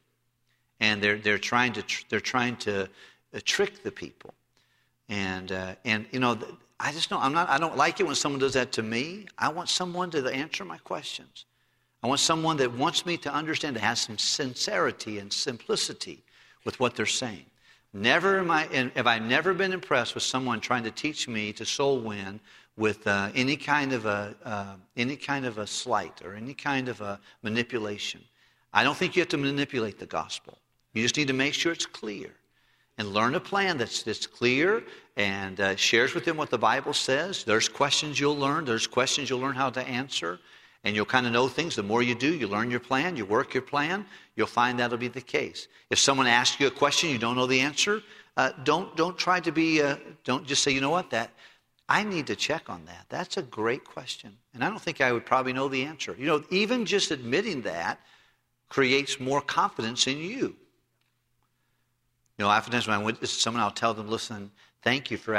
and 0.79 1.03
they're 1.03 1.19
they're 1.19 1.39
trying 1.39 1.73
to 1.75 1.83
tr- 1.83 2.05
they're 2.09 2.21
trying 2.21 2.57
to 2.59 2.85
uh, 2.85 3.41
trick 3.45 3.83
the 3.83 3.91
people, 3.91 4.35
and 5.09 5.51
uh, 5.51 5.75
and 5.85 6.07
you 6.13 6.21
know 6.21 6.39
I 6.79 6.93
just 6.93 7.11
know 7.11 7.19
I'm 7.19 7.33
not 7.33 7.49
I 7.49 7.59
don't 7.59 7.77
like 7.77 8.01
it 8.01 8.07
when 8.07 8.15
someone 8.15 8.41
does 8.41 8.55
that 8.55 8.73
to 8.73 8.83
me. 8.83 9.27
I 9.37 9.49
want 9.49 9.69
someone 9.69 10.11
to 10.13 10.25
answer 10.29 10.65
my 10.65 10.79
questions. 10.79 11.45
I 12.03 12.07
want 12.07 12.21
someone 12.21 12.57
that 12.59 12.73
wants 12.73 13.05
me 13.05 13.17
to 13.19 13.33
understand, 13.33 13.77
that 13.77 13.81
has 13.81 14.01
some 14.01 14.17
sincerity 14.17 15.19
and 15.19 15.31
simplicity 15.31 16.23
with 16.65 16.81
what 16.81 16.97
they're 16.97 17.05
saying. 17.05 17.45
Never 17.93 18.39
am 18.39 18.51
I, 18.51 18.91
have 18.95 19.07
I 19.07 19.19
never 19.19 19.53
been 19.53 19.73
impressed 19.73 20.15
with 20.15 20.23
someone 20.23 20.61
trying 20.61 20.85
to 20.85 20.91
teach 20.91 21.29
me 21.29 21.53
to 21.55 21.67
soul 21.67 21.99
win 21.99 22.41
with 22.77 23.07
uh, 23.07 23.31
any 23.35 23.57
kind 23.57 23.93
of 23.93 24.07
a 24.07 24.35
uh, 24.45 24.75
any 24.97 25.17
kind 25.17 25.45
of 25.45 25.59
a 25.59 25.67
slight 25.67 26.23
or 26.25 26.35
any 26.35 26.55
kind 26.55 26.89
of 26.89 27.01
a 27.01 27.21
manipulation. 27.43 28.21
I 28.73 28.85
don't 28.85 28.97
think 28.97 29.17
you 29.17 29.21
have 29.21 29.29
to 29.31 29.39
manipulate 29.39 29.99
the 29.99 30.07
gospel. 30.07 30.59
You 30.93 31.03
just 31.03 31.17
need 31.17 31.29
to 31.29 31.35
make 31.35 31.55
sure 31.55 31.73
it's 31.73 31.87
clear 31.87 32.31
and 32.99 33.15
learn 33.15 33.35
a 33.35 33.41
plan 33.41 33.79
that's, 33.79 34.03
that's 34.03 34.27
clear 34.27 34.83
and 35.17 35.61
uh, 35.61 35.77
shares 35.77 36.15
with 36.15 36.25
them 36.25 36.37
what 36.37 36.51
the 36.51 36.59
Bible 36.59 36.93
says. 36.93 37.45
There's 37.45 37.69
questions 37.69 38.21
you'll 38.21 38.37
learn. 38.37 38.65
There's 38.65 38.87
questions 38.87 39.31
you'll 39.31 39.41
learn 39.41 39.55
how 39.55 39.71
to 39.71 39.81
answer. 39.81 40.39
And 40.85 40.95
you'll 40.97 41.07
kind 41.07 41.27
of 41.27 41.33
know 41.33 41.49
things. 41.49 41.77
The 41.77 41.83
more 41.83 42.03
you 42.03 42.15
do, 42.15 42.35
you 42.35 42.47
learn 42.47 42.71
your 42.71 42.81
plan, 42.81 43.17
you 43.17 43.27
work 43.27 43.53
your 43.55 43.63
plan, 43.63 44.07
you'll 44.37 44.47
find 44.47 44.79
that'll 44.79 44.99
be 44.99 45.09
the 45.09 45.21
case. 45.21 45.69
If 45.91 45.99
someone 45.99 46.27
asks 46.27 46.59
you 46.61 46.67
a 46.69 46.71
question 46.71 47.11
you 47.11 47.19
don't 47.19 47.37
know 47.37 47.47
the 47.47 47.61
answer, 47.61 48.03
uh, 48.37 48.53
don't, 48.65 48.97
don't 48.97 49.19
try 49.19 49.41
to 49.41 49.53
be, 49.53 49.83
uh, 49.83 49.97
don't 50.25 50.47
just 50.47 50.63
say, 50.63 50.71
you 50.71 50.81
know 50.81 50.91
what, 50.91 51.11
that, 51.11 51.33
I 51.91 52.05
need 52.05 52.29
to 52.29 52.37
check 52.37 52.71
on 52.71 52.87
that. 52.87 53.05
That's 53.11 53.37
a 53.37 53.43
great 53.43 53.85
question. 53.85 54.37
And 54.55 54.65
I 54.65 54.71
don't 54.71 54.81
think 54.81 55.01
I 55.01 55.13
would 55.13 55.27
probably 55.27 55.53
know 55.53 55.69
the 55.69 55.85
answer. 55.85 56.17
You 56.19 56.27
know, 56.27 56.45
even 56.51 56.87
just 56.87 57.11
admitting 57.11 57.63
that 57.63 58.01
creates 58.69 59.21
more 59.21 59.43
confidence 59.43 60.07
in 60.07 60.19
you. 60.19 60.57
You 62.39 62.47
know, 62.47 62.49
oftentimes 62.49 62.87
when 62.87 62.99
I 62.99 63.03
went 63.03 63.21
to 63.21 63.27
someone, 63.27 63.63
I'll 63.63 63.71
tell 63.71 63.93
them, 63.93 64.09
listen, 64.09 64.51
thank 64.83 65.11
you 65.11 65.19
for, 65.19 65.35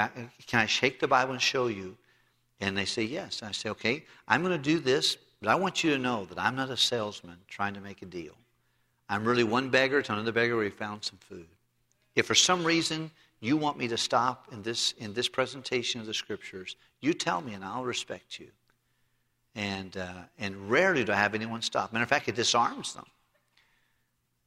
can 0.45 0.59
I 0.59 0.67
shake 0.67 0.99
the 0.99 1.07
Bible 1.07 1.31
and 1.31 1.41
show 1.41 1.67
you? 1.67 1.97
And 2.59 2.77
they 2.77 2.85
say, 2.85 3.03
yes. 3.03 3.41
I 3.41 3.51
say, 3.53 3.69
okay, 3.69 4.03
I'm 4.27 4.43
going 4.43 4.51
to 4.51 4.61
do 4.61 4.79
this 4.79 5.17
but 5.41 5.49
I 5.49 5.55
want 5.55 5.83
you 5.83 5.91
to 5.91 5.97
know 5.97 6.25
that 6.25 6.37
I'm 6.37 6.55
not 6.55 6.69
a 6.69 6.77
salesman 6.77 7.37
trying 7.47 7.73
to 7.73 7.81
make 7.81 8.03
a 8.03 8.05
deal. 8.05 8.35
I'm 9.09 9.25
really 9.25 9.43
one 9.43 9.69
beggar 9.69 10.01
to 10.01 10.13
another 10.13 10.31
beggar 10.31 10.55
where 10.55 10.65
he 10.65 10.69
found 10.69 11.03
some 11.03 11.17
food. 11.17 11.47
If 12.15 12.27
for 12.27 12.35
some 12.35 12.63
reason 12.63 13.09
you 13.41 13.57
want 13.57 13.77
me 13.77 13.87
to 13.89 13.97
stop 13.97 14.47
in 14.51 14.61
this, 14.61 14.93
in 14.99 15.13
this 15.13 15.27
presentation 15.27 15.99
of 15.99 16.07
the 16.07 16.13
scriptures, 16.13 16.75
you 17.01 17.13
tell 17.13 17.41
me 17.41 17.53
and 17.53 17.65
I'll 17.65 17.83
respect 17.83 18.39
you. 18.39 18.47
And, 19.55 19.97
uh, 19.97 20.13
and 20.39 20.69
rarely 20.69 21.03
do 21.03 21.11
I 21.11 21.15
have 21.15 21.35
anyone 21.35 21.61
stop. 21.61 21.91
Matter 21.91 22.03
of 22.03 22.09
fact, 22.09 22.29
it 22.29 22.35
disarms 22.35 22.93
them. 22.93 23.05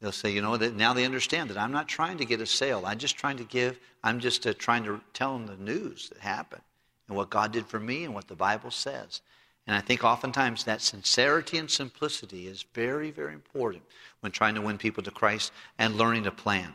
They'll 0.01 0.13
say, 0.13 0.31
you 0.31 0.41
know, 0.41 0.57
that 0.57 0.77
now 0.77 0.93
they 0.95 1.05
understand 1.05 1.51
that 1.51 1.59
I'm 1.59 1.73
not 1.73 1.89
trying 1.89 2.19
to 2.19 2.25
get 2.25 2.41
a 2.41 2.47
sale. 2.47 2.85
I'm 2.87 2.99
just 2.99 3.17
trying 3.17 3.37
to 3.39 3.45
give, 3.45 3.79
I'm 4.03 4.21
just 4.21 4.47
uh, 4.47 4.55
trying 4.57 4.85
to 4.85 5.01
tell 5.13 5.37
them 5.37 5.47
the 5.47 5.57
news 5.57 6.09
that 6.11 6.19
happened 6.19 6.63
and 7.09 7.17
what 7.17 7.31
God 7.31 7.53
did 7.53 7.67
for 7.67 7.81
me 7.81 8.05
and 8.05 8.15
what 8.15 8.29
the 8.29 8.37
Bible 8.37 8.71
says. 8.71 9.21
And 9.67 9.75
I 9.75 9.81
think 9.81 10.05
oftentimes 10.05 10.65
that 10.65 10.83
sincerity 10.83 11.59
and 11.59 11.71
simplicity 11.71 12.47
is 12.47 12.65
very, 12.75 13.11
very 13.11 13.33
important 13.33 13.83
when 14.21 14.31
trying 14.31 14.55
to 14.55 14.61
win 14.61 14.79
people 14.79 15.03
to 15.03 15.11
Christ 15.11 15.53
and 15.79 15.97
learning 15.97 16.25
to 16.25 16.31
plan. 16.31 16.75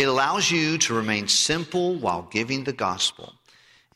It 0.00 0.08
allows 0.08 0.50
you 0.50 0.78
to 0.78 0.94
remain 0.94 1.28
simple 1.28 1.94
while 1.94 2.22
giving 2.22 2.64
the 2.64 2.72
gospel. 2.72 3.34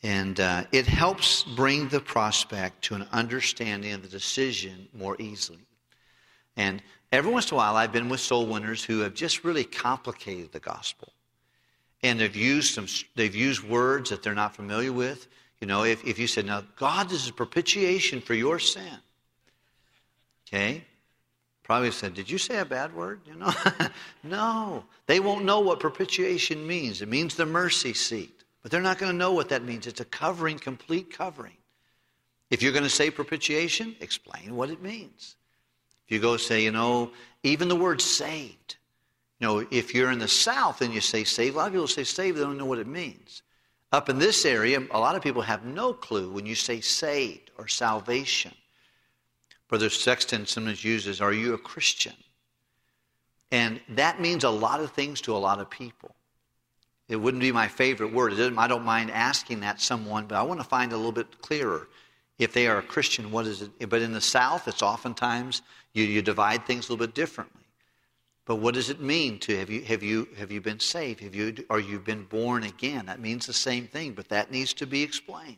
And 0.03 0.39
uh, 0.39 0.65
it 0.71 0.87
helps 0.87 1.43
bring 1.43 1.89
the 1.89 1.99
prospect 2.01 2.83
to 2.85 2.95
an 2.95 3.09
understanding 3.11 3.93
of 3.93 4.03
the 4.03 4.09
decision 4.09 4.87
more 4.93 5.17
easily. 5.19 5.67
And 6.59 6.83
every 7.11 7.33
once 7.33 7.51
in 7.51 7.55
a 7.55 7.57
while, 7.57 7.77
I've 7.77 7.91
been 7.93 8.11
with 8.11 8.21
soul 8.21 8.45
winners 8.45 8.85
who 8.85 9.01
have 9.01 9.15
just 9.15 9.45
really 9.45 9.65
complicated 9.65 10.53
the 10.53 10.61
gospel. 10.61 11.11
And 12.03 12.21
they've 12.21 12.37
used, 12.37 12.75
some, 12.75 12.87
they've 13.17 13.35
used 13.35 13.67
words 13.67 14.11
that 14.11 14.23
they're 14.23 14.35
not 14.35 14.55
familiar 14.55 14.93
with 14.93 15.27
you 15.65 15.67
know, 15.67 15.85
if, 15.85 16.05
if 16.05 16.19
you 16.19 16.27
said, 16.27 16.45
now, 16.45 16.63
God, 16.77 17.09
this 17.09 17.25
is 17.25 17.31
propitiation 17.31 18.21
for 18.21 18.35
your 18.35 18.59
sin. 18.59 18.99
Okay? 20.47 20.85
Probably 21.65 21.91
said, 21.91 22.13
did 22.13 22.31
you 22.31 22.37
say 22.37 22.59
a 22.59 22.65
bad 22.65 22.95
word? 22.95 23.21
You 23.27 23.37
know? 23.37 23.53
no. 24.23 24.85
They 25.07 25.19
won't 25.19 25.47
know 25.47 25.61
what 25.61 25.81
propitiation 25.81 26.67
means. 26.67 27.01
It 27.01 27.09
means 27.09 27.35
the 27.35 27.47
mercy 27.47 27.95
seat. 27.95 28.45
But 28.63 28.71
they're 28.71 28.83
not 28.83 28.99
going 28.99 29.11
to 29.11 29.19
know 29.19 29.33
what 29.33 29.49
that 29.49 29.65
means. 29.65 29.87
It's 29.87 30.01
a 30.01 30.05
covering, 30.05 30.59
complete 30.59 31.11
covering. 31.11 31.57
If 32.51 32.63
you're 32.63 32.73
going 32.73 32.85
to 32.85 32.91
say 32.91 33.11
propitiation, 33.11 33.97
explain 34.01 34.55
what 34.55 34.71
it 34.71 34.83
means. 34.83 35.37
If 36.07 36.15
you 36.15 36.21
go 36.21 36.37
say, 36.37 36.63
you 36.63 36.71
know, 36.71 37.11
even 37.43 37.69
the 37.69 37.77
word 37.77 38.01
saved. 38.01 38.77
You 39.41 39.47
know, 39.47 39.67
if 39.71 39.95
you're 39.95 40.11
in 40.11 40.19
the 40.19 40.29
South 40.29 40.83
and 40.83 40.93
you 40.93 41.01
say 41.01 41.25
saved, 41.25 41.55
a 41.55 41.59
lot 41.59 41.67
of 41.69 41.73
people 41.73 41.89
say 41.89 42.05
saved, 42.05 42.37
they 42.37 42.43
don't 42.43 42.59
know 42.59 42.67
what 42.67 42.79
it 42.79 42.87
means. 42.87 43.43
Up 43.91 44.09
in 44.09 44.19
this 44.19 44.45
area, 44.45 44.83
a 44.91 44.99
lot 44.99 45.17
of 45.17 45.23
people 45.23 45.43
have 45.43 45.65
no 45.65 45.93
clue 45.93 46.31
when 46.31 46.47
you 46.47 46.55
say 46.55 46.81
saved 46.81 47.51
or 47.57 47.69
salvation. 47.69 48.55
Brother 49.75 49.91
Sexton 49.91 50.47
sometimes 50.47 50.85
uses, 50.85 51.21
Are 51.21 51.33
you 51.33 51.53
a 51.53 51.59
Christian? 51.59 52.13
And 53.51 53.81
that 53.89 54.21
means 54.21 54.45
a 54.45 54.49
lot 54.49 54.79
of 54.79 54.93
things 54.93 55.21
to 55.23 55.35
a 55.35 55.37
lot 55.37 55.59
of 55.59 55.69
people. 55.69 56.15
It 57.09 57.17
wouldn't 57.17 57.41
be 57.41 57.51
my 57.51 57.67
favorite 57.67 58.13
word. 58.13 58.35
I 58.57 58.69
don't 58.69 58.85
mind 58.85 59.11
asking 59.11 59.59
that 59.61 59.81
someone, 59.81 60.27
but 60.27 60.37
I 60.37 60.43
want 60.43 60.61
to 60.61 60.65
find 60.65 60.93
a 60.93 60.97
little 60.97 61.11
bit 61.11 61.43
clearer. 61.43 61.89
If 62.39 62.53
they 62.53 62.69
are 62.69 62.79
a 62.79 62.83
Christian, 62.83 63.33
what 63.33 63.49
is 63.49 63.63
it? 63.63 63.89
But 63.89 64.01
in 64.01 64.13
the 64.13 64.21
South, 64.21 64.69
it's 64.69 64.81
oftentimes 64.81 65.63
you, 65.93 66.05
you 66.05 66.23
divide 66.23 66.67
things 66.67 66.89
a 66.89 66.93
little 66.93 67.05
bit 67.05 67.17
differently. 67.17 67.65
But 68.45 68.61
what 68.61 68.75
does 68.75 68.91
it 68.91 69.01
mean 69.01 69.41
to 69.41 69.59
have 69.59 69.71
you 69.71 69.83
have 69.83 70.05
you 70.05 70.29
have 70.39 70.53
you 70.53 70.61
been 70.61 70.79
saved? 70.79 71.19
Have 71.19 71.35
you 71.35 71.53
are 71.69 71.81
you 71.81 71.99
been 71.99 72.27
born 72.27 72.63
again? 72.63 73.07
That 73.07 73.19
means 73.19 73.45
the 73.45 73.53
same 73.53 73.89
thing, 73.89 74.13
but 74.13 74.29
that 74.29 74.53
needs 74.53 74.73
to 74.75 74.87
be 74.87 75.03
explained. 75.03 75.57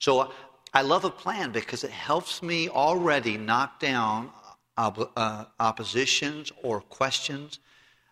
So 0.00 0.32
I 0.74 0.82
love 0.82 1.04
a 1.04 1.10
plan 1.10 1.52
because 1.52 1.84
it 1.84 1.92
helps 1.92 2.42
me 2.42 2.68
already 2.68 3.36
knock 3.36 3.78
down 3.78 4.30
op- 4.76 5.12
uh, 5.16 5.44
oppositions 5.60 6.50
or 6.62 6.80
questions. 6.80 7.60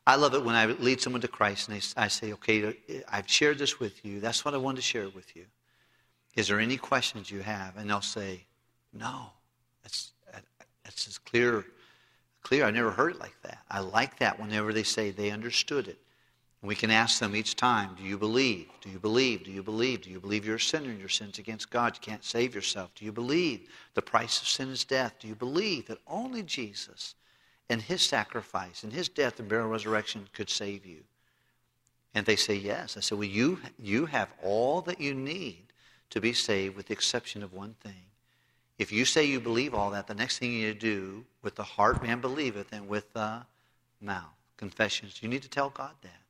I 0.06 0.14
love 0.14 0.34
it 0.34 0.44
when 0.44 0.54
I 0.54 0.66
lead 0.66 1.00
someone 1.00 1.22
to 1.22 1.28
Christ 1.28 1.68
and 1.68 1.80
they, 1.80 2.00
I 2.00 2.06
say, 2.06 2.32
okay, 2.34 2.76
I've 3.10 3.28
shared 3.28 3.58
this 3.58 3.80
with 3.80 4.04
you. 4.04 4.20
That's 4.20 4.44
what 4.44 4.54
I 4.54 4.58
wanted 4.58 4.76
to 4.76 4.82
share 4.82 5.08
with 5.08 5.34
you. 5.34 5.46
Is 6.36 6.48
there 6.48 6.60
any 6.60 6.76
questions 6.76 7.30
you 7.30 7.40
have? 7.40 7.76
And 7.76 7.90
they'll 7.90 8.00
say, 8.00 8.44
no. 8.92 9.30
That's, 9.82 10.12
that's 10.84 11.06
as 11.08 11.18
clear, 11.18 11.64
clear. 12.42 12.64
I 12.64 12.70
never 12.70 12.90
heard 12.90 13.14
it 13.14 13.20
like 13.20 13.36
that. 13.42 13.58
I 13.70 13.80
like 13.80 14.18
that 14.18 14.38
whenever 14.40 14.72
they 14.72 14.82
say 14.82 15.10
they 15.10 15.30
understood 15.30 15.88
it. 15.88 15.98
And 16.62 16.68
we 16.68 16.76
can 16.76 16.92
ask 16.92 17.18
them 17.18 17.34
each 17.34 17.56
time, 17.56 17.96
do 17.98 18.04
you 18.04 18.16
believe? 18.16 18.68
Do 18.80 18.88
you 18.88 19.00
believe? 19.00 19.42
Do 19.42 19.50
you 19.50 19.64
believe? 19.64 20.02
Do 20.02 20.10
you 20.10 20.20
believe 20.20 20.46
you're 20.46 20.56
a 20.56 20.60
sinner 20.60 20.90
and 20.90 21.00
your 21.00 21.08
sin's 21.08 21.40
against 21.40 21.70
God? 21.70 21.96
You 21.96 22.00
can't 22.00 22.24
save 22.24 22.54
yourself. 22.54 22.94
Do 22.94 23.04
you 23.04 23.10
believe 23.10 23.68
the 23.94 24.02
price 24.02 24.40
of 24.40 24.46
sin 24.46 24.68
is 24.68 24.84
death? 24.84 25.16
Do 25.18 25.26
you 25.26 25.34
believe 25.34 25.88
that 25.88 25.98
only 26.06 26.42
Jesus 26.44 27.16
and 27.68 27.82
his 27.82 28.00
sacrifice 28.00 28.84
and 28.84 28.92
his 28.92 29.08
death 29.08 29.40
and 29.40 29.48
burial 29.48 29.66
and 29.66 29.72
resurrection 29.72 30.28
could 30.32 30.48
save 30.48 30.86
you? 30.86 31.02
And 32.14 32.26
they 32.26 32.36
say 32.36 32.54
yes. 32.54 32.96
I 32.96 33.00
said, 33.00 33.18
well, 33.18 33.26
you, 33.26 33.58
you 33.76 34.06
have 34.06 34.28
all 34.40 34.82
that 34.82 35.00
you 35.00 35.14
need 35.14 35.64
to 36.10 36.20
be 36.20 36.32
saved 36.32 36.76
with 36.76 36.86
the 36.86 36.92
exception 36.92 37.42
of 37.42 37.52
one 37.52 37.74
thing. 37.80 38.04
If 38.78 38.92
you 38.92 39.04
say 39.04 39.24
you 39.24 39.40
believe 39.40 39.74
all 39.74 39.90
that, 39.90 40.06
the 40.06 40.14
next 40.14 40.38
thing 40.38 40.52
you 40.52 40.66
need 40.68 40.80
to 40.80 40.86
do 40.86 41.24
with 41.42 41.56
the 41.56 41.64
heart 41.64 42.04
man 42.04 42.20
believeth 42.20 42.72
and 42.72 42.88
with 42.88 43.12
the 43.14 43.42
mouth 44.00 44.36
confessions, 44.56 45.20
you 45.22 45.28
need 45.28 45.42
to 45.42 45.48
tell 45.48 45.70
God 45.70 45.92
that. 46.02 46.21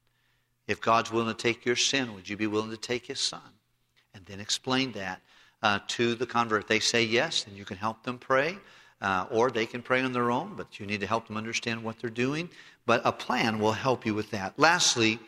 If 0.67 0.81
God's 0.81 1.11
willing 1.11 1.35
to 1.35 1.43
take 1.43 1.65
your 1.65 1.77
sin, 1.77 2.15
would 2.15 2.29
you 2.29 2.37
be 2.37 2.47
willing 2.47 2.71
to 2.71 2.77
take 2.77 3.07
his 3.07 3.21
son? 3.21 3.41
And 4.15 4.25
then 4.27 4.41
explain 4.41 4.93
that 4.93 5.21
uh, 5.63 5.81
to 5.89 6.15
the 6.15 6.27
convert. 6.27 6.69
They 6.69 6.81
say 6.81 7.03
yes, 7.03 7.45
then 7.45 7.57
you 7.57 7.65
can 7.65 7.77
help 7.77 8.03
them 8.03 8.19
pray. 8.19 8.59
Uh, 9.01 9.27
or 9.33 9.51
they 9.51 9.67
can 9.67 9.83
pray 9.83 10.01
on 10.01 10.13
their 10.13 10.31
own, 10.31 10.55
but 10.57 10.79
you 10.79 10.87
need 10.87 11.01
to 11.01 11.07
help 11.09 11.27
them 11.27 11.37
understand 11.37 11.83
what 11.83 11.99
they're 11.99 12.09
doing. 12.09 12.49
But 12.87 13.03
a 13.05 13.11
plan 13.11 13.59
will 13.59 13.73
help 13.73 14.07
you 14.07 14.15
with 14.15 14.31
that. 14.31 14.57
Lastly, 14.57 15.19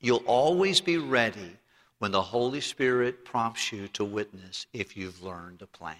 you'll 0.00 0.24
always 0.24 0.80
be 0.80 0.96
ready 0.96 1.58
when 1.98 2.12
the 2.12 2.22
Holy 2.22 2.62
Spirit 2.62 3.24
prompts 3.26 3.72
you 3.72 3.88
to 3.88 4.04
witness 4.04 4.66
if 4.72 4.96
you've 4.96 5.22
learned 5.22 5.60
a 5.60 5.66
plan. 5.66 5.96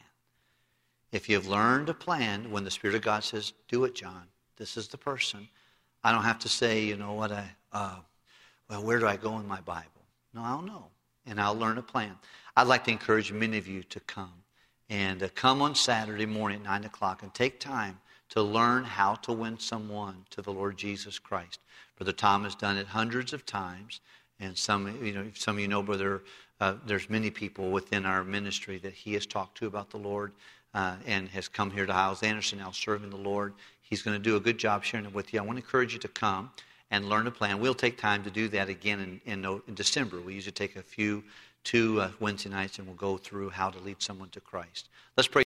If 1.13 1.29
you've 1.29 1.47
learned 1.47 1.91
a 1.91 1.95
plan, 1.95 2.51
when 2.51 2.65
the 2.65 2.71
Spirit 2.71 2.97
of 2.97 3.03
God 3.03 3.23
says, 3.23 3.53
Do 3.69 3.85
it, 3.85 3.95
John, 3.95 4.25
this 4.57 4.79
is 4.79 4.89
the 4.89 4.99
person, 4.99 5.47
I 6.03 6.11
don't 6.11 6.25
have 6.25 6.39
to 6.41 6.49
say, 6.49 6.85
you 6.85 6.97
know 6.97 7.13
what, 7.13 7.33
I, 7.33 7.51
uh, 7.73 7.97
well, 8.69 8.83
where 8.83 8.99
do 8.99 9.07
I 9.07 9.17
go 9.17 9.39
in 9.39 9.47
my 9.47 9.61
Bible? 9.61 9.89
No, 10.33 10.43
I 10.43 10.51
don't 10.51 10.67
know. 10.67 10.87
And 11.27 11.41
I'll 11.41 11.55
learn 11.55 11.79
a 11.79 11.83
plan. 11.83 12.17
I'd 12.57 12.67
like 12.67 12.85
to 12.85 12.91
encourage 12.91 13.33
many 13.33 13.59
of 13.59 13.67
you 13.67 13.83
to 13.85 14.01
come 14.01 14.33
and 14.91 15.23
uh, 15.23 15.29
come 15.35 15.63
on 15.63 15.75
Saturday 15.75 16.27
morning 16.27 16.59
at 16.59 16.65
9 16.65 16.85
o'clock 16.85 17.23
and 17.23 17.33
take 17.33 17.61
time 17.61 17.99
to 18.31 18.43
learn 18.43 18.85
how 18.85 19.15
to 19.15 19.33
win 19.33 19.59
someone 19.59 20.25
to 20.31 20.43
the 20.43 20.53
Lord 20.53 20.77
Jesus 20.77 21.19
Christ. 21.19 21.61
Brother 21.97 22.13
Tom 22.13 22.45
has 22.45 22.55
done 22.55 22.77
it 22.77 22.87
hundreds 22.87 23.33
of 23.33 23.47
times, 23.47 24.01
and 24.41 24.57
some, 24.57 25.05
you 25.05 25.13
know, 25.13 25.27
some 25.35 25.57
of 25.57 25.61
you 25.61 25.69
know, 25.69 25.83
Brother, 25.83 26.23
uh, 26.61 26.75
there's 26.87 27.09
many 27.09 27.31
people 27.31 27.71
within 27.71 28.05
our 28.05 28.25
ministry 28.25 28.79
that 28.79 28.93
he 28.93 29.15
has 29.15 29.27
talked 29.27 29.57
to 29.59 29.67
about 29.67 29.91
the 29.91 29.99
Lord 29.99 30.33
uh, 30.75 30.97
and 31.07 31.29
has 31.29 31.49
come 31.49 31.71
here 31.71 31.87
to 31.87 31.93
Hyles 31.93 32.23
Anderson 32.23 32.59
now 32.59 32.71
serving 32.73 33.11
the 33.11 33.17
Lord. 33.17 33.55
He's 33.81 34.03
going 34.03 34.17
to 34.17 34.23
do 34.23 34.37
a 34.37 34.41
good 34.41 34.59
job 34.59 34.85
sharing 34.85 35.07
it 35.07 35.15
with 35.15 35.33
you. 35.33 35.39
I 35.39 35.43
want 35.43 35.59
to 35.59 35.65
encourage 35.65 35.93
you 35.93 36.01
to 36.01 36.09
come 36.09 36.51
and 36.91 37.09
learn 37.09 37.27
a 37.27 37.31
plan. 37.31 37.61
We'll 37.61 37.75
take 37.75 37.99
time 37.99 38.23
to 38.25 38.31
do 38.31 38.49
that 38.49 38.69
again 38.69 39.21
in, 39.27 39.45
in, 39.45 39.61
in 39.67 39.75
December. 39.75 40.21
We 40.21 40.35
usually 40.35 40.53
take 40.53 40.77
a 40.77 40.83
few, 40.83 41.25
two 41.63 42.01
uh, 42.01 42.11
Wednesday 42.21 42.51
nights, 42.51 42.79
and 42.79 42.87
we'll 42.87 42.97
go 42.97 43.17
through 43.17 43.51
how 43.51 43.71
to 43.71 43.79
lead 43.81 44.03
someone 44.03 44.29
to 44.31 44.41
Christ. 44.41 44.89
Let's 45.17 45.29
pray. 45.29 45.44